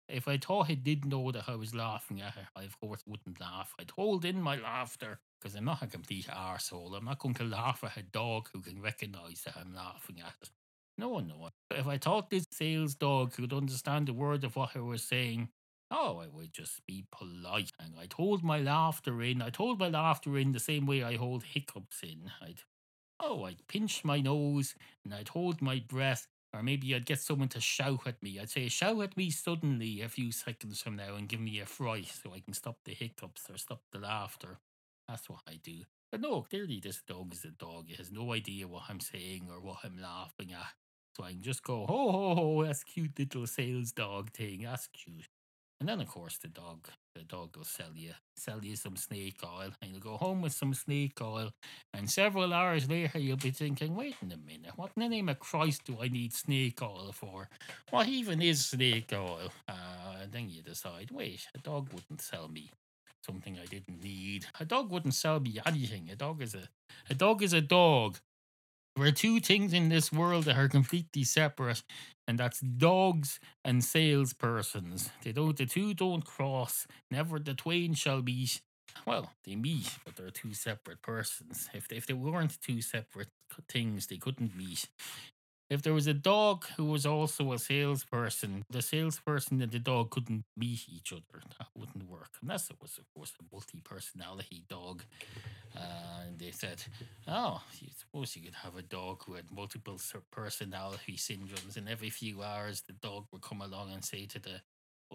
If 0.09 0.27
I 0.27 0.37
thought 0.37 0.69
it 0.69 0.83
did 0.83 1.05
know 1.05 1.31
that 1.31 1.47
I 1.49 1.55
was 1.55 1.75
laughing 1.75 2.21
at 2.21 2.35
it, 2.37 2.45
I 2.55 2.63
of 2.63 2.79
course 2.79 3.03
wouldn't 3.07 3.39
laugh. 3.39 3.73
I'd 3.79 3.91
hold 3.91 4.25
in 4.25 4.41
my 4.41 4.55
laughter 4.57 5.19
because 5.39 5.55
I'm 5.55 5.65
not 5.65 5.83
a 5.83 5.87
complete 5.87 6.27
arsehole. 6.27 6.95
I'm 6.97 7.05
not 7.05 7.19
going 7.19 7.35
to 7.35 7.43
laugh 7.43 7.83
at 7.83 7.97
a 7.97 8.03
dog 8.03 8.49
who 8.53 8.61
can 8.61 8.81
recognize 8.81 9.41
that 9.43 9.57
I'm 9.57 9.73
laughing 9.73 10.19
at 10.19 10.33
it. 10.41 10.49
No, 10.99 11.19
no. 11.19 11.49
If 11.71 11.87
I 11.87 11.97
thought 11.97 12.29
this 12.29 12.45
sales 12.51 12.93
dog 12.93 13.31
could 13.31 13.53
understand 13.53 14.09
a 14.09 14.13
word 14.13 14.43
of 14.43 14.57
what 14.57 14.75
I 14.75 14.79
was 14.79 15.01
saying, 15.01 15.47
oh, 15.89 16.17
I 16.17 16.27
would 16.27 16.51
just 16.51 16.85
be 16.85 17.05
polite. 17.09 17.71
And 17.79 17.93
I'd 17.97 18.11
hold 18.11 18.43
my 18.43 18.59
laughter 18.59 19.21
in. 19.21 19.41
I'd 19.41 19.55
hold 19.55 19.79
my 19.79 19.87
laughter 19.87 20.37
in 20.37 20.51
the 20.51 20.59
same 20.59 20.85
way 20.85 21.01
I 21.01 21.15
hold 21.15 21.43
hiccups 21.43 22.03
in. 22.03 22.29
I'd, 22.41 22.63
oh, 23.17 23.45
I'd 23.45 23.65
pinch 23.69 24.03
my 24.03 24.19
nose 24.19 24.75
and 25.05 25.13
I'd 25.13 25.29
hold 25.29 25.61
my 25.61 25.81
breath. 25.87 26.27
Or 26.53 26.63
maybe 26.63 26.93
I'd 26.93 27.05
get 27.05 27.21
someone 27.21 27.47
to 27.49 27.61
shout 27.61 28.05
at 28.05 28.21
me. 28.21 28.37
I'd 28.37 28.49
say, 28.49 28.67
shout 28.67 28.99
at 29.01 29.15
me 29.15 29.29
suddenly 29.29 30.01
a 30.01 30.09
few 30.09 30.33
seconds 30.33 30.81
from 30.81 30.97
now 30.97 31.15
and 31.15 31.29
give 31.29 31.39
me 31.39 31.61
a 31.61 31.65
fright 31.65 32.07
so 32.07 32.33
I 32.33 32.41
can 32.41 32.53
stop 32.53 32.79
the 32.83 32.93
hiccups 32.93 33.49
or 33.49 33.57
stop 33.57 33.83
the 33.93 33.99
laughter. 33.99 34.59
That's 35.07 35.29
what 35.29 35.43
I 35.47 35.61
do. 35.63 35.83
But 36.11 36.19
no, 36.19 36.41
clearly 36.41 36.81
this 36.83 37.01
dog 37.07 37.31
is 37.33 37.45
a 37.45 37.51
dog. 37.51 37.89
It 37.89 37.97
has 37.97 38.11
no 38.11 38.33
idea 38.33 38.67
what 38.67 38.83
I'm 38.89 38.99
saying 38.99 39.47
or 39.49 39.61
what 39.61 39.77
I'm 39.85 39.97
laughing 40.01 40.51
at. 40.51 40.73
So 41.19 41.25
I 41.25 41.31
can 41.31 41.41
just 41.41 41.63
go, 41.63 41.85
ho, 41.85 42.11
ho, 42.13 42.33
ho, 42.33 42.63
that's 42.63 42.85
cute 42.85 43.19
little 43.19 43.45
sales 43.45 43.91
dog 43.91 44.31
thing. 44.31 44.61
That's 44.63 44.87
cute. 44.87 45.27
And 45.81 45.89
then, 45.89 45.99
of 45.99 46.07
course, 46.07 46.37
the 46.37 46.47
dog, 46.47 46.87
the 47.13 47.23
dog 47.23 47.57
will 47.57 47.65
sell 47.65 47.91
you, 47.93 48.11
sell 48.37 48.63
you 48.63 48.77
some 48.77 48.95
snake 48.95 49.35
oil, 49.43 49.71
and 49.81 49.91
you'll 49.91 49.99
go 49.99 50.15
home 50.15 50.41
with 50.41 50.53
some 50.53 50.73
snake 50.73 51.19
oil. 51.21 51.51
And 51.93 52.09
several 52.09 52.53
hours 52.53 52.89
later, 52.89 53.19
you'll 53.19 53.35
be 53.35 53.51
thinking, 53.51 53.97
wait 53.97 54.15
a 54.21 54.25
minute, 54.25 54.71
what 54.77 54.91
in 54.95 55.03
the 55.03 55.09
name 55.09 55.27
of 55.27 55.39
Christ 55.39 55.83
do 55.83 55.97
I 56.01 56.07
need 56.07 56.31
snake 56.31 56.81
oil 56.81 57.11
for? 57.13 57.49
What 57.89 58.07
even 58.07 58.41
is 58.41 58.65
snake 58.65 59.11
oil? 59.13 59.51
Uh, 59.67 60.19
and 60.21 60.31
then 60.31 60.49
you 60.49 60.61
decide, 60.61 61.11
wait, 61.11 61.47
a 61.53 61.57
dog 61.57 61.91
wouldn't 61.91 62.21
sell 62.21 62.47
me 62.47 62.71
something 63.25 63.57
I 63.61 63.65
didn't 63.65 64.01
need. 64.01 64.45
A 64.61 64.63
dog 64.63 64.89
wouldn't 64.89 65.15
sell 65.15 65.41
me 65.41 65.59
anything. 65.65 66.09
A 66.09 66.15
dog 66.15 66.41
is 66.41 66.55
a, 66.55 66.69
a 67.09 67.13
dog 67.13 67.43
is 67.43 67.51
a 67.51 67.61
dog. 67.61 68.19
There 68.95 69.05
are 69.05 69.11
two 69.11 69.39
things 69.39 69.73
in 69.73 69.89
this 69.89 70.11
world 70.11 70.45
that 70.45 70.57
are 70.57 70.67
completely 70.67 71.23
separate, 71.23 71.83
and 72.27 72.37
that's 72.37 72.59
dogs 72.59 73.39
and 73.63 73.81
salespersons. 73.81 75.09
They 75.23 75.31
don't 75.31 75.57
the 75.57 75.65
two 75.65 75.93
don't 75.93 76.25
cross. 76.25 76.85
Never 77.09 77.39
the 77.39 77.53
twain 77.53 77.93
shall 77.93 78.21
meet. 78.21 78.61
Well, 79.05 79.31
they 79.45 79.55
meet, 79.55 79.97
but 80.03 80.15
they're 80.15 80.31
two 80.31 80.53
separate 80.53 81.01
persons. 81.01 81.69
If 81.73 81.87
they, 81.87 81.95
if 81.97 82.07
they 82.07 82.13
weren't 82.13 82.59
two 82.61 82.81
separate 82.81 83.29
things, 83.69 84.07
they 84.07 84.17
couldn't 84.17 84.55
meet. 84.57 84.87
If 85.69 85.83
there 85.83 85.93
was 85.93 86.07
a 86.07 86.15
dog 86.15 86.65
who 86.77 86.85
was 86.85 87.05
also 87.05 87.51
a 87.53 87.59
salesperson, 87.59 88.63
the 88.71 88.81
salesperson 88.81 89.61
and 89.61 89.71
the 89.71 89.77
dog 89.77 90.09
couldn't 90.09 90.45
meet 90.57 90.85
each 90.89 91.13
other. 91.13 91.43
That 91.59 91.67
wouldn't 91.75 92.09
work. 92.09 92.31
Unless 92.41 92.71
it 92.71 92.77
was, 92.81 92.97
of 92.97 93.05
course, 93.13 93.33
a 93.39 93.43
multi 93.53 93.79
personality 93.83 94.63
dog. 94.67 95.03
Uh, 95.75 96.23
and 96.27 96.39
they 96.39 96.49
said, 96.49 96.83
oh, 97.27 97.61
you 97.79 97.89
suppose 97.95 98.35
you 98.35 98.41
could 98.41 98.55
have 98.55 98.75
a 98.77 98.81
dog 98.81 99.23
who 99.25 99.33
had 99.33 99.51
multiple 99.51 99.99
personality 100.31 101.17
syndromes, 101.17 101.77
and 101.77 101.87
every 101.87 102.09
few 102.09 102.41
hours 102.41 102.81
the 102.81 102.93
dog 102.93 103.27
would 103.31 103.43
come 103.43 103.61
along 103.61 103.91
and 103.91 104.03
say 104.03 104.25
to 104.25 104.39
the 104.39 104.61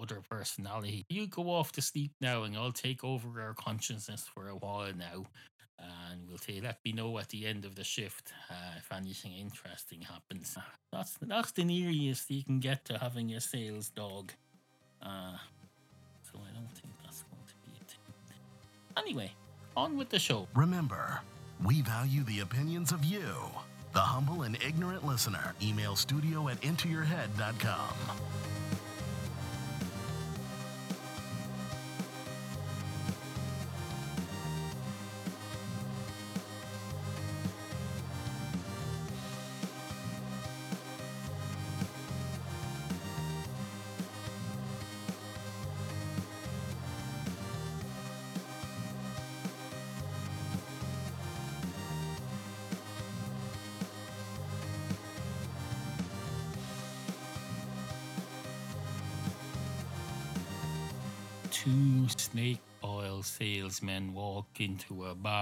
other 0.01 0.21
personality, 0.29 1.05
You 1.09 1.27
go 1.27 1.51
off 1.51 1.73
to 1.73 1.83
sleep 1.83 2.13
now, 2.21 2.43
and 2.43 2.57
I'll 2.57 2.73
take 2.73 3.05
over 3.05 3.41
our 3.41 3.55
consciousness 3.55 4.29
for 4.33 4.49
a 4.49 4.57
while 4.57 4.93
now. 4.93 5.27
And 6.15 6.29
we'll 6.29 6.39
say, 6.39 6.61
let 6.63 6.79
me 6.85 6.93
know 6.93 7.19
at 7.19 7.29
the 7.31 7.45
end 7.45 7.65
of 7.65 7.75
the 7.75 7.83
shift 7.83 8.33
uh, 8.49 8.79
if 8.79 8.93
anything 8.93 9.33
interesting 9.33 10.01
happens. 10.01 10.57
That's 10.93 11.19
that's 11.21 11.51
the 11.51 11.65
nearest 11.65 12.31
you 12.31 12.45
can 12.45 12.61
get 12.61 12.85
to 12.85 12.99
having 12.99 13.35
a 13.35 13.41
sales 13.41 13.89
dog. 13.91 14.33
Uh, 15.03 15.37
so 16.23 16.39
I 16.39 16.55
don't 16.55 16.71
think 16.71 16.95
that's 17.03 17.25
going 17.25 17.43
to 17.49 17.55
be 17.67 17.77
thing. 18.29 18.39
Anyway, 18.97 19.33
on 19.77 19.97
with 19.97 20.09
the 20.09 20.21
show. 20.21 20.47
Remember, 20.55 21.21
we 21.65 21.83
value 21.83 22.23
the 22.23 22.41
opinions 22.41 22.93
of 22.93 23.05
you, 23.05 23.35
the 23.93 24.01
humble 24.01 24.43
and 24.43 24.57
ignorant 24.63 25.05
listener. 25.05 25.53
Email 25.61 25.97
studio 25.97 26.49
at 26.49 26.61
intoyourhead.com. 26.61 28.54
salesmen 63.75 64.15
walk 64.15 64.61
into 64.61 65.05
a 65.05 65.17
bar. 65.17 65.35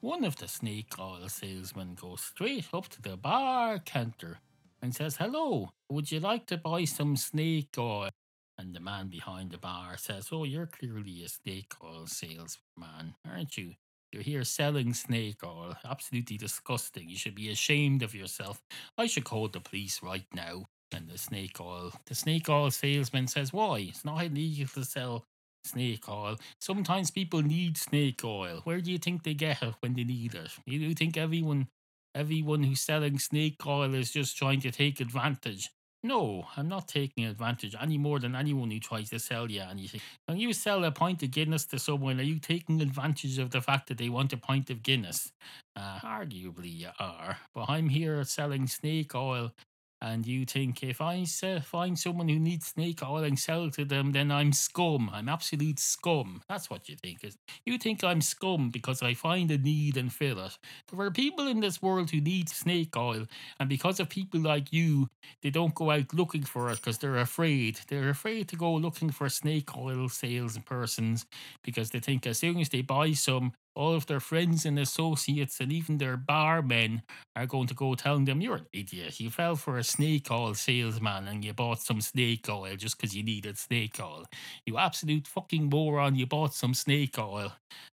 One 0.00 0.22
of 0.22 0.36
the 0.36 0.46
snake 0.46 0.92
oil 1.00 1.28
salesmen 1.28 1.96
goes 2.00 2.20
straight 2.20 2.66
up 2.72 2.86
to 2.90 3.02
the 3.02 3.16
bar 3.16 3.80
counter 3.80 4.38
and 4.80 4.94
says, 4.94 5.16
Hello, 5.16 5.70
would 5.90 6.12
you 6.12 6.20
like 6.20 6.46
to 6.46 6.56
buy 6.56 6.84
some 6.84 7.16
snake 7.16 7.74
oil? 7.76 8.10
And 8.56 8.72
the 8.72 8.78
man 8.78 9.08
behind 9.08 9.50
the 9.50 9.58
bar 9.58 9.96
says, 9.96 10.28
Oh, 10.30 10.44
you're 10.44 10.68
clearly 10.68 11.24
a 11.24 11.28
snake 11.28 11.72
oil 11.82 12.06
salesman, 12.06 13.16
aren't 13.28 13.56
you? 13.58 13.72
You're 14.12 14.22
here 14.22 14.44
selling 14.44 14.94
snake 14.94 15.42
oil. 15.42 15.74
Absolutely 15.84 16.36
disgusting. 16.36 17.08
You 17.08 17.16
should 17.16 17.34
be 17.34 17.50
ashamed 17.50 18.04
of 18.04 18.14
yourself. 18.14 18.62
I 18.96 19.06
should 19.06 19.24
call 19.24 19.48
the 19.48 19.58
police 19.58 20.04
right 20.04 20.26
now. 20.32 20.66
The 21.10 21.18
snake 21.18 21.60
oil, 21.60 21.92
the 22.06 22.14
snake 22.14 22.48
oil 22.48 22.70
salesman 22.70 23.26
says, 23.26 23.52
Why? 23.52 23.78
It's 23.78 24.04
not 24.04 24.24
illegal 24.24 24.66
to 24.74 24.84
sell 24.84 25.24
snake 25.64 26.08
oil. 26.08 26.36
Sometimes 26.60 27.10
people 27.10 27.42
need 27.42 27.76
snake 27.76 28.24
oil. 28.24 28.60
Where 28.64 28.80
do 28.80 28.90
you 28.90 28.98
think 28.98 29.22
they 29.22 29.34
get 29.34 29.62
it 29.62 29.74
when 29.80 29.94
they 29.94 30.04
need 30.04 30.34
it? 30.34 30.50
You 30.66 30.94
think 30.94 31.16
everyone 31.16 31.68
everyone 32.14 32.62
who's 32.62 32.80
selling 32.80 33.18
snake 33.18 33.66
oil 33.66 33.92
is 33.94 34.12
just 34.12 34.36
trying 34.36 34.60
to 34.60 34.70
take 34.70 35.00
advantage? 35.00 35.70
No, 36.04 36.46
I'm 36.54 36.68
not 36.68 36.86
taking 36.86 37.24
advantage 37.24 37.74
any 37.80 37.96
more 37.96 38.18
than 38.18 38.36
anyone 38.36 38.70
who 38.70 38.78
tries 38.78 39.08
to 39.08 39.18
sell 39.18 39.50
you 39.50 39.62
anything. 39.62 40.02
When 40.26 40.36
you 40.36 40.52
sell 40.52 40.84
a 40.84 40.92
pint 40.92 41.22
of 41.22 41.30
Guinness 41.30 41.64
to 41.66 41.78
someone, 41.78 42.20
are 42.20 42.24
you 42.24 42.38
taking 42.38 42.82
advantage 42.82 43.38
of 43.38 43.50
the 43.50 43.62
fact 43.62 43.88
that 43.88 43.96
they 43.96 44.10
want 44.10 44.34
a 44.34 44.36
pint 44.36 44.68
of 44.68 44.82
Guinness? 44.82 45.32
Uh, 45.74 45.98
arguably, 46.00 46.80
you 46.80 46.88
are. 47.00 47.38
But 47.54 47.70
I'm 47.70 47.88
here 47.88 48.22
selling 48.24 48.66
snake 48.66 49.14
oil 49.14 49.54
and 50.00 50.26
you 50.26 50.44
think 50.44 50.82
if 50.82 51.00
I 51.00 51.24
se- 51.24 51.56
uh, 51.56 51.60
find 51.60 51.98
someone 51.98 52.28
who 52.28 52.38
needs 52.38 52.66
snake 52.66 53.02
oil 53.02 53.24
and 53.24 53.38
sell 53.38 53.70
to 53.70 53.84
them, 53.84 54.12
then 54.12 54.30
I'm 54.30 54.52
scum. 54.52 55.10
I'm 55.12 55.28
absolute 55.28 55.78
scum. 55.78 56.42
That's 56.48 56.68
what 56.68 56.88
you 56.88 56.96
think. 56.96 57.24
Is 57.24 57.36
you 57.64 57.78
think 57.78 58.04
I'm 58.04 58.20
scum 58.20 58.70
because 58.70 59.02
I 59.02 59.14
find 59.14 59.50
a 59.50 59.58
need 59.58 59.96
and 59.96 60.12
fill 60.12 60.38
it. 60.44 60.58
There 60.90 61.00
are 61.00 61.10
people 61.10 61.46
in 61.46 61.60
this 61.60 61.80
world 61.80 62.10
who 62.10 62.20
need 62.20 62.48
snake 62.48 62.96
oil, 62.96 63.26
and 63.58 63.68
because 63.68 64.00
of 64.00 64.08
people 64.08 64.40
like 64.40 64.72
you, 64.72 65.08
they 65.42 65.50
don't 65.50 65.74
go 65.74 65.90
out 65.90 66.12
looking 66.14 66.42
for 66.42 66.70
it 66.70 66.76
because 66.76 66.98
they're 66.98 67.18
afraid. 67.18 67.80
They're 67.88 68.10
afraid 68.10 68.48
to 68.48 68.56
go 68.56 68.74
looking 68.74 69.10
for 69.10 69.28
snake 69.28 69.76
oil 69.76 70.08
salespersons 70.08 71.24
because 71.62 71.90
they 71.90 72.00
think 72.00 72.26
as 72.26 72.38
soon 72.38 72.58
as 72.60 72.68
they 72.68 72.82
buy 72.82 73.12
some, 73.12 73.52
all 73.74 73.94
of 73.94 74.06
their 74.06 74.20
friends 74.20 74.64
and 74.64 74.78
associates 74.78 75.60
and 75.60 75.72
even 75.72 75.98
their 75.98 76.16
barmen 76.16 77.02
are 77.36 77.46
going 77.46 77.66
to 77.66 77.74
go 77.74 77.94
telling 77.94 78.24
them 78.24 78.40
you're 78.40 78.56
an 78.56 78.66
idiot. 78.72 79.20
You 79.20 79.30
fell 79.30 79.56
for 79.56 79.78
a 79.78 79.84
snake 79.84 80.30
oil 80.30 80.54
salesman 80.54 81.28
and 81.28 81.44
you 81.44 81.52
bought 81.52 81.80
some 81.80 82.00
snake 82.00 82.48
oil 82.48 82.76
just 82.76 82.96
because 82.96 83.16
you 83.16 83.22
needed 83.22 83.58
snake 83.58 83.98
oil. 84.00 84.26
You 84.66 84.78
absolute 84.78 85.26
fucking 85.26 85.68
moron. 85.68 86.14
You 86.16 86.26
bought 86.26 86.54
some 86.54 86.74
snake 86.74 87.18
oil. 87.18 87.52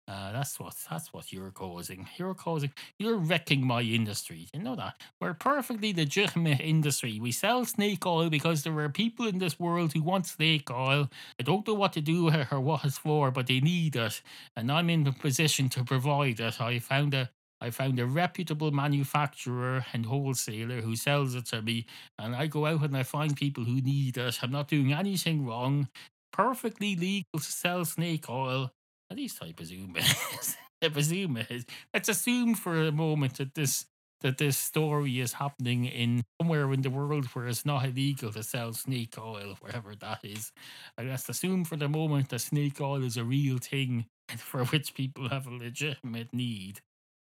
Uh, 0.09 0.33
that's 0.33 0.59
what 0.59 0.75
that's 0.91 1.13
what 1.13 1.31
you're 1.33 1.51
causing. 1.51 2.09
You're 2.17 2.33
causing. 2.35 2.73
You're 2.99 3.19
wrecking 3.19 3.67
my 3.67 3.83
industry. 3.83 4.49
You 4.55 4.61
know 4.61 4.75
that 4.75 4.95
we're 5.21 5.31
a 5.31 5.35
perfectly 5.35 5.93
legitimate 5.93 6.61
industry. 6.61 7.21
We 7.21 7.31
sell 7.31 7.67
snake 7.67 8.07
oil 8.07 8.31
because 8.31 8.63
there 8.63 8.79
are 8.79 8.89
people 8.89 9.27
in 9.27 9.39
this 9.39 9.61
world 9.61 9.93
who 9.93 10.03
want 10.03 10.27
snake 10.27 10.71
oil. 10.71 11.11
I 11.39 11.43
don't 11.43 11.67
know 11.69 11.75
what 11.75 11.93
to 11.93 12.01
do 12.01 12.25
with 12.25 12.35
it 12.37 12.49
or 12.51 12.59
what 12.61 12.87
it's 12.87 12.97
for, 12.97 13.31
but 13.31 13.49
they 13.49 13.61
need 13.61 13.97
it, 13.97 14.23
and 14.57 14.73
I'm 14.73 14.89
in 14.89 15.05
the 15.05 15.13
position 15.13 15.69
to 15.71 15.85
provide 15.85 16.41
it. 16.41 16.59
I 16.59 16.79
found 16.79 17.13
a 17.13 17.29
I 17.61 17.69
found 17.71 17.99
a 18.01 18.07
reputable 18.07 18.71
manufacturer 18.71 19.85
and 19.93 20.07
wholesaler 20.07 20.81
who 20.81 20.97
sells 20.97 21.35
it 21.35 21.45
to 21.47 21.61
me, 21.61 21.85
and 22.19 22.35
I 22.35 22.47
go 22.47 22.65
out 22.65 22.83
and 22.83 22.97
I 22.97 23.03
find 23.03 23.37
people 23.37 23.65
who 23.65 23.83
need 23.83 24.17
it. 24.17 24.39
I'm 24.43 24.53
not 24.53 24.69
doing 24.69 24.91
anything 24.93 25.45
wrong. 25.45 25.89
Perfectly 26.33 26.97
legal 26.97 27.41
to 27.41 27.53
sell 27.53 27.85
snake 27.85 28.31
oil. 28.31 28.73
At 29.11 29.17
least 29.17 29.43
I 29.43 29.53
presume 29.53 29.95
it 29.97 30.05
is. 30.39 30.57
I 30.83 30.89
presume 30.89 31.39
is. 31.39 31.65
Let's 31.93 32.09
assume 32.09 32.55
for 32.55 32.87
a 32.87 32.93
moment 32.93 33.39
that 33.39 33.55
this 33.55 33.87
that 34.21 34.39
this 34.39 34.59
story 34.59 35.21
is 35.21 35.35
happening 35.35 35.85
in 35.85 36.25
somewhere 36.41 36.73
in 36.73 36.83
the 36.83 36.91
world 36.91 37.27
where 37.27 37.47
it's 37.47 37.65
not 37.65 37.85
illegal 37.85 38.33
to 38.33 38.43
sell 38.43 38.73
snake 38.73 39.15
oil, 39.17 39.57
wherever 39.61 39.95
that 39.95 40.25
is. 40.25 40.51
And 40.97 41.09
let's 41.09 41.29
assume 41.29 41.65
for 41.65 41.77
the 41.77 41.89
moment 41.89 42.31
that 42.31 42.41
snake 42.41 42.81
oil 42.81 43.05
is 43.05 43.17
a 43.17 43.23
real 43.23 43.59
thing 43.59 44.07
for 44.37 44.65
which 44.65 44.95
people 44.95 45.29
have 45.29 45.47
a 45.47 45.55
legitimate 45.55 46.35
need. 46.35 46.81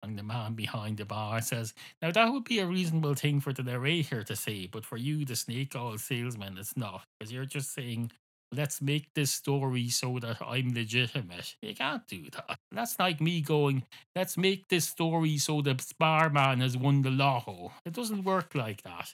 And 0.03 0.19
the 0.19 0.23
man 0.23 0.53
behind 0.55 0.97
the 0.97 1.05
bar 1.05 1.41
says, 1.41 1.73
Now 2.01 2.11
that 2.11 2.33
would 2.33 2.43
be 2.43 2.59
a 2.59 2.67
reasonable 2.67 3.15
thing 3.15 3.39
for 3.39 3.53
the 3.53 3.63
narrator 3.63 4.21
to 4.23 4.35
say, 4.35 4.67
but 4.67 4.85
for 4.85 4.97
you, 4.97 5.23
the 5.23 5.37
snake 5.37 5.75
oil 5.75 5.97
salesman, 5.97 6.57
it's 6.57 6.75
not. 6.75 7.05
Because 7.17 7.31
you're 7.31 7.45
just 7.45 7.73
saying, 7.73 8.11
Let's 8.55 8.81
make 8.81 9.13
this 9.13 9.31
story 9.31 9.89
so 9.89 10.19
that 10.19 10.37
I'm 10.41 10.73
legitimate. 10.73 11.55
You 11.61 11.73
can't 11.75 12.07
do 12.07 12.23
that. 12.31 12.59
That's 12.71 12.99
like 12.99 13.19
me 13.19 13.41
going, 13.41 13.83
Let's 14.15 14.37
make 14.37 14.67
this 14.69 14.87
story 14.87 15.37
so 15.37 15.61
the 15.61 15.81
barman 15.99 16.61
has 16.61 16.77
won 16.77 17.01
the 17.01 17.09
lotto. 17.09 17.71
It 17.85 17.93
doesn't 17.93 18.23
work 18.23 18.53
like 18.55 18.83
that. 18.83 19.13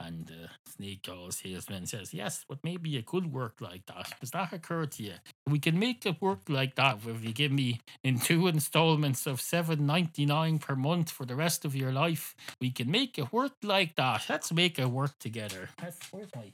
And 0.00 0.26
the 0.26 0.50
snake 0.66 1.06
oil 1.08 1.30
salesman 1.30 1.86
says, 1.86 2.12
Yes, 2.12 2.44
but 2.48 2.58
maybe 2.64 2.96
it 2.96 3.06
could 3.06 3.32
work 3.32 3.60
like 3.60 3.86
that. 3.86 4.12
Does 4.20 4.32
that 4.32 4.52
occur 4.52 4.86
to 4.86 5.02
you? 5.02 5.14
We 5.48 5.58
can 5.58 5.78
make 5.78 6.04
it 6.04 6.20
work 6.20 6.40
like 6.48 6.74
that 6.74 6.98
if 7.06 7.24
you 7.24 7.32
give 7.32 7.52
me 7.52 7.80
in 8.02 8.18
two 8.18 8.48
installments 8.48 9.26
of 9.26 9.40
seven 9.40 9.86
ninety 9.86 10.26
nine 10.26 10.58
per 10.58 10.74
month 10.74 11.10
for 11.10 11.24
the 11.24 11.36
rest 11.36 11.64
of 11.64 11.76
your 11.76 11.92
life. 11.92 12.34
We 12.60 12.70
can 12.70 12.90
make 12.90 13.18
it 13.18 13.32
work 13.32 13.52
like 13.62 13.94
that. 13.96 14.26
Let's 14.28 14.52
make 14.52 14.78
it 14.78 14.90
work 14.90 15.18
together. 15.20 15.70
Let's, 15.80 15.98
where's 16.10 16.34
my 16.34 16.52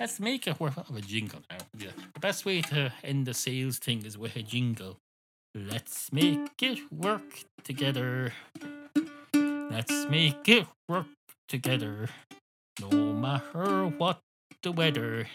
Let's 0.00 0.18
make 0.18 0.46
have 0.70 0.96
a 0.96 1.00
jingle 1.00 1.40
now. 1.50 1.58
Yeah. 1.78 1.90
The 2.14 2.20
best 2.20 2.44
way 2.44 2.60
to 2.62 2.92
end 3.04 3.26
the 3.26 3.34
sales 3.34 3.78
thing 3.78 4.04
is 4.04 4.18
with 4.18 4.36
a 4.36 4.42
jingle. 4.42 4.98
Let's 5.54 6.12
make 6.12 6.62
it 6.62 6.78
work 6.90 7.44
together. 7.62 8.32
Let's 9.34 10.06
make 10.06 10.48
it 10.48 10.66
work 10.88 11.06
together. 11.48 12.08
No 12.80 12.90
matter 13.12 13.86
what 13.86 14.20
the 14.62 14.72
weather. 14.72 15.26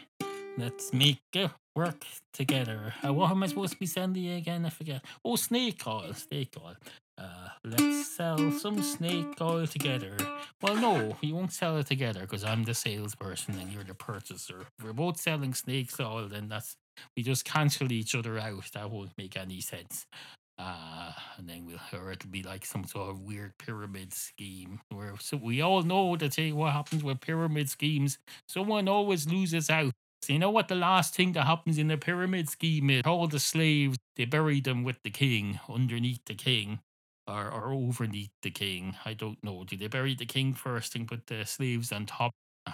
Let's 0.57 0.91
make 0.91 1.21
it 1.33 1.51
work 1.75 2.03
together. 2.33 2.95
Uh, 3.05 3.13
what 3.13 3.29
am 3.31 3.43
I 3.43 3.47
supposed 3.47 3.73
to 3.73 3.79
be 3.79 3.85
sending 3.85 4.27
again? 4.29 4.65
I 4.65 4.69
forget. 4.69 5.05
Oh, 5.23 5.35
snake 5.35 5.85
oil. 5.85 6.13
Snake 6.13 6.55
oil. 6.63 6.75
Uh, 7.17 7.49
let's 7.63 8.15
sell 8.15 8.51
some 8.51 8.81
snake 8.81 9.41
oil 9.41 9.65
together. 9.65 10.15
Well, 10.61 10.75
no, 10.75 11.17
we 11.21 11.31
won't 11.31 11.51
sell 11.51 11.77
it 11.77 11.87
together 11.87 12.21
because 12.21 12.43
I'm 12.43 12.63
the 12.63 12.73
salesperson 12.73 13.57
and 13.59 13.71
you're 13.71 13.83
the 13.83 13.95
purchaser. 13.95 14.61
If 14.77 14.85
we're 14.85 14.93
both 14.93 15.19
selling 15.19 15.53
snake 15.53 15.89
oil, 15.99 16.27
then 16.27 16.47
that's 16.47 16.75
we 17.15 17.23
just 17.23 17.45
cancel 17.45 17.91
each 17.91 18.15
other 18.15 18.37
out. 18.37 18.71
That 18.73 18.91
won't 18.91 19.17
make 19.17 19.35
any 19.37 19.61
sense. 19.61 20.05
Uh, 20.59 21.11
and 21.37 21.47
then 21.47 21.65
we'll, 21.65 22.01
or 22.01 22.11
it'll 22.11 22.29
be 22.29 22.41
like 22.41 22.65
some 22.65 22.83
sort 22.83 23.11
of 23.11 23.21
weird 23.21 23.53
pyramid 23.59 24.11
scheme 24.13 24.79
where 24.89 25.13
so 25.19 25.37
we 25.37 25.61
all 25.61 25.83
know 25.83 26.15
the 26.15 26.29
thing 26.29 26.55
what 26.55 26.73
happens 26.73 27.03
with 27.03 27.21
pyramid 27.21 27.69
schemes. 27.69 28.17
Someone 28.47 28.87
always 28.87 29.27
loses 29.27 29.69
out. 29.69 29.93
So 30.23 30.33
you 30.33 30.39
know 30.39 30.49
what 30.49 30.67
the 30.67 30.75
last 30.75 31.15
thing 31.15 31.33
that 31.33 31.45
happens 31.45 31.77
in 31.77 31.87
the 31.87 31.97
pyramid 31.97 32.49
scheme 32.49 32.89
is? 32.89 33.03
All 33.05 33.27
the 33.27 33.39
slaves 33.39 33.97
they 34.15 34.25
bury 34.25 34.59
them 34.59 34.83
with 34.83 34.97
the 35.03 35.11
king 35.11 35.59
underneath 35.69 36.21
the 36.25 36.33
king. 36.33 36.79
Or 37.27 37.73
overneath 37.73 38.31
the 38.41 38.51
king. 38.51 38.95
I 39.03 39.13
don't 39.13 39.43
know. 39.43 39.65
Do 39.65 39.75
they 39.75 39.87
bury 39.87 40.15
the 40.15 40.25
king 40.25 40.53
first 40.53 40.95
and 40.95 41.07
put 41.07 41.27
the 41.27 41.45
slaves 41.45 41.91
on 41.91 42.05
top 42.05 42.31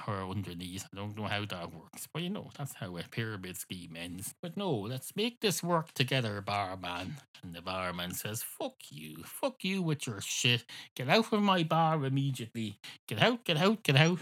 or 0.08 0.30
underneath? 0.30 0.86
I 0.94 0.96
don't 0.96 1.18
know 1.18 1.26
how 1.26 1.44
that 1.46 1.74
works. 1.74 2.08
But 2.14 2.22
you 2.22 2.30
know, 2.30 2.52
that's 2.56 2.76
how 2.76 2.96
a 2.98 3.04
pyramid 3.04 3.58
scheme 3.58 3.96
ends. 3.98 4.36
But 4.44 4.56
no, 4.56 4.72
let's 4.72 5.16
make 5.16 5.40
this 5.40 5.64
work 5.64 5.94
together, 5.94 6.40
barman. 6.42 7.16
And 7.42 7.56
the 7.56 7.64
barman 7.64 8.14
says, 8.14 8.44
Fuck 8.44 8.76
you. 8.92 9.24
Fuck 9.26 9.64
you 9.64 9.82
with 9.82 10.06
your 10.06 10.22
shit. 10.22 10.66
Get 10.96 11.10
out 11.10 11.34
of 11.34 11.42
my 11.42 11.64
bar 11.64 12.06
immediately. 12.06 12.78
Get 13.08 13.24
out, 13.24 13.44
get 13.46 13.58
out, 13.58 13.82
get 13.82 13.96
out. 13.96 14.20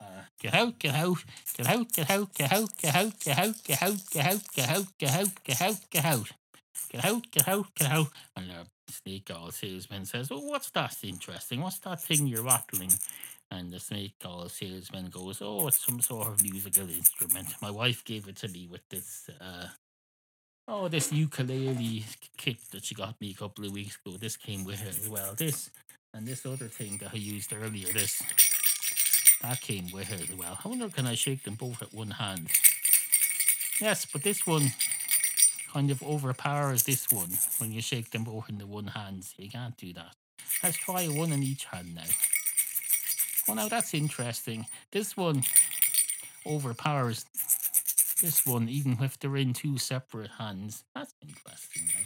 Uh, 0.00 0.22
get 0.40 0.54
out, 0.54 0.78
get 0.78 0.94
out, 0.94 1.24
get 1.56 1.66
out, 1.68 1.92
get 1.92 2.10
out, 2.10 2.32
get 2.34 2.50
out, 2.50 2.74
get 2.78 2.94
out, 2.94 3.24
get 3.24 3.36
out, 3.38 3.64
get 3.64 3.82
out, 3.82 4.02
get 4.14 4.22
out, 4.22 4.44
get 4.54 4.70
out, 4.70 4.94
get 4.98 5.10
out, 5.12 5.44
get 5.44 5.60
out, 5.60 5.90
get 5.90 6.04
out. 6.04 6.30
Get 6.90 7.04
out, 7.04 7.30
get 7.30 7.48
out, 7.48 7.74
get 7.74 7.90
out. 7.90 8.08
And 8.36 8.50
the 8.50 8.66
snake 8.92 9.30
oil 9.30 9.50
salesman 9.50 10.04
says, 10.04 10.30
Oh, 10.30 10.40
what's 10.40 10.70
that 10.70 10.96
interesting? 11.02 11.60
What's 11.60 11.78
that 11.80 12.02
thing 12.02 12.26
you're 12.26 12.42
rattling? 12.42 12.92
And 13.50 13.70
the 13.70 13.80
snake 13.80 14.14
oil 14.24 14.48
salesman 14.48 15.06
goes, 15.10 15.40
Oh, 15.42 15.68
it's 15.68 15.84
some 15.84 16.00
sort 16.00 16.28
of 16.28 16.42
musical 16.42 16.88
instrument. 16.88 17.48
My 17.60 17.70
wife 17.70 18.04
gave 18.04 18.28
it 18.28 18.36
to 18.36 18.48
me 18.48 18.68
with 18.70 18.88
this 18.88 19.30
uh 19.40 19.68
oh 20.68 20.88
this 20.88 21.12
ukulele 21.12 22.04
kit 22.36 22.58
that 22.72 22.84
she 22.84 22.94
got 22.94 23.20
me 23.20 23.30
a 23.30 23.34
couple 23.34 23.64
of 23.64 23.72
weeks 23.72 23.98
ago. 24.04 24.16
This 24.16 24.36
came 24.36 24.64
with 24.64 24.82
it 24.82 24.88
as 24.88 25.08
well. 25.08 25.34
This 25.34 25.70
and 26.14 26.26
this 26.26 26.46
other 26.46 26.68
thing 26.68 26.98
that 26.98 27.12
I 27.12 27.16
used 27.16 27.52
earlier, 27.52 27.92
this 27.92 28.22
that 29.42 29.60
came 29.60 29.90
with 29.92 30.10
it 30.12 30.30
as 30.30 30.36
well. 30.36 30.58
I 30.64 30.68
wonder 30.68 30.88
can 30.88 31.06
I 31.06 31.14
shake 31.14 31.44
them 31.44 31.54
both 31.54 31.82
at 31.82 31.92
one 31.92 32.12
hand? 32.12 32.48
Yes, 33.80 34.06
but 34.06 34.22
this 34.22 34.46
one 34.46 34.72
kind 35.76 35.90
of 35.90 36.02
overpowers 36.02 36.84
this 36.84 37.12
one 37.12 37.28
when 37.58 37.70
you 37.70 37.82
shake 37.82 38.10
them 38.10 38.24
both 38.24 38.48
in 38.48 38.56
the 38.56 38.66
one 38.66 38.86
hand. 38.86 39.22
So 39.22 39.34
you 39.36 39.50
can't 39.50 39.76
do 39.76 39.92
that. 39.92 40.14
Let's 40.62 40.78
try 40.78 41.04
one 41.04 41.32
in 41.32 41.42
each 41.42 41.66
hand 41.66 41.94
now. 41.94 42.10
Oh, 43.46 43.52
now 43.52 43.68
that's 43.68 43.92
interesting. 43.92 44.64
This 44.90 45.18
one, 45.18 45.44
overpowers 46.46 47.26
this 48.22 48.46
one, 48.46 48.70
even 48.70 48.96
if 49.02 49.18
they're 49.18 49.36
in 49.36 49.52
two 49.52 49.76
separate 49.76 50.30
hands. 50.38 50.82
That's 50.94 51.12
interesting 51.20 51.82
now. 51.88 52.04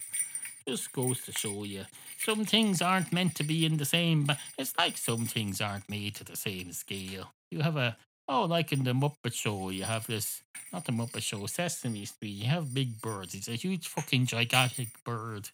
Just 0.66 0.90
goes 0.90 1.20
to 1.26 1.32
show 1.32 1.62
you 1.62 1.84
some 2.18 2.44
things 2.44 2.82
aren't 2.82 3.12
meant 3.12 3.36
to 3.36 3.44
be 3.44 3.64
in 3.64 3.76
the 3.76 3.84
same. 3.84 4.24
But 4.24 4.38
it's 4.58 4.74
like 4.76 4.98
some 4.98 5.26
things 5.26 5.60
aren't 5.60 5.88
made 5.88 6.16
to 6.16 6.24
the 6.24 6.36
same 6.36 6.72
scale. 6.72 7.30
You 7.52 7.60
have 7.60 7.76
a 7.76 7.96
oh, 8.30 8.44
like 8.44 8.72
in 8.72 8.84
the 8.84 8.92
Muppet 8.92 9.34
Show, 9.34 9.70
you 9.70 9.84
have 9.84 10.06
this 10.06 10.42
not 10.72 10.84
the 10.84 10.92
Muppet 10.92 11.22
Show, 11.22 11.44
Sesame 11.46 12.04
Street. 12.04 12.30
You 12.30 12.46
have 12.46 12.72
Big 12.72 13.00
Birds. 13.02 13.34
It's 13.34 13.48
a 13.48 13.52
huge 13.56 13.88
fucking 13.88 14.26
gigantic 14.26 14.88
bird, 15.04 15.50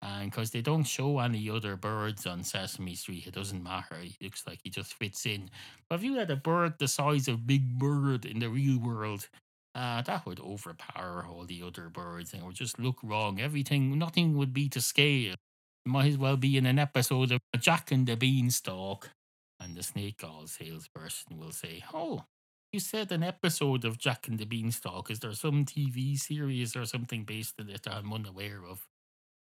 and 0.00 0.30
because 0.30 0.52
they 0.52 0.62
don't 0.62 0.84
show 0.84 1.18
any 1.18 1.50
other 1.50 1.76
birds 1.76 2.26
on 2.26 2.44
Sesame 2.44 2.94
Street, 2.94 3.26
it 3.26 3.34
doesn't 3.34 3.62
matter. 3.62 3.96
It 4.00 4.22
looks 4.22 4.46
like 4.46 4.60
he 4.62 4.70
just 4.70 4.94
fits 4.94 5.26
in. 5.26 5.50
But 5.88 5.96
if 5.96 6.04
you 6.04 6.14
had 6.14 6.30
a 6.30 6.36
bird 6.36 6.74
the 6.78 6.88
size 6.88 7.28
of 7.28 7.46
Big 7.46 7.78
Bird 7.78 8.24
in 8.24 8.38
the 8.38 8.48
real 8.48 8.78
world, 8.78 9.28
uh, 9.74 10.02
that 10.02 10.24
would 10.26 10.40
overpower 10.40 11.26
all 11.28 11.44
the 11.44 11.62
other 11.62 11.88
birds 11.88 12.32
and 12.32 12.42
it 12.42 12.46
would 12.46 12.54
just 12.54 12.78
look 12.78 12.96
wrong. 13.02 13.40
Everything, 13.40 13.98
nothing 13.98 14.36
would 14.36 14.52
be 14.52 14.68
to 14.68 14.80
scale. 14.80 15.34
Might 15.86 16.08
as 16.08 16.18
well 16.18 16.36
be 16.36 16.56
in 16.56 16.66
an 16.66 16.78
episode 16.78 17.32
of 17.32 17.40
Jack 17.58 17.90
and 17.90 18.06
the 18.06 18.16
Beanstalk. 18.16 19.10
And 19.70 19.78
the 19.78 19.84
snake 19.84 20.20
oil 20.24 20.48
salesperson 20.48 21.38
will 21.38 21.52
say, 21.52 21.84
Oh, 21.94 22.24
you 22.72 22.80
said 22.80 23.12
an 23.12 23.22
episode 23.22 23.84
of 23.84 23.98
Jack 23.98 24.26
and 24.26 24.36
the 24.36 24.44
Beanstalk. 24.44 25.12
Is 25.12 25.20
there 25.20 25.32
some 25.32 25.64
TV 25.64 26.18
series 26.18 26.74
or 26.74 26.86
something 26.86 27.22
based 27.22 27.54
on 27.60 27.70
it 27.70 27.84
that 27.84 27.94
I'm 27.94 28.12
unaware 28.12 28.64
of? 28.68 28.88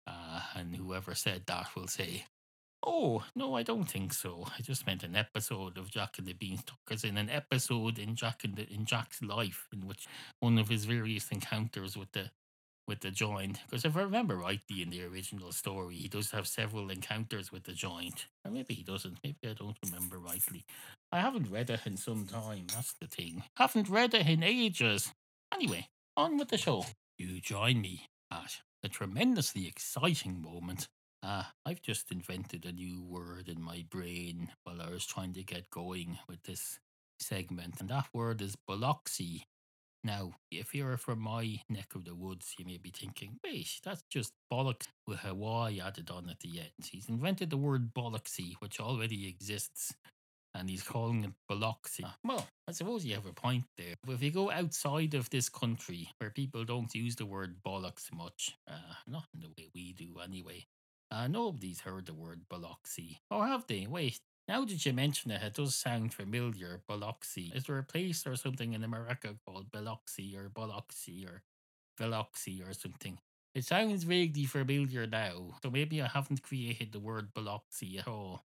Uh, 0.07 0.39
and 0.55 0.73
whoever 0.73 1.15
said 1.15 1.41
that 1.47 1.67
will 1.75 1.89
say, 1.89 2.27
Oh, 2.81 3.25
no, 3.35 3.57
I 3.57 3.63
don't 3.63 3.83
think 3.83 4.13
so. 4.13 4.47
I 4.57 4.61
just 4.61 4.87
meant 4.87 5.03
an 5.03 5.17
episode 5.17 5.77
of 5.77 5.91
Jack 5.91 6.17
and 6.17 6.27
the 6.27 6.33
Beanstalk, 6.33 6.79
as 6.89 7.03
in 7.03 7.17
an 7.17 7.29
episode 7.29 7.99
in 7.99 8.15
Jack 8.15 8.45
and 8.45 8.55
the, 8.55 8.71
in 8.73 8.85
Jack's 8.85 9.21
life, 9.21 9.67
in 9.73 9.85
which 9.85 10.07
one 10.39 10.57
of 10.57 10.69
his 10.69 10.85
various 10.85 11.29
encounters 11.29 11.97
with 11.97 12.13
the 12.13 12.31
with 12.87 13.01
the 13.01 13.11
joint. 13.11 13.59
Because 13.69 13.85
if 13.85 13.95
I 13.97 14.01
remember 14.01 14.35
rightly 14.35 14.81
in 14.81 14.89
the 14.89 15.03
original 15.03 15.51
story, 15.51 15.95
he 15.95 16.07
does 16.07 16.31
have 16.31 16.47
several 16.47 16.89
encounters 16.89 17.51
with 17.51 17.63
the 17.63 17.73
joint. 17.73 18.25
Or 18.43 18.51
maybe 18.51 18.73
he 18.73 18.83
doesn't. 18.83 19.19
Maybe 19.23 19.37
I 19.45 19.53
don't 19.53 19.77
remember 19.83 20.17
rightly. 20.17 20.65
I 21.11 21.19
haven't 21.19 21.51
read 21.51 21.69
it 21.69 21.81
in 21.85 21.97
some 21.97 22.25
time. 22.25 22.67
That's 22.73 22.93
the 22.93 23.07
thing. 23.07 23.43
Haven't 23.57 23.89
read 23.89 24.13
it 24.13 24.27
in 24.27 24.43
ages. 24.43 25.13
Anyway, 25.53 25.87
on 26.17 26.37
with 26.37 26.49
the 26.49 26.57
show. 26.57 26.85
You 27.17 27.39
join 27.39 27.81
me 27.81 28.07
at 28.31 28.61
a 28.83 28.89
tremendously 28.89 29.67
exciting 29.67 30.41
moment. 30.41 30.87
Ah, 31.23 31.53
I've 31.65 31.81
just 31.81 32.11
invented 32.11 32.65
a 32.65 32.71
new 32.71 33.01
word 33.01 33.47
in 33.47 33.61
my 33.61 33.85
brain 33.89 34.51
while 34.63 34.81
I 34.81 34.89
was 34.89 35.05
trying 35.05 35.33
to 35.33 35.43
get 35.43 35.69
going 35.69 36.19
with 36.27 36.43
this 36.43 36.79
segment, 37.19 37.79
and 37.79 37.89
that 37.89 38.07
word 38.13 38.41
is 38.41 38.55
Biloxi. 38.67 39.45
Now, 40.05 40.33
if 40.51 40.75
you're 40.75 40.97
from 40.97 41.19
my 41.19 41.61
neck 41.67 41.95
of 41.95 42.05
the 42.05 42.13
woods, 42.13 42.53
you 42.59 42.65
may 42.65 42.77
be 42.77 42.91
thinking, 42.91 43.39
wait, 43.43 43.67
that's 43.83 44.03
just 44.07 44.33
bollocks 44.53 44.85
with 45.07 45.17
Hawaii 45.17 45.81
added 45.81 46.11
on 46.11 46.29
at 46.29 46.41
the 46.41 46.59
end. 46.59 46.85
He's 46.85 47.09
invented 47.09 47.49
the 47.49 47.57
word 47.57 47.91
bollocksy, 47.91 48.53
which 48.59 48.79
already 48.79 49.27
exists, 49.27 49.95
and 50.53 50.69
he's 50.69 50.83
calling 50.83 51.23
it 51.23 51.31
Biloxi. 51.49 52.05
Well, 52.23 52.47
I 52.67 52.73
suppose 52.73 53.03
you 53.03 53.15
have 53.15 53.25
a 53.25 53.33
point 53.33 53.63
there. 53.79 53.95
But 54.05 54.13
if 54.13 54.21
you 54.21 54.29
go 54.29 54.51
outside 54.51 55.15
of 55.15 55.27
this 55.31 55.49
country, 55.49 56.07
where 56.19 56.29
people 56.29 56.65
don't 56.65 56.93
use 56.93 57.15
the 57.15 57.25
word 57.25 57.55
bollocks 57.65 58.13
much, 58.13 58.55
uh, 58.69 58.93
not 59.07 59.25
in 59.33 59.39
the 59.39 59.49
way 59.57 59.69
we 59.73 59.93
do 59.93 60.19
anyway, 60.23 60.67
uh, 61.09 61.27
nobody's 61.27 61.79
heard 61.79 62.05
the 62.05 62.13
word 62.13 62.41
Biloxi. 62.47 63.17
Or 63.31 63.47
have 63.47 63.65
they? 63.65 63.87
Wait, 63.89 64.19
now 64.47 64.63
that 64.63 64.85
you 64.85 64.93
mention 64.93 65.31
it, 65.31 65.41
it 65.41 65.53
does 65.53 65.75
sound 65.75 66.13
familiar. 66.13 66.81
Biloxi. 66.87 67.51
Is 67.55 67.63
there 67.65 67.77
a 67.79 67.83
place 67.83 68.25
or 68.27 68.35
something 68.35 68.73
in 68.73 68.83
America 68.83 69.35
called 69.45 69.71
Biloxi 69.71 70.35
or 70.37 70.49
Biloxi 70.49 71.25
or 71.25 71.41
Biloxi 71.97 72.61
or 72.61 72.73
something? 72.73 73.17
It 73.55 73.65
sounds 73.65 74.03
vaguely 74.03 74.45
familiar 74.45 75.07
now, 75.07 75.55
so 75.63 75.71
maybe 75.71 76.01
I 76.01 76.07
haven't 76.07 76.43
created 76.43 76.91
the 76.91 76.99
word 76.99 77.33
Biloxi 77.33 77.97
at 77.97 78.07
all. 78.07 78.43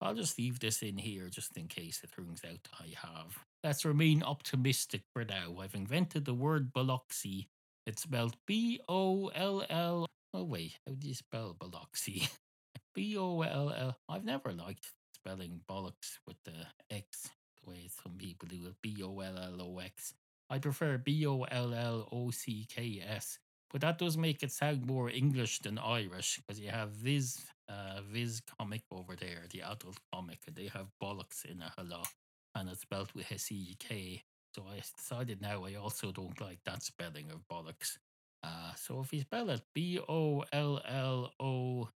I'll 0.00 0.14
just 0.14 0.38
leave 0.38 0.60
this 0.60 0.82
in 0.82 0.96
here 0.96 1.28
just 1.28 1.56
in 1.58 1.68
case 1.68 2.00
it 2.02 2.10
turns 2.16 2.42
out 2.44 2.68
I 2.80 2.94
have. 3.06 3.38
Let's 3.62 3.84
remain 3.84 4.22
optimistic 4.22 5.02
for 5.12 5.24
now. 5.24 5.56
I've 5.60 5.74
invented 5.74 6.24
the 6.24 6.34
word 6.34 6.72
Biloxi. 6.72 7.48
It's 7.86 8.02
spelled 8.02 8.36
B 8.46 8.80
O 8.88 9.28
L 9.28 9.62
L. 9.68 10.06
Oh, 10.32 10.44
wait, 10.44 10.78
how 10.86 10.94
do 10.94 11.06
you 11.06 11.14
spell 11.14 11.54
Biloxi? 11.58 12.28
B 12.94 13.16
O 13.18 13.42
L 13.42 13.70
L. 13.76 13.98
I've 14.08 14.24
never 14.24 14.52
liked 14.52 14.86
spelling 15.20 15.60
bollocks 15.68 16.18
with 16.26 16.36
the 16.44 16.66
X 16.90 17.28
the 17.62 17.70
way 17.70 17.88
some 18.02 18.16
people 18.16 18.48
do 18.48 18.66
it. 18.66 18.74
B 18.82 19.02
O 19.02 19.20
L 19.20 19.36
L 19.36 19.60
O 19.60 19.78
X. 19.78 20.14
I 20.48 20.58
prefer 20.58 20.98
B 20.98 21.26
O 21.26 21.42
L 21.42 21.74
L 21.74 22.08
O 22.10 22.30
C 22.30 22.66
K 22.68 23.02
S. 23.06 23.38
But 23.72 23.82
that 23.82 23.98
does 23.98 24.16
make 24.16 24.42
it 24.42 24.50
sound 24.50 24.86
more 24.86 25.08
English 25.08 25.60
than 25.60 25.78
Irish 25.78 26.38
because 26.38 26.58
you 26.58 26.70
have 26.70 26.90
Viz, 26.90 27.38
uh, 27.68 28.00
Viz 28.12 28.42
comic 28.58 28.82
over 28.90 29.14
there, 29.14 29.44
the 29.52 29.62
adult 29.62 29.98
comic, 30.12 30.40
and 30.46 30.56
they 30.56 30.66
have 30.66 30.88
bollocks 31.00 31.44
in 31.44 31.62
a 31.62 31.84
lot, 31.84 32.08
and 32.56 32.68
it's 32.68 32.80
spelled 32.80 33.12
with 33.14 33.30
a 33.30 33.38
C 33.38 33.76
K. 33.78 34.24
So 34.56 34.64
I 34.68 34.80
decided 34.96 35.40
now 35.40 35.64
I 35.64 35.76
also 35.76 36.10
don't 36.10 36.40
like 36.40 36.58
that 36.64 36.82
spelling 36.82 37.30
of 37.30 37.46
bollocks. 37.46 37.98
Uh, 38.42 38.72
so 38.74 39.00
if 39.00 39.12
you 39.12 39.20
spell 39.20 39.50
it 39.50 39.62
B 39.74 40.00
O 40.08 40.42
L 40.52 40.80
L 40.88 41.32
O, 41.38 41.88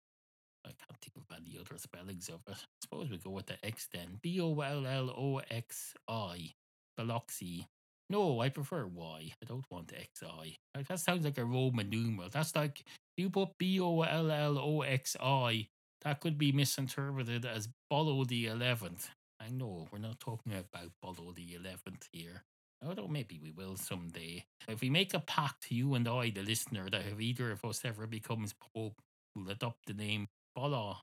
I 0.64 0.68
can't 0.68 0.98
think 1.00 1.16
of 1.16 1.36
any 1.36 1.58
other 1.58 1.78
spellings 1.78 2.28
of 2.28 2.42
it. 2.48 2.56
I 2.56 2.80
suppose 2.82 3.10
we 3.10 3.18
go 3.18 3.30
with 3.30 3.46
the 3.46 3.64
X 3.64 3.88
then. 3.92 4.18
B 4.22 4.40
O 4.40 4.58
L 4.60 4.86
L 4.86 5.10
O 5.10 5.40
X 5.50 5.94
I, 6.08 6.52
Biloxi. 6.96 7.66
No, 8.10 8.40
I 8.40 8.48
prefer 8.50 8.86
Y. 8.86 9.32
I 9.42 9.44
don't 9.46 9.64
want 9.70 9.90
XI. 9.90 10.58
Like, 10.74 10.88
that 10.88 11.00
sounds 11.00 11.24
like 11.24 11.38
a 11.38 11.44
Roman 11.44 11.88
numeral. 11.88 12.28
That's 12.30 12.54
like 12.54 12.84
you 13.16 13.30
put 13.30 13.56
B 13.58 13.80
O 13.80 14.02
L 14.02 14.30
L 14.30 14.58
O 14.58 14.82
X 14.82 15.16
I. 15.20 15.68
That 16.02 16.20
could 16.20 16.36
be 16.36 16.52
misinterpreted 16.52 17.46
as 17.46 17.68
Bollo 17.90 18.26
the 18.26 18.46
Eleventh. 18.46 19.08
I 19.40 19.48
know 19.48 19.88
we're 19.90 19.98
not 19.98 20.20
talking 20.20 20.52
about 20.52 20.92
Bollo 21.02 21.34
the 21.34 21.54
Eleventh 21.54 22.08
here. 22.12 22.44
Although 22.86 23.08
maybe 23.08 23.40
we 23.42 23.50
will 23.50 23.76
someday. 23.76 24.44
If 24.68 24.82
we 24.82 24.90
make 24.90 25.14
a 25.14 25.20
pact, 25.20 25.70
you 25.70 25.94
and 25.94 26.06
I, 26.06 26.30
the 26.30 26.42
listener, 26.42 26.90
that 26.90 27.06
if 27.10 27.18
either 27.18 27.50
of 27.50 27.64
us 27.64 27.82
ever 27.84 28.06
becomes 28.06 28.52
Pope, 28.52 29.00
we'll 29.34 29.50
adopt 29.50 29.86
the 29.86 29.94
name 29.94 30.28
Bolla, 30.54 31.00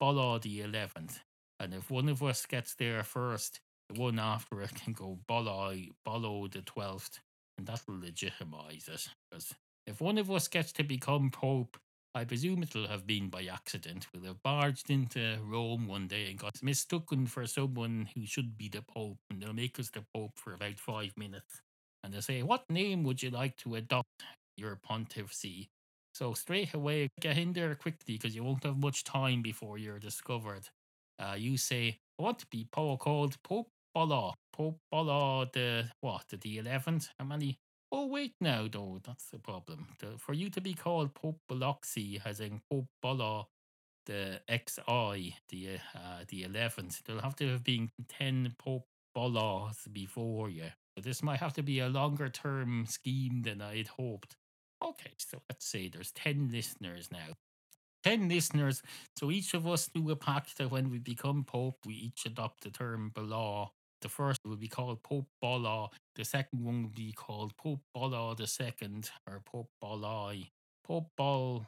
Bolla 0.00 0.40
the 0.40 0.62
Eleventh. 0.62 1.20
And 1.60 1.74
if 1.74 1.90
one 1.90 2.08
of 2.08 2.22
us 2.22 2.46
gets 2.46 2.74
there 2.74 3.02
first, 3.02 3.60
the 3.88 4.00
one 4.00 4.18
after 4.18 4.60
it 4.62 4.74
can 4.74 4.92
go 4.92 5.18
Bolla, 5.28 5.74
Bollo 6.06 6.50
the 6.50 6.62
Twelfth, 6.62 7.20
and 7.58 7.66
that 7.66 7.82
will 7.86 8.00
legitimize 8.00 8.88
it. 8.88 9.08
Because 9.30 9.54
if 9.86 10.00
one 10.00 10.18
of 10.18 10.30
us 10.30 10.48
gets 10.48 10.72
to 10.74 10.84
become 10.84 11.30
Pope, 11.30 11.78
I 12.14 12.24
presume 12.24 12.62
it'll 12.62 12.88
have 12.88 13.06
been 13.06 13.30
by 13.30 13.44
accident. 13.46 14.06
We'll 14.12 14.24
have 14.24 14.42
barged 14.42 14.90
into 14.90 15.38
Rome 15.42 15.86
one 15.86 16.08
day 16.08 16.28
and 16.30 16.38
got 16.38 16.62
mistaken 16.62 17.26
for 17.26 17.46
someone 17.46 18.08
who 18.14 18.26
should 18.26 18.58
be 18.58 18.68
the 18.68 18.82
Pope, 18.82 19.18
and 19.30 19.40
they'll 19.40 19.54
make 19.54 19.78
us 19.80 19.90
the 19.90 20.04
Pope 20.14 20.32
for 20.36 20.52
about 20.52 20.78
five 20.78 21.16
minutes. 21.16 21.62
And 22.04 22.12
they'll 22.12 22.22
say, 22.22 22.42
What 22.42 22.68
name 22.68 23.04
would 23.04 23.22
you 23.22 23.30
like 23.30 23.56
to 23.58 23.76
adopt 23.76 24.24
your 24.56 24.76
pontificacy? 24.76 25.68
So 26.12 26.34
straight 26.34 26.74
away, 26.74 27.08
get 27.20 27.38
in 27.38 27.52
there 27.52 27.74
quickly 27.74 28.18
because 28.18 28.34
you 28.34 28.44
won't 28.44 28.64
have 28.64 28.76
much 28.76 29.04
time 29.04 29.42
before 29.42 29.78
you're 29.78 29.98
discovered. 29.98 30.68
Uh, 31.18 31.34
you 31.38 31.56
say, 31.56 31.98
I 32.18 32.22
want 32.22 32.38
to 32.40 32.46
be 32.50 32.66
Pope 32.70 33.00
called 33.00 33.36
Pope 33.42 33.68
Bolla. 33.94 34.34
Pope 34.52 34.78
Bolla 34.92 35.50
the 35.52 35.88
what? 36.00 36.24
The, 36.28 36.58
11th? 36.58 37.08
How 37.18 37.24
many? 37.24 37.58
Oh, 37.90 38.06
wait 38.06 38.34
now, 38.40 38.68
though. 38.70 39.00
That's 39.04 39.26
the 39.30 39.38
problem. 39.38 39.86
The, 40.00 40.18
for 40.18 40.34
you 40.34 40.50
to 40.50 40.60
be 40.60 40.74
called 40.74 41.14
Pope 41.14 41.38
Biloxi, 41.48 42.20
as 42.24 42.40
in 42.40 42.60
Pope 42.70 42.86
Bolla, 43.02 43.46
the 44.06 44.40
XI, 44.50 45.36
the 45.48 45.78
uh, 45.94 46.24
the 46.28 46.42
11th, 46.44 47.02
there'll 47.04 47.22
have 47.22 47.36
to 47.36 47.48
have 47.48 47.64
been 47.64 47.90
10 48.08 48.54
Pope 48.58 48.86
Bollas 49.16 49.92
before 49.92 50.50
you. 50.50 50.70
So 50.96 51.02
this 51.02 51.22
might 51.22 51.40
have 51.40 51.54
to 51.54 51.62
be 51.62 51.78
a 51.80 51.88
longer 51.88 52.28
term 52.28 52.86
scheme 52.86 53.42
than 53.42 53.60
I'd 53.60 53.88
hoped. 53.88 54.36
Okay, 54.82 55.12
so 55.18 55.38
let's 55.48 55.66
say 55.66 55.88
there's 55.88 56.12
10 56.12 56.50
listeners 56.52 57.08
now. 57.12 57.36
10 58.04 58.28
listeners. 58.28 58.82
So 59.16 59.30
each 59.30 59.54
of 59.54 59.66
us 59.66 59.88
do 59.94 60.10
a 60.10 60.16
pact 60.16 60.58
that 60.58 60.70
when 60.70 60.90
we 60.90 60.98
become 60.98 61.44
Pope, 61.44 61.78
we 61.86 61.94
each 61.94 62.26
adopt 62.26 62.64
the 62.64 62.70
term 62.70 63.12
Bolla. 63.14 63.68
The 64.00 64.08
first 64.08 64.40
will 64.44 64.56
be 64.56 64.66
called 64.66 65.02
Pope 65.04 65.28
Bolla. 65.40 65.88
The 66.16 66.24
second 66.24 66.64
one 66.64 66.82
will 66.82 66.90
be 66.90 67.12
called 67.12 67.56
Pope 67.56 67.82
Bolla 67.94 68.36
the 68.36 68.48
second, 68.48 69.10
or 69.28 69.40
Pope 69.46 69.70
Bollai. 69.82 70.48
Pope 70.84 71.10
Ball, 71.16 71.64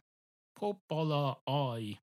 Pope 0.56 0.80
Bolla 0.90 1.36
I, 1.46 1.98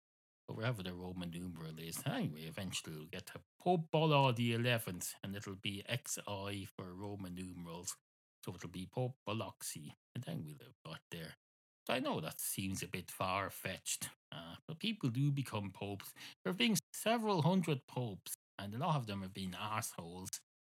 or 0.47 0.55
wherever 0.55 0.81
the 0.81 0.93
Roman 0.93 1.31
numeral 1.31 1.77
is. 1.77 2.01
Anyway, 2.05 2.43
eventually 2.47 2.95
we'll 2.95 3.05
get 3.07 3.25
to 3.27 3.41
Pope 3.59 3.87
Bolla 3.91 4.33
the 4.33 4.53
11th, 4.53 5.15
and 5.21 5.35
it'll 5.35 5.55
be 5.61 5.83
XI 5.89 6.67
for 6.77 6.93
Roman 6.93 7.35
numerals. 7.35 7.97
So 8.43 8.53
it'll 8.55 8.69
be 8.69 8.87
Pope 8.91 9.15
Biloxi, 9.25 9.95
and 10.15 10.23
then 10.23 10.43
we'll 10.43 10.55
have 10.65 10.83
got 10.85 11.01
there. 11.11 11.35
So 11.87 11.93
I 11.93 11.99
know 11.99 12.19
that 12.19 12.39
seems 12.39 12.83
a 12.83 12.87
bit 12.87 13.09
far 13.09 13.49
fetched, 13.49 14.09
uh, 14.31 14.55
but 14.67 14.79
people 14.79 15.09
do 15.09 15.31
become 15.31 15.71
popes. 15.71 16.13
There 16.43 16.51
have 16.51 16.57
been 16.57 16.77
several 16.93 17.41
hundred 17.41 17.87
popes, 17.87 18.35
and 18.59 18.73
a 18.73 18.77
lot 18.77 18.95
of 18.95 19.07
them 19.07 19.21
have 19.21 19.33
been 19.33 19.55
assholes. 19.59 20.29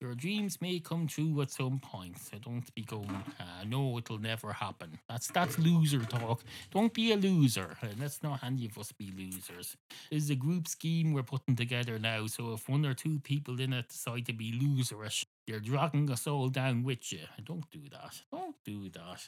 Your 0.01 0.16
dreams 0.16 0.59
may 0.59 0.80
come 0.82 1.07
true 1.07 1.41
at 1.41 1.51
some 1.51 1.80
point, 1.80 2.18
so 2.20 2.38
don't 2.38 2.74
be 2.76 2.82
going, 2.84 3.24
ah, 3.39 3.64
no, 3.66 3.97
it'll 3.97 4.18
never 4.18 4.51
happen. 4.51 4.99
That's 5.07 5.30
that's 5.30 5.57
loser 5.57 6.03
talk. 6.03 6.43
Don't 6.72 6.93
be 6.93 7.14
a 7.14 7.16
loser. 7.16 7.78
Let's 7.97 8.22
not 8.22 8.43
any 8.43 8.66
of 8.66 8.78
us 8.78 8.91
be 8.91 9.14
losers. 9.18 9.78
This 10.11 10.24
is 10.24 10.30
a 10.30 10.36
group 10.36 10.68
scheme 10.68 11.14
we're 11.14 11.24
putting 11.24 11.55
together 11.55 11.99
now, 11.99 12.28
so 12.28 12.53
if 12.53 12.68
one 12.68 12.86
or 12.86 12.93
two 12.93 13.20
people 13.20 13.61
in 13.61 13.72
it 13.72 13.88
decide 13.89 14.26
to 14.26 14.34
be 14.34 14.51
loserish, 14.51 15.26
you're 15.48 15.60
dragging 15.60 16.10
us 16.10 16.28
all 16.28 16.50
down 16.50 16.84
with 16.84 17.12
you. 17.12 17.20
Don't 17.44 17.70
do 17.70 17.82
that. 17.91 18.22
Don't 18.32 18.56
do 18.64 18.89
that. 18.89 19.28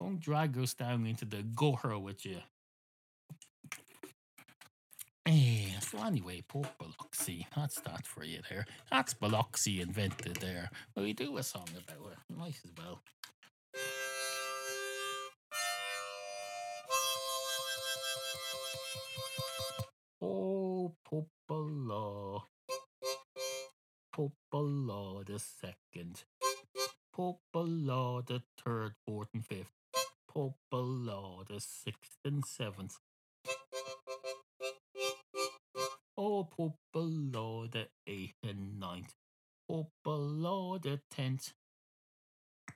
Don't 0.00 0.20
drag 0.20 0.58
us 0.58 0.74
down 0.74 1.06
into 1.06 1.24
the 1.24 1.42
gutter 1.42 1.98
with 1.98 2.26
you. 2.26 2.38
Eh, 5.26 5.70
so 5.80 6.04
anyway, 6.04 6.42
poor 6.46 6.66
Biloxi. 6.78 7.46
That's 7.56 7.80
that 7.80 8.06
for 8.06 8.24
you 8.24 8.40
there. 8.50 8.66
That's 8.90 9.14
Biloxi 9.14 9.80
invented 9.80 10.36
there. 10.36 10.70
Well, 10.94 11.06
we 11.06 11.14
do 11.14 11.38
a 11.38 11.42
song 11.42 11.68
about 11.70 12.12
it. 12.12 12.18
Might 12.36 12.60
as 12.62 12.70
well. 12.76 13.00
Oh, 20.20 20.94
Popala. 21.08 22.42
Popala 24.14 25.26
the 25.26 25.40
second. 25.40 26.22
Popala 27.12 28.24
the 28.24 28.42
third, 28.64 28.94
fourth, 29.04 29.26
and 29.34 29.44
fifth. 29.44 29.72
Popala 30.30 31.44
the 31.48 31.58
sixth 31.58 32.18
and 32.24 32.44
seventh. 32.44 33.00
Oh, 36.16 36.48
Popala 36.56 37.72
the 37.72 37.88
eighth 38.06 38.36
and 38.44 38.78
ninth. 38.78 39.14
Popala 39.68 40.80
the 40.80 41.00
tenth. 41.10 41.52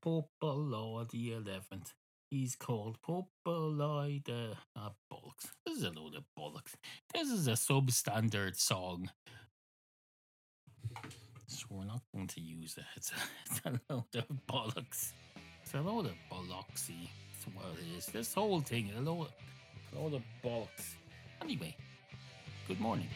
Popala 0.05 1.09
the 1.09 1.35
eleventh. 1.35 1.95
He's 2.33 2.57
called 2.57 2.99
Popala 3.01 4.25
the 4.25 4.57
ah, 4.75 4.91
bollocks. 5.13 5.53
This 5.65 5.79
is 5.79 5.85
a 5.85 5.91
load 5.91 6.17
of 6.17 6.25
bollocks. 6.37 6.75
This 7.15 7.31
is 7.31 7.47
a 7.47 7.53
substandard 7.53 8.57
song. 8.57 9.11
So 11.49 11.67
we're 11.71 11.85
not 11.87 12.03
going 12.15 12.27
to 12.29 12.41
use 12.41 12.75
that. 12.75 12.85
It's 12.97 13.11
a, 13.11 13.15
it's 13.47 13.61
a 13.65 13.93
load 13.93 14.05
of 14.15 14.27
bollocks. 14.47 15.13
It's 15.63 15.75
a 15.75 15.81
load 15.81 16.07
of 16.07 16.13
bollocksy. 16.31 17.09
That's 17.33 17.55
what 17.55 17.65
it 17.73 17.97
is. 17.97 18.07
This 18.07 18.35
whole 18.35 18.61
thing, 18.61 18.91
a 18.97 19.01
load, 19.01 19.29
a 19.93 19.99
load 19.99 20.15
of 20.15 20.23
bollocks. 20.45 20.95
Anyway, 21.41 21.75
good 22.67 22.81
morning. 22.81 23.09